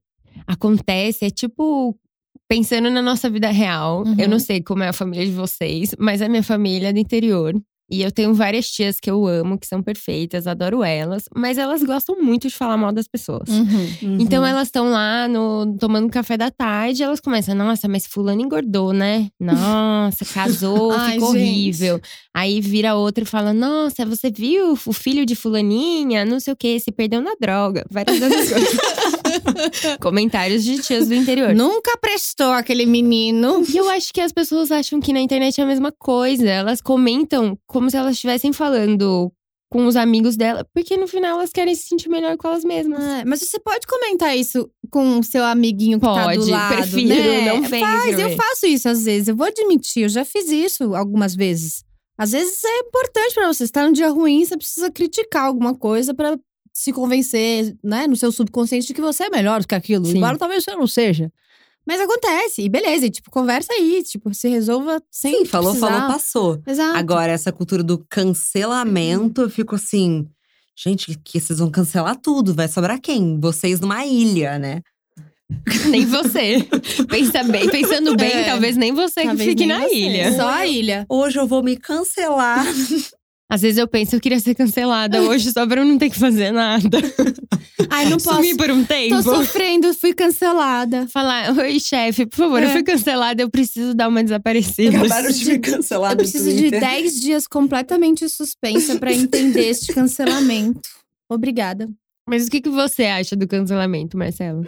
acontece 0.47 1.25
é 1.25 1.29
tipo. 1.29 1.97
Pensando 2.51 2.89
na 2.89 3.01
nossa 3.01 3.29
vida 3.29 3.49
real, 3.49 4.03
Uhum. 4.05 4.15
eu 4.19 4.27
não 4.27 4.37
sei 4.37 4.61
como 4.61 4.83
é 4.83 4.89
a 4.89 4.93
família 4.93 5.25
de 5.25 5.31
vocês, 5.31 5.95
mas 5.97 6.21
a 6.21 6.27
minha 6.27 6.43
família 6.43 6.89
é 6.89 6.93
do 6.93 6.99
interior. 6.99 7.53
E 7.89 8.01
eu 8.03 8.11
tenho 8.11 8.33
várias 8.33 8.69
tias 8.69 8.99
que 9.01 9.09
eu 9.11 9.25
amo, 9.27 9.57
que 9.57 9.65
são 9.67 9.81
perfeitas, 9.81 10.47
adoro 10.47 10.81
elas, 10.83 11.25
mas 11.35 11.57
elas 11.57 11.81
gostam 11.83 12.21
muito 12.21 12.47
de 12.49 12.53
falar 12.55 12.75
mal 12.77 12.91
das 12.93 13.05
pessoas. 13.07 13.47
Uhum. 13.49 14.17
Então 14.19 14.45
elas 14.45 14.67
estão 14.67 14.89
lá 14.91 15.27
no, 15.29 15.77
tomando 15.77 16.09
café 16.09 16.35
da 16.37 16.49
tarde, 16.51 17.03
elas 17.03 17.19
começam, 17.21 17.55
nossa, 17.55 17.87
mas 17.89 18.05
fulano 18.05 18.41
engordou, 18.41 18.91
né? 18.93 19.27
Nossa, 19.39 20.25
casou, 20.25 20.91
Ai, 20.91 21.13
ficou 21.13 21.33
gente. 21.33 21.41
horrível. 21.41 22.01
Aí 22.33 22.59
vira 22.61 22.95
outra 22.95 23.23
e 23.23 23.27
fala, 23.27 23.53
nossa, 23.53 24.05
você 24.05 24.29
viu 24.31 24.71
o 24.73 24.93
filho 24.93 25.25
de 25.25 25.35
fulaninha, 25.35 26.23
não 26.25 26.39
sei 26.39 26.53
o 26.53 26.57
que, 26.57 26.79
se 26.81 26.91
perdeu 26.93 27.21
na 27.21 27.33
droga. 27.39 27.85
Várias 27.89 28.19
coisas. 28.19 28.49
Comentários 29.99 30.63
de 30.63 30.81
tias 30.81 31.07
do 31.07 31.13
interior. 31.13 31.53
Nunca 31.53 31.97
prestou 31.97 32.51
aquele 32.51 32.85
menino. 32.85 33.63
E 33.67 33.77
eu 33.77 33.89
acho 33.89 34.13
que 34.13 34.21
as 34.21 34.31
pessoas 34.31 34.71
acham 34.71 34.99
que 34.99 35.13
na 35.13 35.19
internet 35.19 35.59
é 35.59 35.63
a 35.63 35.67
mesma 35.67 35.91
coisa. 35.91 36.47
Elas 36.47 36.81
comentam 36.81 37.57
como 37.67 37.89
se 37.89 37.97
elas 37.97 38.13
estivessem 38.13 38.53
falando 38.53 39.31
com 39.71 39.85
os 39.85 39.95
amigos 39.95 40.35
dela, 40.35 40.67
porque 40.73 40.97
no 40.97 41.07
final 41.07 41.37
elas 41.37 41.49
querem 41.49 41.73
se 41.73 41.87
sentir 41.87 42.09
melhor 42.09 42.35
com 42.35 42.49
elas 42.49 42.65
mesmas. 42.65 43.01
É, 43.01 43.23
mas 43.23 43.39
você 43.39 43.57
pode 43.57 43.87
comentar 43.87 44.37
isso 44.37 44.69
com 44.89 45.19
o 45.19 45.23
seu 45.23 45.45
amiguinho 45.45 45.97
que 45.97 46.05
tá 46.05 46.33
do 46.33 46.39
Pode, 46.39 46.51
lado, 46.51 46.75
prefiro, 46.75 47.07
né? 47.15 47.45
não 47.45 47.61
vem 47.61 47.79
Faz, 47.79 48.19
eu 48.19 48.35
faço 48.35 48.65
isso 48.65 48.89
às 48.89 49.05
vezes. 49.05 49.29
Eu 49.29 49.35
vou 49.35 49.47
admitir, 49.47 50.03
eu 50.03 50.09
já 50.09 50.25
fiz 50.25 50.49
isso 50.49 50.93
algumas 50.93 51.33
vezes. 51.33 51.85
Às 52.17 52.31
vezes 52.33 52.61
é 52.65 52.79
importante 52.79 53.33
pra 53.33 53.47
você. 53.47 53.65
Você 53.65 53.71
tá 53.71 53.85
num 53.85 53.93
dia 53.93 54.09
ruim, 54.09 54.43
você 54.43 54.57
precisa 54.57 54.91
criticar 54.91 55.45
alguma 55.45 55.73
coisa 55.73 56.13
pra 56.13 56.37
se 56.73 56.91
convencer, 56.93 57.75
né, 57.83 58.07
no 58.07 58.15
seu 58.15 58.31
subconsciente 58.31 58.87
de 58.87 58.93
que 58.93 59.01
você 59.01 59.23
é 59.25 59.29
melhor 59.29 59.61
do 59.61 59.67
que 59.67 59.75
aquilo. 59.75 60.05
Sim. 60.05 60.17
Embora 60.17 60.37
talvez 60.37 60.63
você 60.63 60.75
não 60.75 60.87
seja. 60.87 61.31
Mas 61.85 61.99
acontece, 61.99 62.61
e 62.61 62.69
beleza, 62.69 63.07
e 63.07 63.09
tipo, 63.09 63.31
conversa 63.31 63.73
aí, 63.73 64.03
tipo, 64.03 64.33
se 64.33 64.47
resolva 64.47 65.01
sem 65.09 65.39
Sim, 65.39 65.45
falou, 65.45 65.71
precisar. 65.71 65.91
falou, 65.91 66.07
passou. 66.13 66.61
Exato. 66.67 66.95
Agora, 66.97 67.31
essa 67.31 67.51
cultura 67.51 67.81
do 67.83 67.97
cancelamento, 68.09 69.41
eu 69.41 69.49
fico 69.49 69.75
assim… 69.75 70.27
Gente, 70.83 71.19
que, 71.23 71.39
vocês 71.39 71.59
vão 71.59 71.69
cancelar 71.69 72.15
tudo. 72.15 72.53
Vai 72.55 72.67
sobrar 72.67 72.99
quem? 72.99 73.39
Vocês 73.39 73.79
numa 73.81 74.05
ilha, 74.05 74.57
né? 74.57 74.81
Nem 75.89 76.05
você. 76.05 76.65
Pensa 77.09 77.43
bem, 77.43 77.69
pensando 77.69 78.15
bem, 78.15 78.31
É. 78.31 78.43
talvez 78.45 78.77
nem 78.77 78.93
você 78.93 79.23
Talvez 79.23 79.41
que 79.41 79.49
fique 79.49 79.65
na 79.65 79.81
você. 79.81 79.93
ilha. 79.93 80.33
Só 80.35 80.47
a 80.47 80.65
ilha. 80.65 81.05
Hoje 81.09 81.37
eu 81.37 81.45
vou 81.45 81.61
me 81.61 81.75
cancelar. 81.77 82.65
Às 83.51 83.61
vezes 83.61 83.77
eu 83.77 83.87
penso, 83.87 84.15
eu 84.15 84.21
queria 84.21 84.39
ser 84.39 84.55
cancelada 84.55 85.21
hoje 85.23 85.51
só 85.51 85.67
pra 85.67 85.81
eu 85.81 85.85
não 85.85 85.97
ter 85.97 86.09
que 86.09 86.17
fazer 86.17 86.51
nada. 86.51 86.99
Ai, 87.89 88.05
não 88.05 88.15
posso. 88.17 88.35
Sumir 88.37 88.55
por 88.55 88.71
um 88.71 88.85
tempo. 88.85 89.15
Tô 89.15 89.23
sofrendo, 89.23 89.93
fui 89.93 90.13
cancelada. 90.13 91.05
Falar, 91.09 91.51
oi 91.57 91.77
chefe, 91.77 92.25
por 92.25 92.37
favor, 92.37 92.63
eu 92.63 92.69
É. 92.69 92.71
fui 92.71 92.81
cancelada, 92.83 93.41
eu 93.41 93.49
preciso 93.49 93.93
dar 93.93 94.07
uma 94.07 94.23
desaparecida. 94.23 94.97
Acabaram 94.99 95.29
de 95.31 95.45
me 95.45 95.59
cancelar 95.59 96.11
Eu 96.13 96.17
preciso 96.17 96.49
de 96.49 96.57
Twitter. 96.61 96.79
10 96.79 97.19
dias 97.19 97.45
completamente 97.47 98.29
suspensa 98.29 98.97
pra 98.97 99.11
entender 99.13 99.67
este 99.67 99.91
cancelamento. 99.93 100.79
Obrigada. 101.29 101.89
Mas 102.25 102.47
o 102.47 102.49
que, 102.51 102.61
que 102.61 102.69
você 102.69 103.03
acha 103.05 103.35
do 103.35 103.45
cancelamento, 103.47 104.17
Marcelo? 104.17 104.65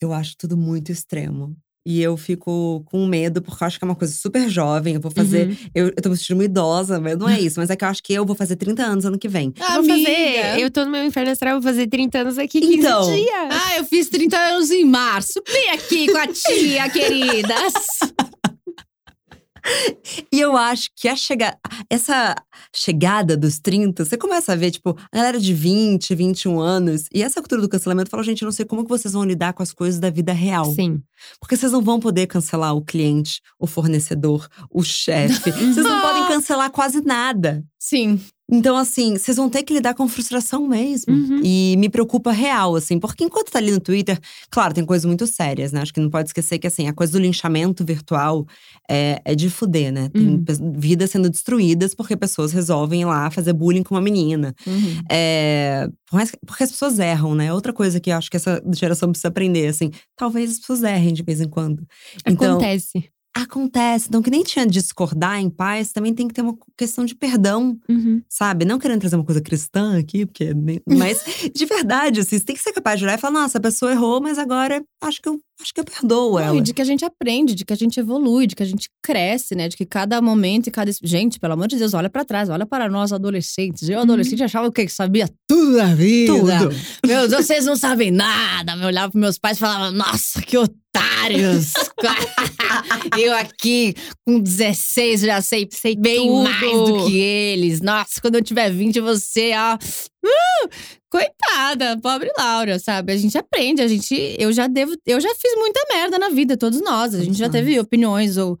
Eu 0.00 0.12
acho 0.12 0.34
tudo 0.36 0.56
muito 0.56 0.90
extremo. 0.90 1.56
E 1.86 2.02
eu 2.02 2.14
fico 2.16 2.82
com 2.86 3.06
medo, 3.06 3.40
porque 3.40 3.64
eu 3.64 3.66
acho 3.66 3.78
que 3.78 3.84
é 3.84 3.88
uma 3.88 3.94
coisa 3.94 4.12
super 4.12 4.48
jovem. 4.50 4.94
Eu 4.94 5.00
vou 5.00 5.10
fazer. 5.10 5.48
Uhum. 5.48 5.56
Eu, 5.74 5.86
eu 5.86 6.02
tô 6.02 6.10
me 6.10 6.16
sentindo 6.16 6.36
uma 6.36 6.44
idosa, 6.44 7.00
mas 7.00 7.16
não 7.16 7.26
é 7.28 7.40
isso. 7.40 7.58
Mas 7.58 7.70
é 7.70 7.76
que 7.76 7.82
eu 7.84 7.88
acho 7.88 8.02
que 8.02 8.12
eu 8.12 8.26
vou 8.26 8.36
fazer 8.36 8.56
30 8.56 8.82
anos 8.82 9.04
ano 9.06 9.18
que 9.18 9.28
vem. 9.28 9.52
Eu 9.56 9.82
vou 9.82 9.84
fazer. 9.84 10.58
Eu 10.60 10.70
tô 10.70 10.84
no 10.84 10.90
meu 10.90 11.04
inferno 11.04 11.30
astral, 11.32 11.54
vou 11.54 11.62
fazer 11.62 11.86
30 11.86 12.18
anos 12.18 12.38
aqui, 12.38 12.60
15 12.60 12.74
Então. 12.76 13.10
dias. 13.14 13.48
Ah, 13.50 13.76
eu 13.78 13.84
fiz 13.84 14.08
30 14.10 14.36
anos 14.36 14.70
em 14.70 14.84
março. 14.84 15.42
Vem 15.50 15.70
aqui 15.70 16.06
com 16.12 16.18
a 16.18 16.26
tia, 16.26 16.88
queridas. 16.92 17.72
E 20.32 20.40
eu 20.40 20.56
acho 20.56 20.88
que 20.96 21.08
a 21.08 21.16
chega... 21.16 21.56
essa 21.88 22.34
chegada 22.74 23.36
dos 23.36 23.58
30, 23.58 24.04
você 24.04 24.16
começa 24.16 24.52
a 24.52 24.56
ver, 24.56 24.70
tipo, 24.70 24.96
a 25.12 25.16
galera 25.16 25.38
de 25.40 25.52
20, 25.54 26.14
21 26.14 26.60
anos. 26.60 27.04
E 27.12 27.22
essa 27.22 27.40
cultura 27.40 27.60
do 27.62 27.68
cancelamento 27.68 28.10
fala, 28.10 28.22
gente, 28.22 28.42
eu 28.42 28.46
não 28.46 28.52
sei 28.52 28.64
como 28.64 28.82
que 28.84 28.88
vocês 28.90 29.12
vão 29.14 29.24
lidar 29.24 29.52
com 29.52 29.62
as 29.62 29.72
coisas 29.72 30.00
da 30.00 30.10
vida 30.10 30.32
real. 30.32 30.72
Sim. 30.74 31.00
Porque 31.38 31.56
vocês 31.56 31.72
não 31.72 31.82
vão 31.82 32.00
poder 32.00 32.26
cancelar 32.26 32.74
o 32.74 32.82
cliente, 32.82 33.40
o 33.58 33.66
fornecedor, 33.66 34.48
o 34.70 34.82
chefe. 34.82 35.50
vocês 35.50 35.76
não 35.76 36.00
podem 36.00 36.26
cancelar 36.28 36.70
quase 36.70 37.00
nada. 37.02 37.62
Sim. 37.78 38.20
Então, 38.52 38.76
assim, 38.76 39.16
vocês 39.16 39.36
vão 39.36 39.48
ter 39.48 39.62
que 39.62 39.72
lidar 39.72 39.94
com 39.94 40.08
frustração 40.08 40.66
mesmo. 40.66 41.14
Uhum. 41.14 41.40
E 41.44 41.76
me 41.78 41.88
preocupa 41.88 42.32
real, 42.32 42.74
assim, 42.74 42.98
porque 42.98 43.22
enquanto 43.22 43.50
tá 43.52 43.60
ali 43.60 43.70
no 43.70 43.78
Twitter, 43.78 44.18
claro, 44.50 44.74
tem 44.74 44.84
coisas 44.84 45.04
muito 45.04 45.24
sérias, 45.24 45.70
né? 45.70 45.80
Acho 45.80 45.94
que 45.94 46.00
não 46.00 46.10
pode 46.10 46.30
esquecer 46.30 46.58
que, 46.58 46.66
assim, 46.66 46.88
a 46.88 46.92
coisa 46.92 47.12
do 47.12 47.20
linchamento 47.20 47.84
virtual 47.84 48.44
é, 48.90 49.22
é 49.24 49.34
de 49.36 49.48
fuder, 49.48 49.92
né? 49.92 50.08
Tem 50.08 50.26
Uhum. 50.30 50.72
vidas 50.76 51.10
sendo 51.12 51.30
destruídas 51.30 51.94
porque 51.94 52.16
pessoas 52.16 52.49
resolvem 52.52 53.02
ir 53.02 53.04
lá 53.04 53.30
fazer 53.30 53.52
bullying 53.52 53.82
com 53.82 53.94
uma 53.94 54.00
menina. 54.00 54.54
Uhum. 54.66 55.02
É, 55.10 55.88
porque 56.46 56.64
as 56.64 56.70
pessoas 56.70 56.98
erram, 56.98 57.34
né? 57.34 57.52
Outra 57.52 57.72
coisa 57.72 58.00
que 58.00 58.10
eu 58.10 58.16
acho 58.16 58.30
que 58.30 58.36
essa 58.36 58.62
geração 58.74 59.10
precisa 59.10 59.28
aprender, 59.28 59.68
assim, 59.68 59.90
talvez 60.16 60.52
as 60.52 60.58
pessoas 60.58 60.82
errem 60.82 61.12
de 61.12 61.22
vez 61.22 61.40
em 61.40 61.48
quando. 61.48 61.86
Então, 62.26 62.52
Acontece. 62.52 63.10
Acontece. 63.36 64.06
Então, 64.08 64.22
que 64.22 64.30
nem 64.30 64.42
tinha 64.42 64.66
discordar 64.66 65.38
em 65.40 65.48
paz, 65.50 65.92
também 65.92 66.12
tem 66.14 66.26
que 66.28 66.34
ter 66.34 66.42
uma 66.42 66.56
questão 66.76 67.04
de 67.04 67.14
perdão 67.14 67.78
Uhum. 67.88 68.22
sabe? 68.28 68.64
Não 68.64 68.78
querendo 68.78 69.00
trazer 69.00 69.16
uma 69.16 69.24
coisa 69.24 69.40
cristã 69.40 69.98
aqui, 69.98 70.26
porque. 70.26 70.52
Mas, 70.88 71.24
de 71.54 71.66
verdade, 71.66 72.20
assim, 72.20 72.38
você 72.38 72.44
tem 72.44 72.56
que 72.56 72.62
ser 72.62 72.72
capaz 72.72 72.98
de 72.98 73.04
olhar 73.04 73.16
e 73.18 73.20
falar: 73.20 73.40
nossa, 73.40 73.58
a 73.58 73.60
pessoa 73.60 73.92
errou, 73.92 74.20
mas 74.20 74.38
agora 74.38 74.82
acho 75.02 75.20
que 75.22 75.28
eu, 75.28 75.38
acho 75.60 75.72
que 75.72 75.80
eu 75.80 75.84
perdoo 75.84 76.32
Não, 76.32 76.38
ela. 76.40 76.56
e 76.56 76.60
de 76.60 76.72
que 76.74 76.82
a 76.82 76.84
gente 76.84 77.04
aprende, 77.04 77.54
de 77.54 77.64
que 77.64 77.72
a 77.72 77.76
gente 77.76 77.98
evolui, 78.00 78.46
de 78.46 78.54
que 78.56 78.62
a 78.62 78.66
gente 78.66 78.88
cresce, 79.02 79.54
né? 79.54 79.68
De 79.68 79.76
que 79.76 79.86
cada 79.86 80.20
momento 80.20 80.66
e 80.68 80.70
cada. 80.70 80.90
Gente, 81.02 81.38
pelo 81.38 81.54
amor 81.54 81.68
de 81.68 81.76
Deus, 81.76 81.94
olha 81.94 82.10
pra 82.10 82.24
trás, 82.24 82.48
olha 82.48 82.66
para 82.66 82.88
nós 82.88 83.12
adolescentes. 83.12 83.88
Eu, 83.88 84.00
adolescente, 84.00 84.42
achava 84.42 84.66
o 84.68 84.72
quê? 84.72 84.84
Que 84.86 84.92
sabia 84.92 85.28
tudo 85.48 85.76
da 85.76 85.94
vida. 85.94 86.32
Tudo. 86.32 86.76
Meu 87.06 87.28
Deus, 87.28 87.46
vocês 87.46 87.64
não 87.64 87.76
sabem 87.76 88.10
nada. 88.10 88.72
Eu 88.76 88.86
olhava 88.86 89.10
pros 89.12 89.20
meus 89.20 89.38
pais 89.38 89.56
e 89.56 89.60
falava, 89.60 89.90
nossa, 89.90 90.42
que 90.42 90.56
otários. 90.94 91.72
eu 93.18 93.34
aqui, 93.34 93.94
com 94.26 94.40
16, 94.40 95.20
já 95.22 95.40
sei, 95.40 95.68
Sei 95.70 95.96
bem 95.96 96.26
tudo. 96.26 96.42
mais 96.44 96.60
do 96.72 97.06
que 97.06 97.18
eles. 97.18 97.80
Nossa, 97.80 98.20
quando 98.20 98.36
eu 98.36 98.42
tiver 98.42 98.70
20, 98.70 99.00
você, 99.00 99.52
ó. 99.54 99.74
uh, 99.76 100.68
coitada, 101.10 101.98
pobre 102.00 102.30
Laura, 102.36 102.78
sabe? 102.78 103.12
A 103.12 103.16
gente 103.16 103.36
aprende, 103.38 103.82
a 103.82 103.88
gente. 103.88 104.14
Eu 104.38 104.52
já 104.52 104.66
devo. 104.66 104.94
Eu 105.06 105.20
já 105.20 105.34
fiz 105.34 105.54
muita 105.56 105.80
merda 105.92 106.18
na 106.18 106.28
vida, 106.28 106.56
todos 106.56 106.80
nós. 106.80 107.14
A 107.14 107.18
gente 107.18 107.26
Todos 107.26 107.38
já 107.38 107.46
nós. 107.46 107.52
teve 107.52 107.78
opiniões 107.78 108.36
ou. 108.36 108.58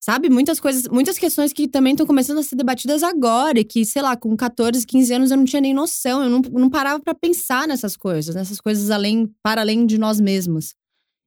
Sabe, 0.00 0.30
muitas 0.30 0.60
coisas, 0.60 0.86
muitas 0.88 1.18
questões 1.18 1.52
que 1.52 1.66
também 1.66 1.92
estão 1.92 2.06
começando 2.06 2.38
a 2.38 2.42
ser 2.42 2.54
debatidas 2.54 3.02
agora, 3.02 3.58
e 3.58 3.64
que, 3.64 3.84
sei 3.84 4.00
lá, 4.00 4.16
com 4.16 4.34
14, 4.36 4.86
15 4.86 5.12
anos 5.12 5.30
eu 5.32 5.36
não 5.36 5.44
tinha 5.44 5.60
nem 5.60 5.74
noção, 5.74 6.22
eu 6.22 6.30
não, 6.30 6.40
não 6.52 6.70
parava 6.70 7.00
pra 7.02 7.14
pensar 7.16 7.66
nessas 7.66 7.96
coisas, 7.96 8.32
nessas 8.32 8.60
coisas 8.60 8.90
além, 8.92 9.28
para 9.42 9.60
além 9.60 9.84
de 9.84 9.98
nós 9.98 10.20
mesmos. 10.20 10.72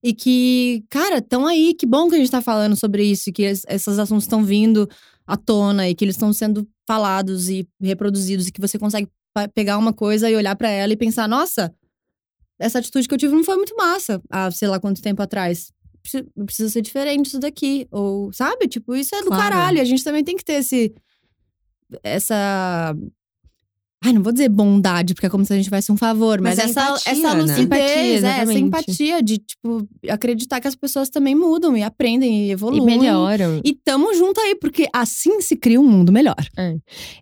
E 0.04 0.14
que, 0.14 0.84
cara, 0.90 1.18
estão 1.20 1.46
aí, 1.46 1.74
que 1.76 1.86
bom 1.86 2.10
que 2.10 2.16
a 2.16 2.18
gente 2.18 2.32
tá 2.32 2.42
falando 2.42 2.76
sobre 2.76 3.04
isso, 3.04 3.30
e 3.30 3.34
que 3.34 3.44
es- 3.44 3.64
esses 3.70 4.00
assuntos 4.00 4.24
estão 4.24 4.44
vindo 4.44 4.90
à 5.28 5.38
tona 5.38 5.88
e 5.88 5.94
que 5.96 6.04
eles 6.04 6.16
estão 6.16 6.34
sendo 6.34 6.68
falados 6.88 7.50
e 7.50 7.68
reproduzidos, 7.80 8.48
e 8.48 8.52
que 8.52 8.60
você 8.62 8.80
consegue 8.80 9.08
pegar 9.54 9.78
uma 9.78 9.94
coisa 9.94 10.30
e 10.30 10.36
olhar 10.36 10.56
pra 10.56 10.70
ela 10.70 10.92
e 10.92 10.98
pensar, 10.98 11.28
nossa, 11.28 11.72
essa 12.60 12.80
atitude 12.80 13.08
que 13.08 13.14
eu 13.14 13.18
tive 13.18 13.34
não 13.36 13.44
foi 13.44 13.56
muito 13.56 13.76
massa 13.76 14.22
há 14.30 14.50
sei 14.52 14.68
lá 14.68 14.80
quanto 14.80 15.02
tempo 15.02 15.22
atrás. 15.22 15.72
preci- 16.04 16.26
precisa 16.46 16.70
ser 16.70 16.82
diferente 16.82 17.28
isso 17.28 17.40
daqui. 17.40 17.88
Ou, 17.92 18.34
sabe? 18.34 18.68
Tipo, 18.68 18.96
isso 18.96 19.14
é 19.16 19.20
do 19.22 19.28
Claro. 19.28 19.44
caralho. 19.44 19.80
A 19.80 19.84
gente 19.84 20.04
também 20.04 20.24
tem 20.24 20.36
que 20.36 20.44
ter 20.44 20.54
esse. 20.54 20.92
Essa. 22.04 22.96
Ai, 24.04 24.14
não 24.14 24.24
vou 24.24 24.32
dizer 24.34 24.50
bondade, 24.50 25.14
porque 25.14 25.28
é 25.28 25.30
como 25.30 25.46
se 25.46 25.54
a 25.54 25.56
gente 25.56 25.66
tivesse 25.66 25.92
um 25.92 25.98
favor, 25.98 26.42
mas, 26.42 26.58
Mas 26.58 26.66
é 26.66 26.70
essa, 26.72 26.82
empatia, 26.90 27.12
essa 27.12 27.36
né? 27.36 27.42
lucidez, 27.42 27.62
Empatia, 27.66 28.28
é, 28.28 28.40
essa 28.40 28.54
empatia 28.60 29.22
de, 29.22 29.38
tipo, 29.38 29.88
acreditar 30.10 30.60
que 30.60 30.68
as 30.68 30.76
pessoas 30.76 31.08
também 31.08 31.36
mudam 31.36 31.78
e 31.78 31.84
aprendem 31.84 32.46
e 32.46 32.48
E 32.48 32.52
evoluem. 32.52 32.84
melhoram. 32.84 33.62
E 33.64 33.76
tamo 33.76 34.12
junto 34.16 34.42
aí, 34.42 34.56
porque 34.56 34.88
assim 34.92 35.40
se 35.40 35.56
cria 35.56 35.80
um 35.80 35.88
mundo 35.88 36.12
melhor. 36.12 36.36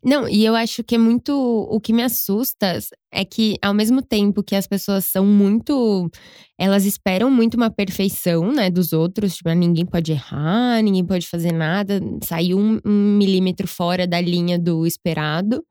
Não, 0.01 0.27
e 0.29 0.45
eu 0.45 0.55
acho 0.55 0.81
que 0.81 0.95
é 0.95 0.97
muito. 0.97 1.33
O 1.69 1.81
que 1.81 1.91
me 1.91 2.01
assusta 2.01 2.79
é 3.11 3.25
que, 3.25 3.57
ao 3.61 3.73
mesmo 3.73 4.01
tempo 4.01 4.41
que 4.41 4.55
as 4.55 4.65
pessoas 4.65 5.03
são 5.03 5.25
muito. 5.25 6.09
Elas 6.57 6.85
esperam 6.85 7.29
muito 7.29 7.55
uma 7.55 7.69
perfeição, 7.69 8.53
né, 8.53 8.69
dos 8.69 8.93
outros. 8.93 9.35
Tipo, 9.35 9.49
ninguém 9.51 9.85
pode 9.85 10.13
errar, 10.13 10.81
ninguém 10.81 11.05
pode 11.05 11.27
fazer 11.27 11.51
nada, 11.51 11.99
sair 12.23 12.53
um, 12.55 12.79
um 12.85 13.17
milímetro 13.17 13.67
fora 13.67 14.07
da 14.07 14.21
linha 14.21 14.57
do 14.57 14.85
esperado. 14.85 15.61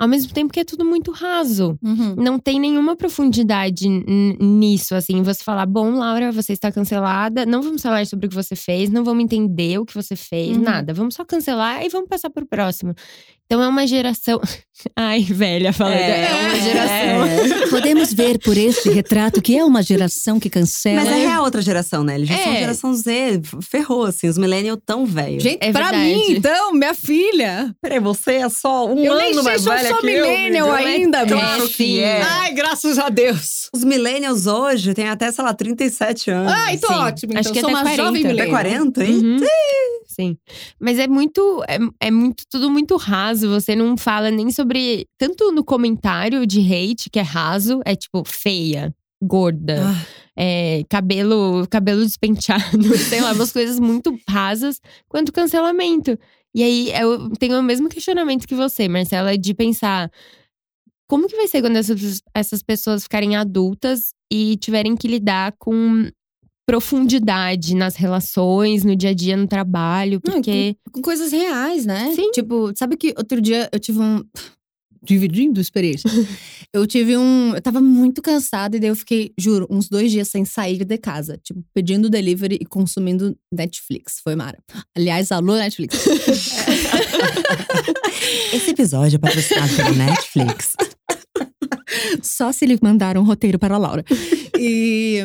Ao 0.00 0.08
mesmo 0.08 0.32
tempo 0.32 0.50
que 0.52 0.60
é 0.60 0.64
tudo 0.64 0.82
muito 0.84 1.10
raso. 1.10 1.78
Não 2.16 2.38
tem 2.38 2.58
nenhuma 2.58 2.96
profundidade 2.96 3.86
nisso, 4.40 4.94
assim. 4.94 5.22
Você 5.22 5.44
falar, 5.44 5.66
bom, 5.66 5.90
Laura, 5.92 6.32
você 6.32 6.54
está 6.54 6.72
cancelada. 6.72 7.44
Não 7.44 7.60
vamos 7.60 7.82
falar 7.82 8.06
sobre 8.06 8.24
o 8.26 8.28
que 8.30 8.34
você 8.34 8.56
fez, 8.56 8.88
não 8.88 9.04
vamos 9.04 9.22
entender 9.22 9.78
o 9.78 9.84
que 9.84 9.94
você 9.94 10.16
fez, 10.16 10.56
Uhum. 10.56 10.62
nada. 10.62 10.94
Vamos 10.94 11.14
só 11.14 11.24
cancelar 11.24 11.84
e 11.84 11.90
vamos 11.90 12.08
passar 12.08 12.30
pro 12.30 12.46
próximo. 12.46 12.94
Então 13.50 13.60
é 13.60 13.66
uma 13.66 13.84
geração. 13.84 14.40
Ai, 14.96 15.22
velha, 15.24 15.72
falando. 15.72 15.96
É, 15.96 16.28
uma 16.40 16.60
geração. 16.60 17.68
Podemos 17.68 18.12
ver 18.14 18.38
por 18.38 18.56
este 18.56 18.88
retrato 18.90 19.42
que 19.42 19.58
é 19.58 19.64
uma 19.64 19.82
geração 19.82 20.38
que 20.38 20.48
cancela. 20.48 21.02
Mas 21.02 21.08
é 21.10 21.16
real 21.26 21.42
outra 21.44 21.60
geração, 21.60 22.04
né? 22.04 22.14
Eles 22.14 22.28
já 22.28 22.36
são 22.38 22.52
É. 22.52 22.58
geração 22.60 22.94
Z, 22.94 23.40
ferrou, 23.60 24.04
assim, 24.04 24.28
os 24.28 24.38
millennials 24.38 24.78
tão 24.86 25.04
velhos. 25.04 25.42
Gente, 25.42 25.58
É 25.62 25.72
pra 25.72 25.90
verdade. 25.90 26.04
mim, 26.14 26.24
então, 26.36 26.72
minha 26.72 26.94
filha. 26.94 27.74
Peraí, 27.82 27.98
você 27.98 28.34
é 28.36 28.48
só 28.48 28.86
um 28.86 29.04
Eu 29.04 29.12
ano 29.14 29.20
nem 29.20 29.34
sei 29.34 29.42
mais 29.42 29.60
se 29.62 29.68
eu 29.68 29.72
velha 29.74 29.88
sou 29.88 29.98
que 29.98 30.06
eu, 30.06 30.26
millennial 30.28 30.72
amiga. 30.72 30.88
ainda, 30.88 31.26
Claro 31.26 31.62
bicho. 31.64 31.74
que 31.76 32.00
é. 32.00 32.22
Ai, 32.22 32.52
graças 32.54 32.98
a 33.00 33.08
Deus. 33.08 33.68
Os 33.74 33.82
millennials 33.84 34.46
hoje 34.46 34.94
têm 34.94 35.08
até, 35.08 35.30
sei 35.32 35.44
lá, 35.44 35.52
37 35.52 36.30
anos. 36.30 36.52
Ai, 36.52 36.78
tô 36.78 36.86
Sim. 36.86 36.94
ótimo. 36.94 37.32
Então, 37.32 37.40
Acho 37.40 37.52
que 37.52 37.58
eu 37.58 37.62
sou 37.62 37.70
até 37.70 37.76
uma 37.78 37.82
40. 37.96 38.02
jovem 38.04 38.20
Até 38.22 38.30
Até 38.30 38.44
millennial. 38.46 38.62
40, 38.62 39.04
hein? 39.04 39.14
Uhum. 39.16 39.40
Sim. 40.20 40.36
Mas 40.78 40.98
é 40.98 41.06
muito. 41.08 41.62
É, 41.68 41.78
é 42.08 42.10
muito, 42.10 42.44
tudo 42.50 42.70
muito 42.70 42.96
raso. 42.96 43.48
Você 43.48 43.74
não 43.74 43.96
fala 43.96 44.30
nem 44.30 44.50
sobre. 44.50 45.06
Tanto 45.18 45.50
no 45.52 45.64
comentário 45.64 46.46
de 46.46 46.60
hate, 46.60 47.08
que 47.10 47.18
é 47.18 47.22
raso, 47.22 47.80
é 47.84 47.94
tipo 47.96 48.22
feia, 48.26 48.94
gorda, 49.22 49.82
Ah. 49.84 50.06
é, 50.36 50.82
cabelo, 50.88 51.66
cabelo 51.68 52.04
despenteado, 52.04 52.60
sei 52.96 53.20
lá, 53.20 53.32
umas 53.32 53.52
coisas 53.52 53.78
muito 53.80 54.18
rasas, 54.28 54.80
quanto 55.08 55.32
cancelamento. 55.32 56.18
E 56.54 56.62
aí 56.62 56.92
eu 56.92 57.30
tenho 57.38 57.58
o 57.58 57.62
mesmo 57.62 57.88
questionamento 57.88 58.46
que 58.46 58.54
você, 58.54 58.88
Marcela, 58.88 59.36
de 59.38 59.54
pensar. 59.54 60.10
Como 61.08 61.26
que 61.28 61.36
vai 61.36 61.48
ser 61.48 61.60
quando 61.60 61.76
essas, 61.76 62.22
essas 62.34 62.62
pessoas 62.62 63.02
ficarem 63.02 63.34
adultas 63.36 64.12
e 64.32 64.56
tiverem 64.56 64.94
que 64.96 65.08
lidar 65.08 65.52
com 65.58 66.08
profundidade 66.66 67.74
nas 67.74 67.96
relações, 67.96 68.84
no 68.84 68.94
dia 68.94 69.10
a 69.10 69.14
dia, 69.14 69.36
no 69.36 69.46
trabalho, 69.46 70.20
Não, 70.24 70.34
porque. 70.34 70.76
Com 70.92 71.02
coisas 71.02 71.32
reais, 71.32 71.84
né? 71.84 72.12
Sim. 72.14 72.30
Tipo, 72.30 72.72
sabe 72.76 72.96
que 72.96 73.14
outro 73.16 73.40
dia 73.40 73.68
eu 73.72 73.78
tive 73.78 74.00
um. 74.00 74.22
Dividindo 75.02 75.62
experiência. 75.62 76.10
eu 76.74 76.86
tive 76.86 77.16
um. 77.16 77.54
Eu 77.54 77.62
tava 77.62 77.80
muito 77.80 78.20
cansada 78.20 78.76
e 78.76 78.80
daí 78.80 78.90
eu 78.90 78.96
fiquei, 78.96 79.32
juro, 79.38 79.66
uns 79.70 79.88
dois 79.88 80.10
dias 80.10 80.28
sem 80.28 80.44
sair 80.44 80.84
de 80.84 80.98
casa. 80.98 81.40
Tipo, 81.42 81.64
pedindo 81.72 82.10
delivery 82.10 82.58
e 82.60 82.66
consumindo 82.66 83.34
Netflix. 83.50 84.20
Foi 84.22 84.36
mara. 84.36 84.58
Aliás, 84.94 85.32
alô, 85.32 85.56
Netflix. 85.56 86.04
Esse 88.52 88.72
episódio 88.72 89.16
é 89.16 89.18
patrocinado 89.18 89.74
pela 89.74 89.90
Netflix. 89.92 90.74
Só 92.22 92.52
se 92.52 92.64
ele 92.64 92.78
mandar 92.82 93.16
um 93.16 93.22
roteiro 93.22 93.58
para 93.58 93.74
a 93.74 93.78
Laura. 93.78 94.04
E, 94.58 95.18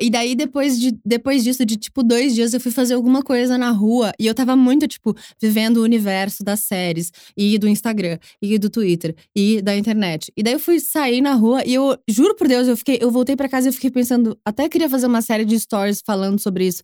e 0.00 0.10
daí, 0.10 0.34
depois, 0.34 0.78
de, 0.78 0.98
depois 1.04 1.44
disso, 1.44 1.64
de 1.64 1.76
tipo 1.76 2.02
dois 2.02 2.34
dias, 2.34 2.52
eu 2.52 2.60
fui 2.60 2.72
fazer 2.72 2.94
alguma 2.94 3.22
coisa 3.22 3.56
na 3.56 3.70
rua. 3.70 4.12
E 4.18 4.26
eu 4.26 4.34
tava 4.34 4.56
muito, 4.56 4.86
tipo, 4.88 5.14
vivendo 5.40 5.78
o 5.78 5.82
universo 5.82 6.42
das 6.42 6.60
séries, 6.60 7.10
e 7.36 7.58
do 7.58 7.68
Instagram, 7.68 8.18
e 8.42 8.58
do 8.58 8.68
Twitter, 8.68 9.14
e 9.34 9.62
da 9.62 9.76
internet. 9.76 10.32
E 10.36 10.42
daí 10.42 10.54
eu 10.54 10.60
fui 10.60 10.80
sair 10.80 11.20
na 11.20 11.34
rua 11.34 11.62
e 11.64 11.74
eu, 11.74 11.96
juro 12.08 12.34
por 12.34 12.48
Deus, 12.48 12.68
eu 12.68 12.76
fiquei, 12.76 12.98
eu 13.00 13.10
voltei 13.10 13.36
pra 13.36 13.48
casa 13.48 13.68
e 13.68 13.70
eu 13.70 13.72
fiquei 13.72 13.90
pensando, 13.90 14.38
até 14.44 14.68
queria 14.68 14.88
fazer 14.88 15.06
uma 15.06 15.22
série 15.22 15.44
de 15.44 15.58
stories 15.58 16.02
falando 16.04 16.40
sobre 16.40 16.66
isso. 16.66 16.82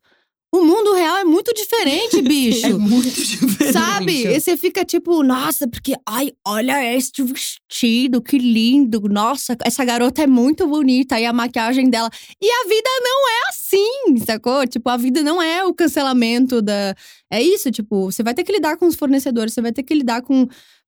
O 0.53 0.64
mundo 0.64 0.94
real 0.94 1.18
é 1.18 1.24
muito 1.24 1.53
diferente, 1.53 2.22
bicho. 2.22 2.66
É 2.66 2.72
muito 2.72 3.11
diferente. 3.11 3.72
Sabe? 3.72 4.26
E 4.26 4.40
você 4.40 4.57
fica 4.57 4.84
tipo, 4.84 5.22
nossa, 5.22 5.68
porque, 5.68 5.94
ai, 6.07 6.32
olha 6.47 6.82
este 6.94 7.22
vestido, 7.22 8.22
que 8.22 8.38
lindo. 8.38 9.01
Nossa, 9.09 9.57
essa 9.64 9.84
garota 9.84 10.22
é 10.22 10.26
muito 10.26 10.66
bonita. 10.66 11.18
E 11.20 11.26
a 11.26 11.32
maquiagem 11.32 11.90
dela. 11.90 12.11
E 12.40 12.49
a 12.49 12.68
vida 12.68 12.90
não 13.03 13.28
é 13.28 13.49
assim, 13.49 14.24
sacou? 14.24 14.66
Tipo, 14.66 14.88
a 14.88 14.97
vida 14.97 15.22
não 15.22 15.42
é 15.42 15.64
o 15.64 15.74
cancelamento 15.74 16.62
da. 16.62 16.94
É 17.30 17.42
isso, 17.42 17.70
tipo, 17.70 18.11
você 18.11 18.22
vai 18.22 18.32
ter 18.32 18.44
que 18.44 18.53
lidar 18.53 18.76
com 18.76 18.86
os 18.86 18.94
fornecedores, 18.94 19.53
você 19.53 19.61
vai 19.61 19.72
ter 19.72 19.82
que 19.82 19.94
lidar 19.94 20.22
com. 20.22 20.47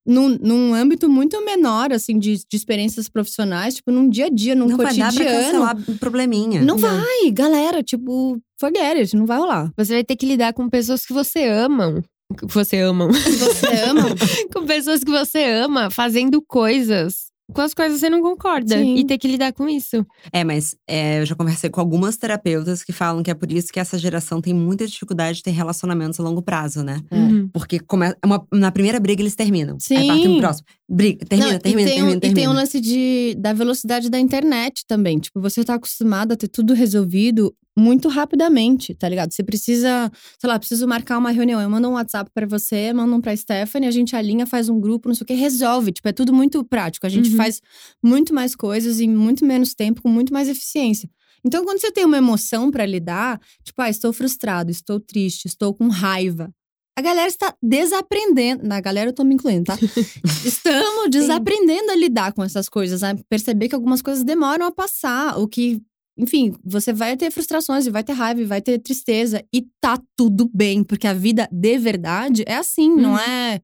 Num, 0.09 0.39
num 0.41 0.73
âmbito 0.73 1.07
muito 1.09 1.45
menor, 1.45 1.93
assim, 1.93 2.19
de, 2.19 2.37
de 2.37 2.57
experiências 2.57 3.11
profissionais, 3.11 3.75
tipo, 3.75 3.91
num 3.91 4.09
dia 4.09 4.27
a 4.27 4.31
dia, 4.31 4.55
num 4.55 4.67
Não 4.67 4.77
vai 4.77 4.97
dar 4.97 5.13
cotidiano. 5.13 5.31
pra 5.31 5.45
cancelar 5.45 5.77
um 5.87 5.97
probleminha. 5.99 6.63
Não 6.63 6.79
vai, 6.79 7.31
galera, 7.31 7.83
tipo, 7.83 8.39
forget 8.59 8.99
it, 8.99 9.15
não 9.15 9.27
vai 9.27 9.39
rolar. 9.39 9.71
Você 9.77 9.93
vai 9.93 10.05
ter 10.05 10.17
que 10.17 10.25
lidar 10.25 10.55
com 10.55 10.69
pessoas 10.69 11.05
que 11.05 11.13
você 11.13 11.45
ama. 11.47 12.03
Que 12.39 12.47
você 12.47 12.79
amam. 12.79 13.13
Se 13.13 13.37
você 13.37 13.67
ama, 13.89 14.03
com 14.53 14.65
pessoas 14.65 15.05
que 15.05 15.11
você 15.11 15.45
ama 15.45 15.91
fazendo 15.91 16.41
coisas 16.41 17.29
com 17.53 17.61
as 17.63 17.73
quais 17.75 17.99
você 17.99 18.11
não 18.11 18.21
concorda. 18.23 18.77
Sim. 18.79 18.97
E 18.97 19.05
ter 19.07 19.17
que 19.19 19.27
lidar 19.29 19.53
com 19.53 19.69
isso. 19.69 20.05
É, 20.33 20.45
mas 20.45 20.77
é, 20.87 21.21
eu 21.21 21.27
já 21.27 21.35
conversei 21.35 21.71
com 21.71 21.81
algumas 21.81 22.17
terapeutas 22.17 22.85
que 22.85 22.93
falam 22.93 23.23
que 23.23 23.31
é 23.31 23.35
por 23.35 23.51
isso 23.51 23.73
que 23.73 23.81
essa 23.81 23.97
geração 23.99 24.41
tem 24.41 24.53
muita 24.55 24.87
dificuldade 24.87 25.39
de 25.39 25.43
ter 25.45 25.51
relacionamentos 25.53 26.21
a 26.21 26.23
longo 26.23 26.43
prazo, 26.43 26.83
né? 26.83 27.01
Uhum. 27.11 27.49
Porque 27.53 27.79
come- 27.79 28.07
é 28.09 28.27
uma- 28.27 28.47
na 28.53 28.71
primeira 28.71 29.01
briga 29.01 29.23
eles 29.23 29.35
terminam. 29.35 29.75
Aí 29.75 29.81
Sim. 29.81 30.07
partem 30.07 30.31
pro 30.33 30.39
próximo. 30.41 30.67
Briga, 30.91 31.25
termina, 31.27 31.53
Não, 31.53 31.59
termina, 31.59 31.83
e 31.83 31.85
tem, 31.85 31.95
termina, 31.95 32.17
um, 32.17 32.21
termina. 32.21 32.41
E 32.41 32.43
tem 32.45 32.49
um 32.49 32.53
lance 32.55 32.81
de, 32.81 33.35
da 33.39 33.53
velocidade 33.53 34.09
da 34.11 34.19
internet 34.19 34.85
também. 34.87 35.19
Tipo, 35.19 35.41
você 35.41 35.65
tá 35.65 35.75
acostumado 35.75 36.33
a 36.33 36.37
ter 36.37 36.49
tudo 36.49 36.73
resolvido 36.75 37.55
muito 37.79 38.09
rapidamente, 38.09 38.93
tá 38.95 39.09
ligado? 39.09 39.33
Você 39.33 39.43
precisa, 39.43 40.11
sei 40.39 40.49
lá, 40.51 40.59
preciso 40.59 40.87
marcar 40.87 41.17
uma 41.19 41.31
reunião. 41.31 41.61
Eu 41.61 41.71
mando 41.71 41.89
um 41.89 41.93
WhatsApp 41.93 42.31
pra 42.35 42.47
você, 42.47 42.93
mando 42.93 43.15
um 43.15 43.21
pra 43.21 43.37
Stephanie, 43.37 43.89
a 43.89 43.93
gente 43.93 44.17
alinha, 44.17 44.47
faz 44.47 44.69
um 44.69 44.81
grupo, 44.81 45.09
não 45.09 45.15
sei 45.15 45.25
o 45.25 45.27
que, 45.27 45.35
resolve. 45.35 45.93
Tipo, 45.93 46.09
é 46.09 46.13
tudo 46.13 46.33
muito 46.33 46.65
prático. 46.65 47.07
A 47.07 47.09
gente 47.09 47.31
Uhum. 47.31 47.37
faz 47.37 47.61
muito 48.03 48.35
mais 48.35 48.55
coisas 48.57 49.01
em 49.01 49.09
muito 49.09 49.45
menos 49.45 49.75
tempo, 49.75 50.03
com 50.03 50.09
muito 50.09 50.33
mais 50.33 50.49
eficiência. 50.49 51.09
Então, 51.45 51.65
quando 51.65 51.81
você 51.81 51.93
tem 51.93 52.05
uma 52.05 52.17
emoção 52.19 52.71
pra 52.71 52.85
lidar, 52.85 53.41
tipo, 53.63 53.81
ah, 53.81 53.89
estou 53.89 54.13
frustrado, 54.13 54.71
estou 54.73 54.99
triste, 54.99 55.47
estou 55.47 55.73
com 55.73 55.89
raiva. 55.89 56.51
A 56.99 57.01
galera 57.01 57.29
está 57.29 57.55
desaprendendo. 57.63 58.67
Na 58.67 58.81
galera, 58.81 59.11
eu 59.11 59.15
tô 59.15 59.23
me 59.23 59.35
incluindo, 59.35 59.65
tá? 59.67 59.79
Estamos 60.45 61.09
desaprendendo 61.11 61.93
a 61.93 61.95
lidar 61.97 62.33
com 62.33 62.43
essas 62.43 62.69
coisas, 62.69 63.05
a 63.05 63.15
perceber 63.29 63.69
que 63.69 63.75
algumas 63.77 64.03
coisas 64.03 64.25
demoram 64.25 64.67
a 64.67 64.73
passar, 64.73 65.39
o 65.39 65.47
que, 65.47 65.81
enfim, 66.19 66.55
você 66.65 66.93
vai 66.93 67.17
ter 67.17 67.31
frustrações, 67.31 67.87
e 67.87 67.91
vai 67.91 68.03
ter 68.05 68.13
raiva, 68.13 68.41
e 68.41 68.45
vai 68.45 68.61
ter 68.61 68.79
tristeza, 68.81 69.43
e 69.55 69.67
tá 69.81 69.99
tudo 70.17 70.51
bem, 70.53 70.83
porque 70.83 71.07
a 71.07 71.15
vida 71.15 71.49
de 71.53 71.79
verdade 71.79 72.43
é 72.47 72.57
assim, 72.57 72.91
não 72.95 73.13
Uhum. 73.13 73.19
é. 73.19 73.63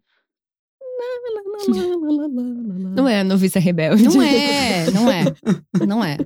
Não 2.97 3.09
é 3.09 3.21
a 3.21 3.25
noviça 3.25 3.59
rebelde. 3.59 4.05
Não 4.05 4.23
é, 4.23 4.91
não 4.93 5.11
é, 5.11 5.25
não 5.87 6.05
é. 6.05 6.17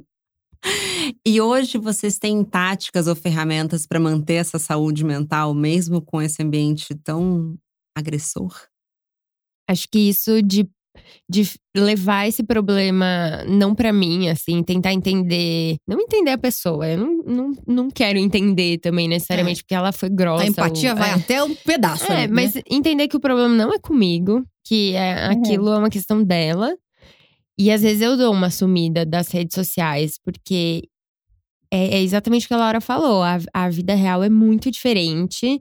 E 1.24 1.40
hoje 1.40 1.78
vocês 1.78 2.18
têm 2.18 2.44
táticas 2.44 3.06
ou 3.06 3.14
ferramentas 3.14 3.86
pra 3.86 4.00
manter 4.00 4.34
essa 4.34 4.58
saúde 4.58 5.04
mental, 5.04 5.54
mesmo 5.54 6.02
com 6.02 6.20
esse 6.20 6.42
ambiente 6.42 6.94
tão 7.04 7.56
agressor? 7.96 8.52
Acho 9.68 9.86
que 9.88 9.98
isso 10.08 10.42
de, 10.42 10.68
de 11.28 11.42
levar 11.76 12.26
esse 12.26 12.42
problema 12.42 13.44
não 13.46 13.74
pra 13.74 13.92
mim, 13.92 14.28
assim, 14.28 14.62
tentar 14.62 14.92
entender. 14.92 15.76
Não 15.86 16.00
entender 16.00 16.30
a 16.32 16.38
pessoa. 16.38 16.86
Eu 16.88 16.98
não, 16.98 17.16
não, 17.24 17.52
não 17.66 17.90
quero 17.90 18.18
entender 18.18 18.78
também 18.78 19.06
necessariamente, 19.08 19.62
porque 19.62 19.74
ela 19.74 19.92
foi 19.92 20.08
grossa. 20.08 20.44
A 20.44 20.46
empatia 20.46 20.92
ou- 20.92 20.96
vai 20.98 21.10
é. 21.10 21.14
até 21.14 21.42
um 21.42 21.54
pedaço. 21.54 22.10
É, 22.10 22.16
ali, 22.24 22.26
né? 22.28 22.28
mas 22.32 22.54
entender 22.70 23.08
que 23.08 23.16
o 23.16 23.20
problema 23.20 23.54
não 23.54 23.72
é 23.72 23.78
comigo, 23.78 24.44
que 24.64 24.94
é, 24.94 25.26
Uhum. 25.28 25.32
aquilo 25.32 25.68
é 25.70 25.78
uma 25.78 25.90
questão 25.90 26.22
dela. 26.22 26.74
E 27.58 27.70
às 27.70 27.82
vezes 27.82 28.00
eu 28.02 28.16
dou 28.16 28.32
uma 28.32 28.50
sumida 28.50 29.04
das 29.04 29.28
redes 29.30 29.54
sociais, 29.54 30.18
porque 30.24 30.82
é, 31.70 31.96
é 31.98 32.02
exatamente 32.02 32.46
o 32.46 32.48
que 32.48 32.54
a 32.54 32.58
Laura 32.58 32.80
falou. 32.80 33.22
A, 33.22 33.38
a 33.52 33.68
vida 33.68 33.94
real 33.94 34.22
é 34.22 34.30
muito 34.30 34.70
diferente. 34.70 35.60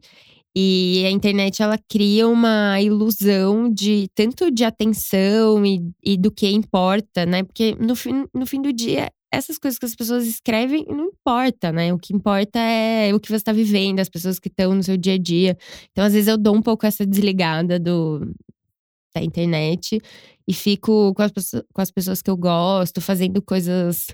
E 0.60 1.06
a 1.06 1.12
internet, 1.12 1.62
ela 1.62 1.78
cria 1.78 2.28
uma 2.28 2.82
ilusão 2.82 3.72
de 3.72 4.10
tanto 4.16 4.50
de 4.50 4.64
atenção 4.64 5.64
e, 5.64 5.88
e 6.04 6.18
do 6.18 6.32
que 6.32 6.50
importa, 6.50 7.28
né? 7.28 7.44
Porque 7.44 7.76
no 7.80 7.96
fim, 7.96 8.26
no 8.34 8.44
fim 8.48 8.60
do 8.60 8.74
dia 8.74 9.12
essas 9.32 9.60
coisas 9.60 9.78
que 9.78 9.86
as 9.86 9.96
pessoas 9.96 10.26
escrevem 10.26 10.84
não 10.88 11.10
importa, 11.10 11.72
né? 11.72 11.94
O 11.94 12.00
que 12.00 12.12
importa 12.12 12.58
é 12.58 13.14
o 13.14 13.20
que 13.20 13.30
você 13.30 13.44
tá 13.44 13.54
vivendo, 13.54 14.00
as 14.00 14.10
pessoas 14.10 14.40
que 14.40 14.48
estão 14.48 14.74
no 14.74 14.82
seu 14.82 14.98
dia 14.98 15.14
a 15.14 15.18
dia. 15.20 15.56
Então, 15.92 16.04
às 16.04 16.14
vezes, 16.14 16.28
eu 16.28 16.40
dou 16.40 16.56
um 16.56 16.62
pouco 16.64 16.88
essa 16.88 17.06
desligada 17.06 17.78
do, 17.80 18.22
da 19.14 19.22
internet 19.22 20.02
e 20.48 20.54
fico 20.54 21.14
com 21.14 21.22
as, 21.22 21.32
com 21.72 21.82
as 21.82 21.92
pessoas 21.92 22.20
que 22.20 22.32
eu 22.32 22.38
gosto, 22.38 23.00
fazendo 23.00 23.44
coisas 23.44 24.08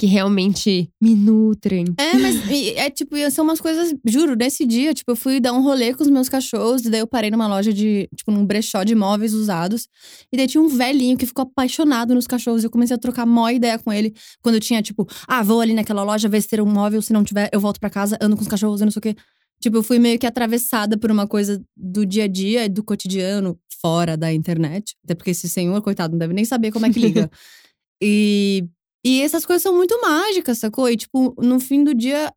que 0.00 0.06
realmente 0.06 0.90
me 0.98 1.14
nutrem. 1.14 1.84
É, 1.98 2.16
mas 2.16 2.36
é 2.74 2.88
tipo, 2.88 3.14
são 3.30 3.44
umas 3.44 3.60
coisas, 3.60 3.94
juro, 4.06 4.34
nesse 4.34 4.64
dia, 4.64 4.94
tipo, 4.94 5.10
eu 5.10 5.16
fui 5.16 5.38
dar 5.38 5.52
um 5.52 5.62
rolê 5.62 5.92
com 5.92 6.02
os 6.02 6.08
meus 6.08 6.26
cachorros, 6.26 6.86
e 6.86 6.90
daí 6.90 7.00
eu 7.00 7.06
parei 7.06 7.30
numa 7.30 7.46
loja 7.46 7.70
de, 7.70 8.08
tipo, 8.16 8.32
num 8.32 8.46
brechó 8.46 8.82
de 8.82 8.94
móveis 8.94 9.34
usados. 9.34 9.88
E 10.32 10.38
daí 10.38 10.46
tinha 10.46 10.62
um 10.62 10.68
velhinho 10.68 11.18
que 11.18 11.26
ficou 11.26 11.42
apaixonado 11.42 12.14
nos 12.14 12.26
cachorros. 12.26 12.62
E 12.62 12.66
eu 12.66 12.70
comecei 12.70 12.96
a 12.96 12.98
trocar 12.98 13.26
mó 13.26 13.50
ideia 13.50 13.78
com 13.78 13.92
ele. 13.92 14.14
Quando 14.40 14.54
eu 14.54 14.60
tinha, 14.60 14.80
tipo, 14.80 15.06
ah, 15.28 15.42
vou 15.42 15.60
ali 15.60 15.74
naquela 15.74 16.02
loja 16.02 16.30
ver 16.30 16.40
se 16.40 16.48
ter 16.48 16.62
um 16.62 16.66
móvel, 16.66 17.02
se 17.02 17.12
não 17.12 17.22
tiver, 17.22 17.50
eu 17.52 17.60
volto 17.60 17.78
para 17.78 17.90
casa, 17.90 18.16
ando 18.22 18.36
com 18.36 18.42
os 18.42 18.48
cachorros, 18.48 18.80
eu 18.80 18.86
não 18.86 18.92
sei 18.92 19.00
o 19.00 19.02
quê. 19.02 19.14
Tipo, 19.60 19.76
eu 19.76 19.82
fui 19.82 19.98
meio 19.98 20.18
que 20.18 20.26
atravessada 20.26 20.96
por 20.96 21.10
uma 21.10 21.26
coisa 21.26 21.62
do 21.76 22.06
dia 22.06 22.24
a 22.24 22.26
dia, 22.26 22.70
do 22.70 22.82
cotidiano, 22.82 23.58
fora 23.82 24.16
da 24.16 24.32
internet. 24.32 24.96
Até 25.04 25.14
porque 25.14 25.32
esse 25.32 25.46
senhor, 25.46 25.82
coitado, 25.82 26.12
não 26.12 26.18
deve 26.18 26.32
nem 26.32 26.46
saber 26.46 26.72
como 26.72 26.86
é 26.86 26.90
que 26.90 26.98
liga. 26.98 27.30
e 28.02 28.64
e 29.04 29.22
essas 29.22 29.46
coisas 29.46 29.62
são 29.62 29.74
muito 29.74 30.00
mágicas, 30.00 30.58
sacou? 30.58 30.88
E, 30.88 30.96
tipo, 30.96 31.34
no 31.38 31.58
fim 31.58 31.82
do 31.82 31.94
dia, 31.94 32.32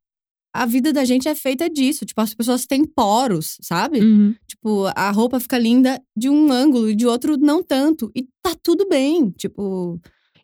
a 0.53 0.65
vida 0.65 0.93
da 0.93 1.03
gente 1.03 1.27
é 1.27 1.35
feita 1.35 1.69
disso. 1.69 2.05
Tipo, 2.05 2.21
as 2.21 2.33
pessoas 2.33 2.65
têm 2.65 2.85
poros, 2.85 3.57
sabe? 3.61 3.99
Uhum. 3.99 4.35
Tipo, 4.47 4.85
a 4.95 5.11
roupa 5.11 5.39
fica 5.39 5.57
linda 5.57 6.01
de 6.15 6.29
um 6.29 6.51
ângulo 6.51 6.89
e 6.89 6.95
de 6.95 7.05
outro 7.05 7.37
não 7.37 7.61
tanto. 7.63 8.11
E 8.15 8.23
tá 8.41 8.55
tudo 8.63 8.87
bem, 8.87 9.31
tipo… 9.31 9.99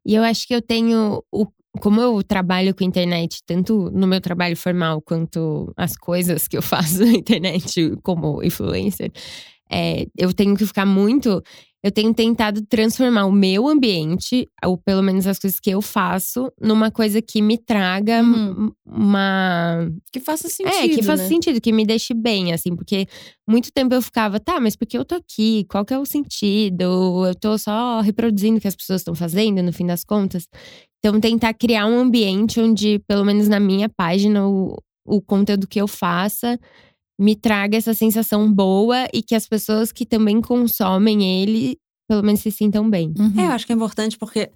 E 0.05 0.15
eu 0.15 0.23
acho 0.23 0.47
que 0.47 0.55
eu 0.55 0.61
tenho… 0.61 1.23
O, 1.31 1.45
como 1.79 2.01
eu 2.01 2.21
trabalho 2.23 2.75
com 2.75 2.83
internet, 2.83 3.41
tanto 3.45 3.91
no 3.91 4.07
meu 4.07 4.19
trabalho 4.19 4.57
formal 4.57 5.01
quanto 5.01 5.71
as 5.77 5.95
coisas 5.95 6.47
que 6.47 6.57
eu 6.57 6.61
faço 6.63 7.05
na 7.05 7.11
internet 7.11 7.95
como 8.03 8.43
influencer… 8.43 9.11
É, 9.71 10.07
eu 10.17 10.33
tenho 10.33 10.55
que 10.57 10.65
ficar 10.65 10.83
muito 10.83 11.43
eu 11.81 11.91
tenho 11.91 12.13
tentado 12.13 12.61
transformar 12.65 13.25
o 13.25 13.31
meu 13.31 13.67
ambiente, 13.67 14.45
ou 14.65 14.77
pelo 14.77 15.01
menos 15.01 15.25
as 15.25 15.39
coisas 15.39 15.59
que 15.61 15.69
eu 15.69 15.81
faço, 15.81 16.51
numa 16.61 16.91
coisa 16.91 17.21
que 17.21 17.41
me 17.41 17.57
traga 17.57 18.21
uhum. 18.21 18.71
uma. 18.85 19.89
Que 20.11 20.19
faça 20.19 20.49
sentido. 20.49 20.75
É, 20.75 20.89
que 20.89 21.01
faça 21.03 21.23
né? 21.23 21.29
sentido, 21.29 21.61
que 21.61 21.71
me 21.71 21.85
deixe 21.85 22.13
bem, 22.13 22.51
assim, 22.51 22.75
porque 22.75 23.07
muito 23.47 23.71
tempo 23.71 23.95
eu 23.95 24.01
ficava, 24.01 24.41
tá, 24.41 24.59
mas 24.59 24.75
por 24.75 24.85
que 24.85 24.97
eu 24.97 25.05
tô 25.05 25.15
aqui? 25.15 25.65
Qual 25.69 25.85
que 25.85 25.93
é 25.93 25.97
o 25.97 26.05
sentido? 26.05 27.25
Eu 27.25 27.35
tô 27.35 27.57
só 27.57 28.01
reproduzindo 28.01 28.57
o 28.57 28.61
que 28.61 28.67
as 28.67 28.75
pessoas 28.75 28.99
estão 28.99 29.15
fazendo, 29.15 29.63
no 29.63 29.71
fim 29.71 29.85
das 29.85 30.03
contas. 30.03 30.47
Então, 30.99 31.17
tentar 31.17 31.53
criar 31.53 31.85
um 31.85 31.97
ambiente 31.97 32.59
onde, 32.59 32.99
pelo 33.07 33.23
menos 33.23 33.47
na 33.47 33.59
minha 33.59 33.87
página, 33.87 34.45
o, 34.45 34.75
o 35.05 35.21
conteúdo 35.21 35.65
que 35.65 35.79
eu 35.79 35.87
faça 35.87 36.59
me 37.19 37.35
traga 37.35 37.77
essa 37.77 37.93
sensação 37.93 38.51
boa 38.51 39.07
e 39.13 39.21
que 39.21 39.35
as 39.35 39.45
pessoas 39.45 39.91
que 39.91 40.05
também 40.05 40.39
consomem 40.39 41.41
ele, 41.41 41.77
pelo 42.07 42.23
menos 42.23 42.39
se 42.39 42.49
sintam 42.49 42.89
bem. 42.89 43.13
Uhum. 43.19 43.33
É, 43.37 43.47
eu 43.47 43.51
acho 43.51 43.65
que 43.65 43.73
é 43.73 43.75
importante 43.75 44.17
porque 44.17 44.49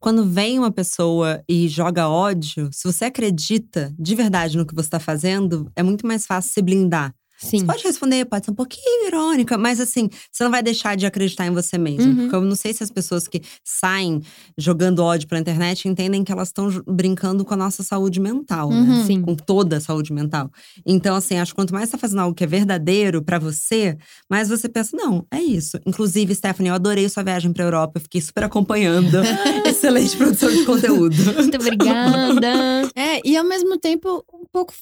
quando 0.00 0.24
vem 0.24 0.58
uma 0.58 0.70
pessoa 0.70 1.42
e 1.48 1.68
joga 1.68 2.08
ódio, 2.08 2.70
se 2.72 2.84
você 2.90 3.06
acredita 3.06 3.94
de 3.98 4.14
verdade 4.14 4.56
no 4.56 4.66
que 4.66 4.74
você 4.74 4.86
está 4.86 5.00
fazendo, 5.00 5.70
é 5.76 5.82
muito 5.82 6.06
mais 6.06 6.26
fácil 6.26 6.52
se 6.52 6.62
blindar. 6.62 7.14
Sim. 7.38 7.58
Você 7.58 7.64
pode 7.64 7.84
responder, 7.84 8.24
pode 8.24 8.44
ser 8.44 8.50
um 8.50 8.54
pouquinho 8.54 9.06
irônica, 9.06 9.58
mas 9.58 9.80
assim, 9.80 10.08
você 10.30 10.44
não 10.44 10.50
vai 10.50 10.62
deixar 10.62 10.96
de 10.96 11.06
acreditar 11.06 11.46
em 11.46 11.50
você 11.50 11.76
mesmo. 11.78 12.10
Uhum. 12.10 12.16
Porque 12.16 12.36
eu 12.36 12.40
não 12.42 12.56
sei 12.56 12.72
se 12.72 12.82
as 12.82 12.90
pessoas 12.90 13.28
que 13.28 13.42
saem 13.64 14.22
jogando 14.56 15.00
ódio 15.00 15.28
pela 15.28 15.40
internet 15.40 15.88
entendem 15.88 16.24
que 16.24 16.32
elas 16.32 16.48
estão 16.48 16.68
brincando 16.86 17.44
com 17.44 17.54
a 17.54 17.56
nossa 17.56 17.82
saúde 17.82 18.20
mental, 18.20 18.70
né? 18.70 18.76
Uhum. 18.76 19.06
Sim. 19.06 19.22
Com 19.22 19.34
toda 19.34 19.76
a 19.76 19.80
saúde 19.80 20.12
mental. 20.12 20.50
Então, 20.84 21.14
assim, 21.14 21.36
acho 21.36 21.52
que 21.52 21.56
quanto 21.56 21.74
mais 21.74 21.88
você 21.88 21.92
tá 21.92 21.98
fazendo 21.98 22.20
algo 22.20 22.34
que 22.34 22.44
é 22.44 22.46
verdadeiro 22.46 23.22
para 23.22 23.38
você, 23.38 23.96
mais 24.30 24.48
você 24.48 24.68
pensa, 24.68 24.96
não, 24.96 25.26
é 25.30 25.40
isso. 25.40 25.78
Inclusive, 25.86 26.34
Stephanie, 26.34 26.70
eu 26.70 26.74
adorei 26.74 27.08
sua 27.08 27.22
viagem 27.22 27.52
pra 27.52 27.64
Europa, 27.64 27.98
eu 27.98 28.02
fiquei 28.02 28.20
super 28.20 28.44
acompanhando. 28.44 29.18
Excelente 29.66 30.16
produção 30.16 30.50
de 30.50 30.64
conteúdo. 30.64 31.16
Muito 31.34 31.56
obrigada. 31.56 32.46
É, 32.96 33.20
e 33.24 33.36
ao 33.36 33.44
mesmo 33.44 33.78
tempo, 33.78 34.24
um 34.32 34.44
pouco 34.50 34.72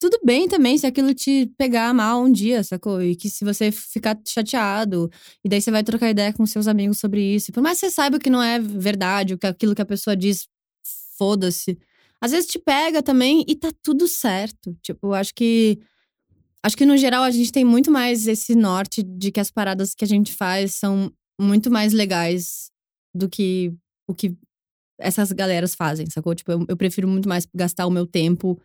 tudo 0.00 0.18
bem 0.24 0.48
também 0.48 0.76
se 0.76 0.86
aquilo 0.86 1.14
te 1.14 1.50
pegar 1.56 1.92
mal 1.94 2.22
um 2.22 2.30
dia, 2.30 2.62
sacou? 2.62 3.02
E 3.02 3.16
que 3.16 3.30
se 3.30 3.44
você 3.44 3.72
ficar 3.72 4.18
chateado, 4.26 5.10
e 5.44 5.48
daí 5.48 5.60
você 5.60 5.70
vai 5.70 5.82
trocar 5.82 6.10
ideia 6.10 6.32
com 6.32 6.44
seus 6.46 6.68
amigos 6.68 6.98
sobre 6.98 7.22
isso. 7.22 7.52
Por 7.52 7.62
mais 7.62 7.80
que 7.80 7.86
você 7.86 7.94
saiba 7.94 8.18
que 8.18 8.30
não 8.30 8.42
é 8.42 8.58
verdade, 8.58 9.36
que 9.36 9.46
aquilo 9.46 9.74
que 9.74 9.82
a 9.82 9.86
pessoa 9.86 10.16
diz, 10.16 10.46
foda-se. 11.16 11.78
Às 12.20 12.32
vezes 12.32 12.50
te 12.50 12.58
pega 12.58 13.02
também 13.02 13.44
e 13.48 13.54
tá 13.54 13.70
tudo 13.82 14.08
certo. 14.08 14.76
Tipo, 14.82 15.08
eu 15.08 15.14
acho 15.14 15.34
que. 15.34 15.78
Acho 16.62 16.76
que 16.76 16.86
no 16.86 16.96
geral 16.96 17.22
a 17.22 17.30
gente 17.30 17.52
tem 17.52 17.64
muito 17.64 17.90
mais 17.90 18.26
esse 18.26 18.54
norte 18.54 19.02
de 19.02 19.30
que 19.30 19.40
as 19.40 19.50
paradas 19.50 19.94
que 19.94 20.04
a 20.04 20.08
gente 20.08 20.32
faz 20.32 20.74
são 20.74 21.12
muito 21.38 21.70
mais 21.70 21.92
legais 21.92 22.70
do 23.14 23.28
que 23.28 23.72
o 24.08 24.14
que 24.14 24.34
essas 24.98 25.32
galeras 25.32 25.74
fazem, 25.74 26.06
sacou? 26.08 26.34
Tipo, 26.34 26.52
eu, 26.52 26.64
eu 26.68 26.76
prefiro 26.76 27.06
muito 27.06 27.28
mais 27.28 27.46
gastar 27.54 27.86
o 27.86 27.90
meu 27.90 28.06
tempo 28.06 28.58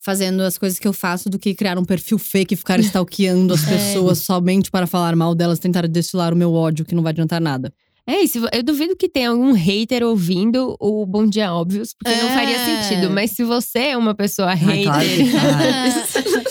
fazendo 0.00 0.42
as 0.42 0.56
coisas 0.58 0.78
que 0.78 0.86
eu 0.86 0.92
faço 0.92 1.28
do 1.28 1.38
que 1.38 1.54
criar 1.54 1.78
um 1.78 1.84
perfil 1.84 2.18
fake 2.18 2.54
e 2.54 2.56
ficar 2.56 2.78
stalkeando 2.80 3.54
as 3.54 3.64
pessoas 3.66 4.20
é. 4.20 4.22
somente 4.22 4.70
para 4.70 4.86
falar 4.86 5.16
mal 5.16 5.34
delas, 5.34 5.58
tentar 5.58 5.86
destilar 5.88 6.32
o 6.32 6.36
meu 6.36 6.52
ódio, 6.52 6.84
que 6.84 6.94
não 6.94 7.02
vai 7.02 7.10
adiantar 7.10 7.40
nada. 7.40 7.72
É 8.08 8.20
isso, 8.22 8.38
eu 8.52 8.62
duvido 8.62 8.94
que 8.94 9.08
tenha 9.08 9.30
algum 9.30 9.50
hater 9.50 10.04
ouvindo 10.04 10.76
o 10.78 11.04
Bom 11.04 11.26
Dia 11.26 11.52
Óbvios, 11.52 11.92
porque 11.92 12.16
é. 12.16 12.22
não 12.22 12.28
faria 12.30 12.56
sentido. 12.64 13.10
Mas 13.10 13.32
se 13.32 13.42
você 13.42 13.78
é 13.80 13.96
uma 13.96 14.14
pessoa 14.14 14.54
hater. 14.54 14.86
Claro 14.86 16.46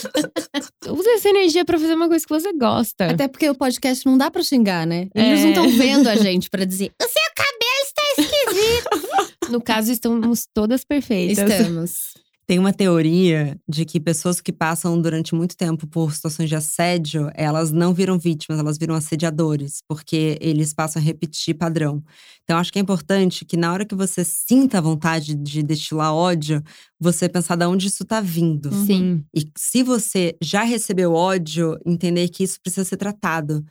usa 0.91 1.09
essa 1.11 1.29
energia 1.29 1.65
pra 1.65 1.79
fazer 1.79 1.93
uma 1.93 2.07
coisa 2.07 2.25
que 2.25 2.33
você 2.33 2.53
gosta. 2.53 3.11
Até 3.11 3.27
porque 3.27 3.49
o 3.49 3.55
podcast 3.55 4.05
não 4.05 4.17
dá 4.17 4.29
pra 4.29 4.43
xingar, 4.43 4.85
né? 4.85 5.07
Eles 5.13 5.39
é. 5.39 5.43
não 5.43 5.49
estão 5.49 5.69
vendo 5.69 6.07
a 6.07 6.15
gente 6.17 6.49
pra 6.49 6.65
dizer: 6.65 6.91
o 7.01 7.05
seu 7.05 7.31
cabelo 7.35 7.83
está 7.83 8.21
esquisito. 8.21 9.51
no 9.51 9.61
caso, 9.61 9.91
estamos 9.91 10.47
todas 10.53 10.83
perfeitas. 10.83 11.37
Estamos. 11.37 12.24
Tem 12.47 12.59
uma 12.59 12.71
teoria 12.71 13.59
de 13.67 13.85
que 13.85 13.99
pessoas 13.99 14.39
que 14.39 14.53
passam 14.53 15.01
durante 15.01 15.33
muito 15.33 15.57
tempo 15.57 15.87
por 15.87 16.13
situações 16.13 16.47
de 16.47 16.55
assédio, 16.55 17.31
elas 17.33 17.71
não 17.71 17.93
viram 17.93 18.19
vítimas, 18.19 18.59
elas 18.59 18.77
viram 18.77 18.93
assediadores, 18.93 19.81
porque 19.87 20.37
eles 20.39 20.71
passam 20.73 21.01
a 21.01 21.05
repetir 21.05 21.55
padrão. 21.55 22.03
Então, 22.43 22.59
acho 22.59 22.71
que 22.71 22.77
é 22.77 22.81
importante 22.81 23.45
que 23.45 23.57
na 23.57 23.73
hora 23.73 23.85
que 23.85 23.95
você 23.95 24.23
sinta 24.23 24.77
a 24.77 24.81
vontade 24.81 25.33
de 25.33 25.63
destilar 25.63 26.13
ódio, 26.13 26.61
você 26.99 27.27
pensar 27.27 27.55
de 27.55 27.65
onde 27.65 27.87
isso 27.87 28.03
está 28.03 28.21
vindo. 28.21 28.71
Sim. 28.85 29.23
E 29.35 29.49
se 29.57 29.81
você 29.81 30.35
já 30.41 30.61
recebeu 30.61 31.13
ódio, 31.13 31.79
entender 31.85 32.29
que 32.29 32.43
isso 32.43 32.61
precisa 32.61 32.85
ser 32.85 32.97
tratado 32.97 33.65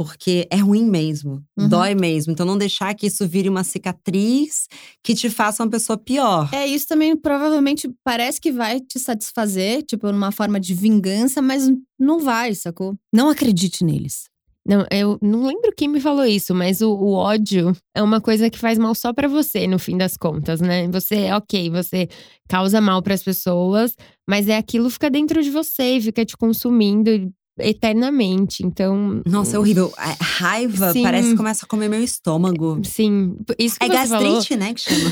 porque 0.00 0.48
é 0.50 0.56
ruim 0.56 0.86
mesmo, 0.86 1.44
uhum. 1.58 1.68
dói 1.68 1.94
mesmo. 1.94 2.32
Então 2.32 2.46
não 2.46 2.56
deixar 2.56 2.94
que 2.94 3.06
isso 3.06 3.28
vire 3.28 3.50
uma 3.50 3.62
cicatriz 3.62 4.66
que 5.04 5.14
te 5.14 5.28
faça 5.28 5.62
uma 5.62 5.68
pessoa 5.68 5.98
pior. 5.98 6.48
É, 6.54 6.66
isso 6.66 6.88
também 6.88 7.14
provavelmente 7.14 7.86
parece 8.02 8.40
que 8.40 8.50
vai 8.50 8.80
te 8.80 8.98
satisfazer, 8.98 9.82
tipo, 9.82 10.10
numa 10.10 10.32
forma 10.32 10.58
de 10.58 10.72
vingança, 10.72 11.42
mas 11.42 11.70
não 11.98 12.18
vai, 12.18 12.54
sacou? 12.54 12.96
Não 13.12 13.28
acredite 13.28 13.84
neles. 13.84 14.24
Não, 14.66 14.86
eu 14.90 15.18
não 15.20 15.46
lembro 15.46 15.70
quem 15.76 15.86
me 15.86 16.00
falou 16.00 16.24
isso, 16.24 16.54
mas 16.54 16.80
o, 16.80 16.90
o 16.94 17.12
ódio 17.12 17.76
é 17.94 18.02
uma 18.02 18.22
coisa 18.22 18.48
que 18.48 18.58
faz 18.58 18.78
mal 18.78 18.94
só 18.94 19.12
para 19.12 19.28
você, 19.28 19.66
no 19.66 19.78
fim 19.78 19.98
das 19.98 20.16
contas, 20.16 20.62
né? 20.62 20.88
Você, 20.88 21.30
ok, 21.32 21.68
você 21.68 22.08
causa 22.48 22.80
mal 22.80 23.02
para 23.02 23.12
as 23.12 23.22
pessoas, 23.22 23.94
mas 24.26 24.48
é 24.48 24.56
aquilo 24.56 24.86
que 24.86 24.94
fica 24.94 25.10
dentro 25.10 25.42
de 25.42 25.50
você 25.50 25.96
e 25.96 26.00
fica 26.00 26.24
te 26.24 26.38
consumindo 26.38 27.30
eternamente. 27.62 28.64
Então. 28.64 29.22
Nossa, 29.26 29.56
é 29.56 29.58
horrível. 29.58 29.92
A 29.96 30.16
raiva 30.20 30.92
sim. 30.92 31.02
parece 31.02 31.30
que 31.30 31.36
começa 31.36 31.64
a 31.64 31.68
comer 31.68 31.88
meu 31.88 32.02
estômago. 32.02 32.80
Sim. 32.84 33.36
Isso 33.58 33.78
que 33.78 33.84
é 33.86 33.88
você 33.88 33.94
gastrite, 33.94 34.48
falou... 34.48 34.64
né? 34.64 34.74
Que 34.74 34.80
chama. 34.80 35.10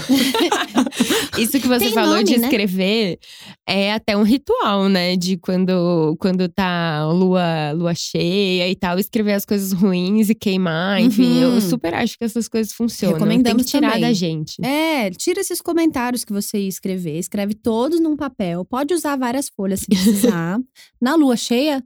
Isso 1.39 1.61
que 1.61 1.69
você 1.69 1.85
Tem 1.87 1.95
falou 1.95 2.15
nome, 2.15 2.25
de 2.25 2.39
né? 2.39 2.47
escrever 2.47 3.19
é 3.67 3.93
até 3.93 4.17
um 4.17 4.23
ritual, 4.23 4.89
né? 4.89 5.17
De 5.17 5.37
quando, 5.37 6.17
quando 6.19 6.49
tá 6.49 7.07
lua, 7.13 7.73
lua 7.73 7.95
cheia 7.95 8.69
e 8.69 8.75
tal, 8.75 8.99
escrever 8.99 9.35
as 9.35 9.45
coisas 9.45 9.73
ruins 9.73 10.29
e 10.31 10.35
queimar. 10.35 11.01
Enfim, 11.01 11.45
Uhum. 11.45 11.55
eu 11.57 11.61
super 11.61 11.95
acho 11.95 12.17
que 12.19 12.25
essas 12.25 12.49
coisas 12.49 12.73
funcionam. 12.73 13.15
Recomendamos 13.15 13.57
Tem 13.63 13.65
que 13.65 13.71
tirar 13.71 13.93
também. 13.93 14.09
da 14.09 14.13
gente. 14.13 14.65
É, 14.65 15.11
tira 15.11 15.41
esses 15.41 15.61
comentários 15.61 16.25
que 16.25 16.33
você 16.33 16.59
ia 16.59 16.69
escrever, 16.69 17.19
escreve 17.19 17.55
todos 17.55 18.01
num 18.01 18.17
papel. 18.17 18.65
Pode 18.65 18.95
usar 18.95 19.17
várias 19.17 19.49
folhas 19.49 19.81
se 19.81 19.87
precisar. 19.87 20.59
Na 21.01 21.15
lua 21.15 21.37
cheia, 21.37 21.83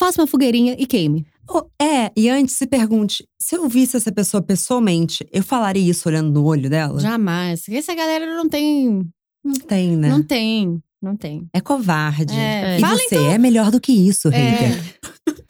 faça 0.00 0.22
uma 0.22 0.26
fogueirinha 0.26 0.74
e 0.78 0.86
queime. 0.86 1.26
Oh, 1.46 1.64
é, 1.80 2.10
e 2.16 2.30
antes 2.30 2.54
se 2.54 2.66
pergunte: 2.66 3.28
se 3.38 3.54
eu 3.54 3.68
visse 3.68 3.98
essa 3.98 4.10
pessoa 4.10 4.42
pessoalmente, 4.42 5.28
eu 5.30 5.42
falaria 5.42 5.90
isso 5.90 6.08
olhando 6.08 6.32
no 6.32 6.44
olho 6.46 6.70
dela? 6.70 6.98
Jamais. 6.98 7.68
Essa 7.68 7.94
galera 7.94 8.34
não 8.34 8.48
tem. 8.48 9.06
Não 9.44 9.54
tem, 9.54 9.96
né? 9.96 10.08
Não 10.08 10.22
tem. 10.22 10.82
Não 11.02 11.16
tem. 11.16 11.46
É 11.52 11.60
covarde. 11.60 12.34
É. 12.34 12.78
E 12.78 12.80
Fala, 12.80 12.96
você 12.96 13.16
é 13.16 13.38
melhor 13.38 13.70
do 13.70 13.80
que 13.80 13.92
isso, 13.92 14.30
hater. 14.30 14.80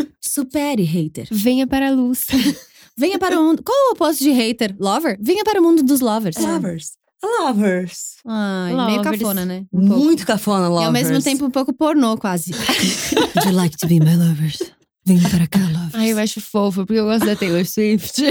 É. 0.00 0.10
Supere, 0.22 0.84
hater. 0.84 1.26
Venha 1.30 1.66
para 1.66 1.88
a 1.88 1.90
luz. 1.90 2.24
Venha 2.96 3.18
para 3.18 3.40
o 3.40 3.42
mundo. 3.42 3.62
Qual 3.64 3.76
o 3.88 3.92
oposto 3.92 4.22
de 4.22 4.30
hater? 4.30 4.76
Lover? 4.78 5.18
Venha 5.20 5.42
para 5.42 5.60
o 5.60 5.62
mundo 5.62 5.82
dos 5.82 6.00
lovers. 6.00 6.36
Lovers. 6.36 6.92
Lovers. 7.22 8.16
Ai, 8.26 8.74
meio 8.74 8.96
Lovers. 8.98 9.18
cafona, 9.18 9.44
né? 9.44 9.64
Um 9.72 9.86
pouco. 9.88 10.04
Muito 10.04 10.26
cafona, 10.26 10.66
E 10.66 10.68
lovers. 10.68 10.86
ao 10.86 10.92
mesmo 10.92 11.22
tempo 11.22 11.44
um 11.46 11.50
pouco 11.50 11.72
pornô, 11.72 12.16
quase. 12.16 12.52
Would 13.36 13.48
you 13.48 13.52
like 13.54 13.76
to 13.78 13.86
be 13.86 14.00
my 14.00 14.16
lovers? 14.16 14.58
Vem 15.06 15.20
para 15.20 15.46
cá, 15.46 15.58
lovers. 15.60 15.94
Ai, 15.94 16.12
eu 16.12 16.18
acho 16.18 16.40
fofo, 16.40 16.86
porque 16.86 17.00
eu 17.00 17.04
gosto 17.04 17.26
da 17.26 17.36
Taylor 17.36 17.64
Swift. 17.66 18.22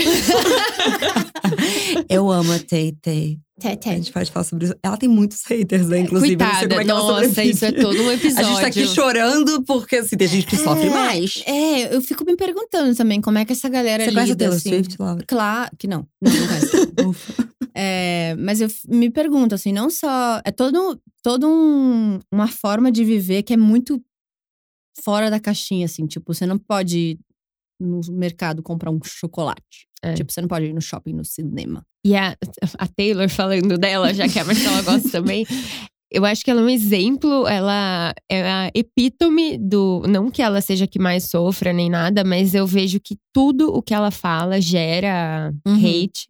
Eu 2.07 2.31
amo 2.31 2.51
a 2.53 2.59
Tay 2.59 2.91
Tay. 3.01 3.39
A 3.63 3.69
gente 3.95 4.11
pode 4.13 4.31
falar 4.31 4.45
sobre 4.45 4.65
isso. 4.65 4.75
Ela 4.81 4.95
tem 4.95 5.09
muitos 5.09 5.43
haters, 5.45 5.87
né? 5.89 5.99
Inclusive, 5.99 6.33
eu 6.33 6.39
não 6.39 6.45
sei 6.45 6.67
Coitada, 6.67 6.69
como 6.69 6.81
é 6.81 6.83
que 6.85 6.91
ela 6.91 6.99
nossa, 6.99 7.13
sobrevive. 7.25 7.49
isso 7.55 7.65
é 7.65 7.71
todo 7.73 8.01
um 8.01 8.11
episódio. 8.11 8.45
A 8.45 8.49
gente 8.51 8.61
tá 8.61 8.67
aqui 8.67 8.87
chorando 8.87 9.63
porque 9.63 9.95
assim, 9.97 10.15
tem 10.15 10.27
gente 10.27 10.47
que 10.47 10.55
sofre 10.55 10.89
mais. 10.89 11.43
É, 11.45 11.93
eu 11.93 12.01
fico 12.01 12.23
me 12.23 12.37
perguntando 12.37 12.95
também 12.95 13.19
como 13.19 13.37
é 13.37 13.43
que 13.45 13.51
essa 13.51 13.67
galera 13.67 14.05
Você 14.05 14.11
conhece 14.11 14.31
a 14.31 14.33
lida, 14.33 14.37
Taylor 14.45 14.57
assim. 14.57 14.69
Swift, 14.69 14.95
Laura? 14.99 15.23
Claro 15.27 15.71
que 15.77 15.87
não. 15.87 16.07
Não, 16.21 16.31
não 16.31 16.47
conheço. 16.47 16.87
É, 17.81 18.35
mas 18.37 18.59
eu 18.59 18.67
me 18.89 19.09
pergunto, 19.09 19.55
assim, 19.55 19.71
não 19.71 19.89
só. 19.89 20.41
É 20.43 20.51
todo, 20.51 20.99
todo 21.23 21.47
um, 21.47 22.19
uma 22.29 22.49
forma 22.49 22.91
de 22.91 23.05
viver 23.05 23.43
que 23.43 23.53
é 23.53 23.57
muito 23.57 24.03
fora 25.01 25.29
da 25.29 25.39
caixinha, 25.39 25.85
assim. 25.85 26.05
Tipo, 26.05 26.33
você 26.33 26.45
não 26.45 26.57
pode 26.57 26.99
ir 26.99 27.19
no 27.79 28.01
mercado 28.11 28.61
comprar 28.61 28.91
um 28.91 28.99
chocolate. 29.01 29.87
É. 30.03 30.13
Tipo, 30.13 30.29
você 30.29 30.41
não 30.41 30.49
pode 30.49 30.65
ir 30.65 30.73
no 30.73 30.81
shopping, 30.81 31.13
no 31.13 31.23
cinema. 31.23 31.85
E 32.05 32.17
a, 32.17 32.35
a 32.77 32.87
Taylor 32.87 33.29
falando 33.29 33.77
dela, 33.77 34.13
já 34.13 34.27
que 34.27 34.39
a 34.39 34.43
Marcela 34.43 34.81
gosta 34.81 35.07
também. 35.11 35.45
Eu 36.11 36.25
acho 36.25 36.43
que 36.43 36.49
ela 36.49 36.59
é 36.59 36.63
um 36.63 36.69
exemplo, 36.69 37.47
ela 37.47 38.13
é 38.29 38.41
a 38.41 38.71
epítome 38.73 39.57
do. 39.57 40.03
Não 40.09 40.29
que 40.31 40.41
ela 40.41 40.59
seja 40.59 40.85
a 40.85 40.87
que 40.87 40.97
mais 40.97 41.29
sofra 41.29 41.71
nem 41.71 41.89
nada, 41.89 42.23
mas 42.23 42.55
eu 42.55 42.65
vejo 42.65 42.99
que 42.99 43.15
tudo 43.31 43.69
o 43.71 43.81
que 43.81 43.93
ela 43.93 44.09
fala 44.09 44.59
gera 44.59 45.53
Uhum. 45.65 45.75
hate. 45.75 46.27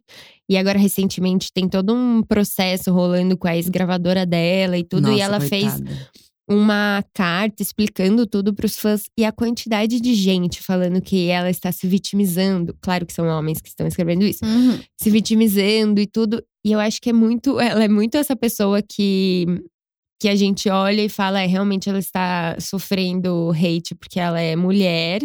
E 0.50 0.56
agora, 0.56 0.76
recentemente, 0.76 1.52
tem 1.52 1.68
todo 1.68 1.94
um 1.94 2.24
processo 2.24 2.92
rolando 2.92 3.36
com 3.36 3.46
a 3.46 3.54
ex-gravadora 3.54 4.26
dela 4.26 4.76
e 4.76 4.82
tudo. 4.82 5.06
e 5.06 5.12
Nossa, 5.12 5.22
ela 5.22 5.40
fez 5.40 5.74
coitada. 5.74 6.08
uma 6.50 7.04
carta 7.14 7.62
explicando 7.62 8.26
tudo 8.26 8.52
pros 8.52 8.76
fãs 8.76 9.04
e 9.16 9.24
a 9.24 9.30
quantidade 9.30 10.00
de 10.00 10.12
gente 10.12 10.60
falando 10.60 11.00
que 11.00 11.28
ela 11.28 11.48
está 11.48 11.70
se 11.70 11.86
vitimizando. 11.86 12.76
Claro 12.80 13.06
que 13.06 13.12
são 13.12 13.28
homens 13.28 13.60
que 13.60 13.68
estão 13.68 13.86
escrevendo 13.86 14.24
isso 14.24 14.40
se 15.00 15.08
vitimizando 15.08 16.00
e 16.00 16.06
tudo. 16.08 16.42
E 16.66 16.72
eu 16.72 16.80
acho 16.80 17.00
que 17.00 17.10
é 17.10 17.12
muito, 17.12 17.58
ela 17.62 17.84
é 17.84 17.88
muito 17.88 18.16
essa 18.16 18.34
pessoa 18.34 18.82
que 18.82 19.46
que 20.20 20.28
a 20.28 20.36
gente 20.36 20.68
olha 20.68 21.00
e 21.00 21.08
fala, 21.08 21.40
é, 21.40 21.46
realmente 21.46 21.88
ela 21.88 21.98
está 21.98 22.54
sofrendo 22.60 23.52
hate 23.52 23.94
porque 23.94 24.20
ela 24.20 24.38
é 24.38 24.54
mulher 24.54 25.22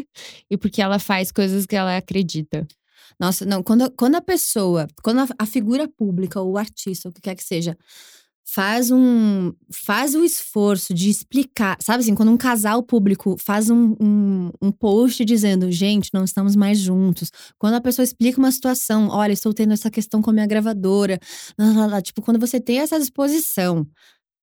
e 0.50 0.56
porque 0.56 0.82
ela 0.82 1.00
faz 1.00 1.34
coisas 1.34 1.66
que 1.66 1.76
ela 1.76 1.98
acredita. 1.98 2.66
Nossa, 3.20 3.46
não, 3.46 3.64
quando, 3.64 3.90
quando 3.92 4.16
a 4.16 4.22
pessoa, 4.22 4.88
quando 5.04 5.20
a, 5.22 5.28
a 5.40 5.46
figura 5.46 5.88
pública, 5.88 6.40
ou 6.42 6.54
o 6.54 6.58
artista, 6.58 7.10
o 7.10 7.12
que 7.12 7.22
quer 7.22 7.36
que 7.36 7.44
seja, 7.44 7.78
faz 8.46 8.92
um. 8.92 9.52
faz 9.72 10.14
o 10.14 10.24
esforço 10.24 10.94
de 10.94 11.10
explicar. 11.10 11.78
Sabe 11.82 12.04
assim, 12.04 12.14
quando 12.14 12.32
um 12.32 12.38
casal 12.38 12.84
público 12.84 13.36
faz 13.40 13.70
um, 13.70 13.96
um, 14.00 14.52
um 14.62 14.72
post 14.72 15.26
dizendo, 15.26 15.72
gente, 15.72 16.12
não 16.14 16.24
estamos 16.24 16.56
mais 16.56 16.78
juntos. 16.78 17.32
Quando 17.58 17.74
a 17.74 17.82
pessoa 17.82 18.04
explica 18.04 18.38
uma 18.38 18.52
situação, 18.52 19.10
olha, 19.10 19.34
estou 19.34 19.54
tendo 19.54 19.74
essa 19.74 19.90
questão 19.90 20.22
com 20.22 20.30
a 20.30 20.34
minha 20.34 20.46
gravadora. 20.48 21.20
lá, 21.58 21.74
lá, 21.74 21.86
lá. 21.88 22.02
Tipo, 22.02 22.22
quando 22.22 22.40
você 22.40 22.60
tem 22.60 22.80
essa 22.80 23.00
disposição. 23.00 23.88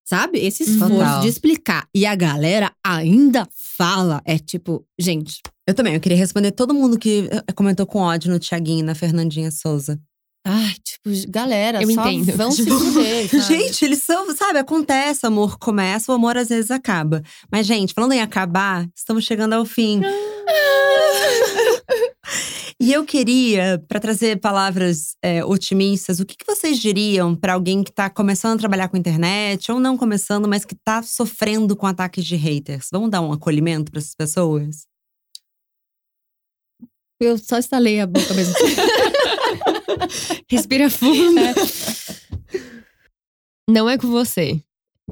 Sabe? 0.05 0.38
Esse 0.40 0.64
esforço 0.64 0.94
Total. 0.96 1.20
de 1.20 1.28
explicar. 1.28 1.86
E 1.94 2.05
a 2.05 2.14
galera 2.14 2.72
ainda 2.84 3.46
fala. 3.76 4.20
É 4.24 4.38
tipo, 4.38 4.84
gente, 4.98 5.40
Eu 5.66 5.74
também, 5.74 5.94
eu 5.94 6.00
queria 6.00 6.18
responder 6.18 6.50
todo 6.53 6.74
mundo 6.74 6.98
que 6.98 7.28
eh, 7.30 7.53
comentou 7.55 7.86
com 7.86 8.00
ódio 8.00 8.30
no 8.30 8.38
Thiaguinho 8.38 8.80
e 8.80 8.82
na 8.82 8.94
Fernandinha 8.94 9.50
Souza. 9.50 9.98
Ai, 10.44 10.74
tipo, 10.84 11.09
galera, 11.30 11.80
Eu 11.80 11.90
só 11.92 12.09
entendo. 12.09 12.36
vão 12.36 12.50
se 12.53 12.64
Tipo, 12.64 12.76
fuder, 12.76 13.28
sabe? 13.30 13.42
Gente, 13.44 13.84
eles 13.84 14.03
são, 14.03 14.34
sabe, 14.36 14.59
acontece, 14.59 15.24
amor 15.24 15.57
começa, 15.57 16.11
o 16.11 16.14
amor 16.16 16.36
às 16.36 16.48
vezes 16.48 16.72
acaba. 16.72 17.22
Mas, 17.50 17.64
gente, 17.64 17.94
falando 17.94 18.11
em 18.12 18.20
acabar, 18.20 18.84
estamos 18.96 19.24
chegando 19.24 19.53
ao 19.53 19.64
fim. 19.64 20.00
E 22.83 22.93
eu 22.93 23.05
queria, 23.05 23.80
para 23.87 24.01
trazer 24.01 24.41
palavras 24.41 25.16
é, 25.22 25.45
otimistas, 25.45 26.18
o 26.18 26.26
que, 26.26 26.37
que 26.37 26.45
vocês 26.45 26.80
diriam 26.80 27.33
para 27.33 27.53
alguém 27.53 27.85
que 27.85 27.91
está 27.91 28.11
começando 28.11 28.57
a 28.57 28.59
trabalhar 28.59 28.89
com 28.89 28.97
internet, 28.97 29.70
ou 29.70 29.78
não 29.78 29.97
começando, 29.97 30.49
mas 30.49 30.64
que 30.64 30.74
está 30.74 31.01
sofrendo 31.01 31.76
com 31.76 31.87
ataques 31.87 32.24
de 32.24 32.35
haters? 32.35 32.89
Vamos 32.91 33.09
dar 33.09 33.20
um 33.20 33.30
acolhimento 33.30 33.93
para 33.93 34.01
essas 34.01 34.16
pessoas? 34.16 34.85
Eu 37.20 37.39
só 37.39 37.57
estalei 37.57 38.01
a 38.01 38.07
boca 38.07 38.35
mesmo. 38.35 38.55
Respira 40.51 40.91
fundo. 40.91 41.41
Não 43.70 43.89
é 43.89 43.97
com 43.97 44.09
você. 44.09 44.61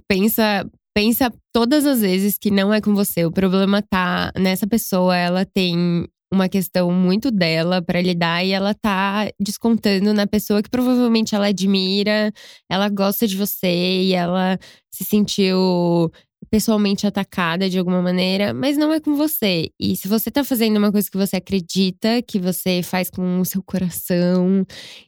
Pensa, 0.09 0.69
pensa 0.93 1.33
todas 1.53 1.87
as 1.87 2.01
vezes 2.01 2.37
que 2.37 2.51
não 2.51 2.75
é 2.75 2.81
com 2.81 2.97
você. 2.97 3.25
O 3.25 3.31
problema 3.31 3.81
tá 3.81 4.33
nessa 4.37 4.67
pessoa, 4.67 5.17
ela 5.17 5.45
tem 5.45 6.09
uma 6.33 6.49
questão 6.49 6.93
muito 6.93 7.31
dela 7.31 7.83
pra 7.83 8.01
lidar 8.01 8.45
e 8.45 8.53
ela 8.53 8.75
tá 8.75 9.29
descontando 9.39 10.15
na 10.15 10.27
pessoa 10.27 10.63
que 10.63 10.71
provavelmente 10.71 11.35
ela 11.35 11.49
admira, 11.49 12.33
ela 12.69 12.89
gosta 12.89 13.27
de 13.27 13.37
você 13.37 14.03
e 14.03 14.15
ela 14.15 14.59
se 14.91 15.05
sentiu 15.05 16.11
pessoalmente 16.51 17.07
atacada 17.07 17.69
de 17.69 17.79
alguma 17.79 18.03
maneira, 18.03 18.53
mas 18.55 18.77
não 18.77 18.93
é 18.93 19.01
com 19.01 19.15
você. 19.15 19.71
E 19.79 19.97
se 19.97 20.09
você 20.09 20.31
tá 20.31 20.43
fazendo 20.43 20.79
uma 20.79 20.91
coisa 20.91 21.09
que 21.11 21.17
você 21.17 21.37
acredita, 21.37 22.23
que 22.23 22.39
você 22.39 22.83
faz 22.83 23.11
com 23.11 23.41
o 23.41 23.45
seu 23.45 23.63
coração 23.63 24.65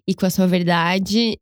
e 0.06 0.14
com 0.14 0.26
a 0.26 0.30
sua 0.30 0.46
verdade, 0.46 1.36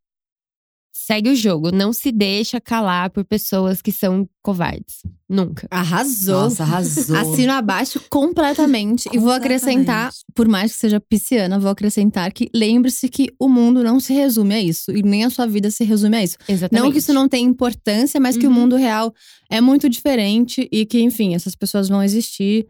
segue 0.92 1.30
o 1.30 1.34
jogo. 1.36 1.70
Não 1.70 1.92
se 1.92 2.10
deixa 2.12 2.60
calar 2.60 3.10
por 3.10 3.24
pessoas 3.24 3.80
que 3.80 3.92
são 3.92 4.28
covardes. 4.42 4.96
Nunca. 5.28 5.66
Arrasou. 5.70 6.42
Nossa, 6.42 6.62
arrasou. 6.62 7.16
Assino 7.16 7.52
abaixo 7.52 8.00
completamente. 8.10 9.08
E 9.12 9.18
vou 9.18 9.30
acrescentar, 9.32 10.10
por 10.34 10.48
mais 10.48 10.72
que 10.72 10.78
seja 10.78 11.00
pisciana, 11.00 11.58
vou 11.58 11.70
acrescentar 11.70 12.32
que 12.32 12.48
lembre-se 12.54 13.08
que 13.08 13.28
o 13.38 13.48
mundo 13.48 13.82
não 13.84 14.00
se 14.00 14.12
resume 14.12 14.54
a 14.54 14.60
isso. 14.60 14.90
E 14.90 15.02
nem 15.02 15.24
a 15.24 15.30
sua 15.30 15.46
vida 15.46 15.70
se 15.70 15.84
resume 15.84 16.16
a 16.16 16.24
isso. 16.24 16.36
Exatamente. 16.48 16.82
Não 16.84 16.92
que 16.92 16.98
isso 16.98 17.12
não 17.12 17.28
tenha 17.28 17.48
importância, 17.48 18.18
mas 18.20 18.36
que 18.36 18.46
o 18.46 18.50
Uhum. 18.50 18.54
mundo 18.56 18.76
real 18.76 19.12
é 19.50 19.60
muito 19.60 19.88
diferente 19.88 20.68
e 20.72 20.84
que, 20.84 21.00
enfim, 21.00 21.34
essas 21.34 21.54
pessoas 21.54 21.88
vão 21.88 22.02
existir. 22.02 22.66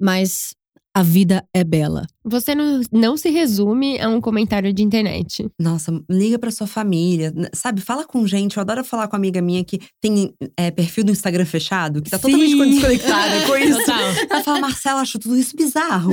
Mas 0.00 0.54
a 0.94 1.02
vida 1.02 1.44
é 1.54 1.62
bela. 1.62 2.06
Você 2.24 2.54
não, 2.54 2.80
não 2.92 3.16
se 3.16 3.30
resume 3.30 3.98
a 4.00 4.08
um 4.08 4.20
comentário 4.20 4.72
de 4.72 4.82
internet. 4.82 5.48
Nossa, 5.58 6.02
liga 6.10 6.38
pra 6.38 6.50
sua 6.50 6.66
família, 6.66 7.32
sabe? 7.54 7.80
Fala 7.80 8.04
com 8.04 8.26
gente. 8.26 8.56
Eu 8.56 8.60
adoro 8.60 8.84
falar 8.84 9.06
com 9.08 9.14
uma 9.16 9.20
amiga 9.20 9.40
minha 9.40 9.64
que 9.64 9.80
tem 10.00 10.34
é, 10.56 10.70
perfil 10.70 11.04
do 11.04 11.12
Instagram 11.12 11.44
fechado, 11.46 12.02
que 12.02 12.10
tá 12.10 12.18
totalmente 12.18 12.50
Sim. 12.52 12.70
desconectada 12.70 13.46
com 13.46 13.56
isso. 13.56 13.78
Total. 13.78 14.00
Ela 14.30 14.42
fala, 14.42 14.60
Marcela, 14.60 15.00
acho 15.00 15.18
tudo 15.18 15.36
isso 15.36 15.56
bizarro. 15.56 16.12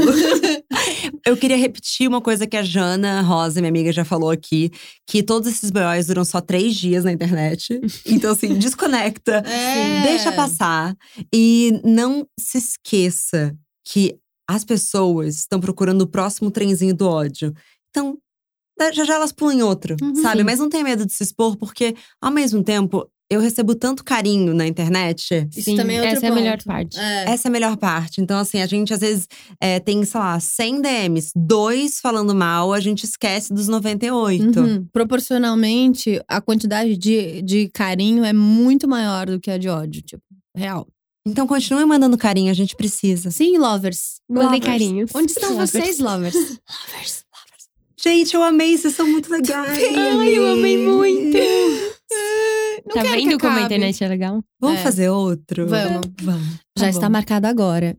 eu 1.25 1.35
queria 1.35 1.57
repetir 1.57 2.07
uma 2.07 2.21
coisa 2.21 2.47
que 2.47 2.55
a 2.55 2.63
Jana 2.63 3.21
Rosa, 3.21 3.59
minha 3.59 3.69
amiga, 3.69 3.91
já 3.91 4.05
falou 4.05 4.29
aqui: 4.29 4.71
que 5.07 5.23
todos 5.23 5.49
esses 5.49 5.71
BOs 5.71 6.07
duram 6.07 6.23
só 6.23 6.39
três 6.39 6.75
dias 6.75 7.03
na 7.03 7.11
internet. 7.11 7.79
Então, 8.05 8.31
assim, 8.31 8.53
desconecta, 8.57 9.43
É. 9.45 10.01
deixa 10.03 10.31
passar. 10.31 10.95
E 11.33 11.79
não 11.83 12.25
se 12.39 12.57
esqueça 12.57 13.55
que 13.85 14.15
as 14.49 14.63
pessoas 14.63 15.35
estão 15.37 15.59
procurando 15.59 16.01
o 16.01 16.07
próximo 16.07 16.49
trenzinho 16.51 16.95
do 16.95 17.07
ódio. 17.07 17.53
Então, 17.89 18.17
já 18.93 19.03
já 19.03 19.15
elas 19.15 19.31
pulam 19.31 19.55
em 19.57 19.61
outro, 19.63 19.95
Uhum. 20.01 20.15
sabe? 20.15 20.39
Sim. 20.39 20.43
Mas 20.45 20.59
não 20.59 20.69
tem 20.69 20.83
medo 20.83 21.05
de 21.05 21.13
se 21.13 21.23
expor, 21.23 21.57
porque, 21.57 21.95
ao 22.21 22.31
mesmo 22.31 22.63
tempo, 22.63 23.09
eu 23.29 23.41
recebo 23.41 23.75
tanto 23.75 24.05
carinho 24.05 24.53
na 24.53 24.65
internet. 24.65 25.45
Isso 25.51 25.63
Sim, 25.71 25.75
também 25.75 25.97
é 25.97 26.01
outro 26.01 26.15
essa 26.15 26.27
é 26.27 26.29
a 26.29 26.33
melhor 26.35 26.57
ponto. 26.57 26.65
parte. 26.65 26.97
É. 26.97 27.29
Essa 27.29 27.47
é 27.47 27.49
a 27.49 27.51
melhor 27.51 27.75
parte. 27.75 28.21
Então, 28.21 28.37
assim, 28.39 28.61
a 28.61 28.65
gente 28.67 28.93
às 28.93 29.01
vezes 29.01 29.27
é, 29.59 29.79
tem, 29.81 30.01
sei 30.05 30.19
lá, 30.19 30.39
100 30.39 30.81
DMs, 30.81 31.31
dois 31.35 31.99
falando 31.99 32.33
mal, 32.33 32.71
a 32.71 32.79
gente 32.79 33.03
esquece 33.03 33.53
dos 33.53 33.67
98. 33.67 34.59
Uhum. 34.59 34.85
Proporcionalmente, 34.93 36.21
a 36.27 36.39
quantidade 36.39 36.95
de, 36.97 37.41
de 37.41 37.69
carinho 37.73 38.23
é 38.23 38.31
muito 38.31 38.87
maior 38.87 39.25
do 39.27 39.39
que 39.41 39.51
a 39.51 39.57
de 39.57 39.67
ódio, 39.67 40.01
tipo, 40.01 40.23
real. 40.55 40.87
Então, 41.29 41.45
continue 41.47 41.85
mandando 41.85 42.17
carinho, 42.17 42.49
a 42.49 42.53
gente 42.53 42.75
precisa. 42.75 43.29
Sim, 43.31 43.57
lovers. 43.57 44.21
Mandem 44.29 44.61
carinhos. 44.61 45.11
Onde 45.13 45.31
estão 45.31 45.51
Lovers. 45.51 45.71
vocês, 45.71 45.99
lovers? 45.99 46.33
Lovers, 46.35 47.25
lovers. 47.25 47.67
Gente, 48.01 48.33
eu 48.35 48.43
amei, 48.43 48.77
vocês 48.77 48.95
são 48.95 49.07
muito 49.07 49.29
legais. 49.31 49.77
Ai, 49.95 50.29
eu 50.37 50.51
amei 50.53 50.77
muito. 50.77 51.37
Não 52.87 52.93
tá 52.93 53.01
quero 53.01 53.17
que 53.21 53.27
vendo 53.27 53.39
como 53.39 53.57
a 53.57 53.61
internet 53.63 54.01
é 54.03 54.07
legal? 54.07 54.41
Vamos 54.61 54.79
É. 54.79 54.83
fazer 54.83 55.09
outro? 55.09 55.67
Vamos. 55.67 56.07
Vamos. 56.21 56.47
Já 56.77 56.85
Tá 56.85 56.89
está 56.89 57.09
marcado 57.09 57.45
agora. 57.47 57.97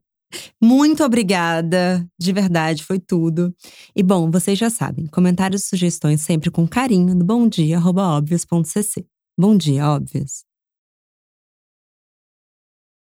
Muito 0.62 1.02
obrigada, 1.04 2.06
de 2.18 2.32
verdade, 2.32 2.84
foi 2.84 2.98
tudo. 2.98 3.54
E 3.96 4.02
bom, 4.02 4.30
vocês 4.30 4.58
já 4.58 4.68
sabem, 4.70 5.06
comentários 5.06 5.64
e 5.64 5.68
sugestões 5.68 6.20
sempre 6.22 6.50
com 6.50 6.66
carinho 6.68 7.14
no 7.14 7.24
bomdia.óbvios.cc. 7.24 9.06
Bom 9.38 9.56
dia, 9.56 9.88
óbvios. 9.88 10.44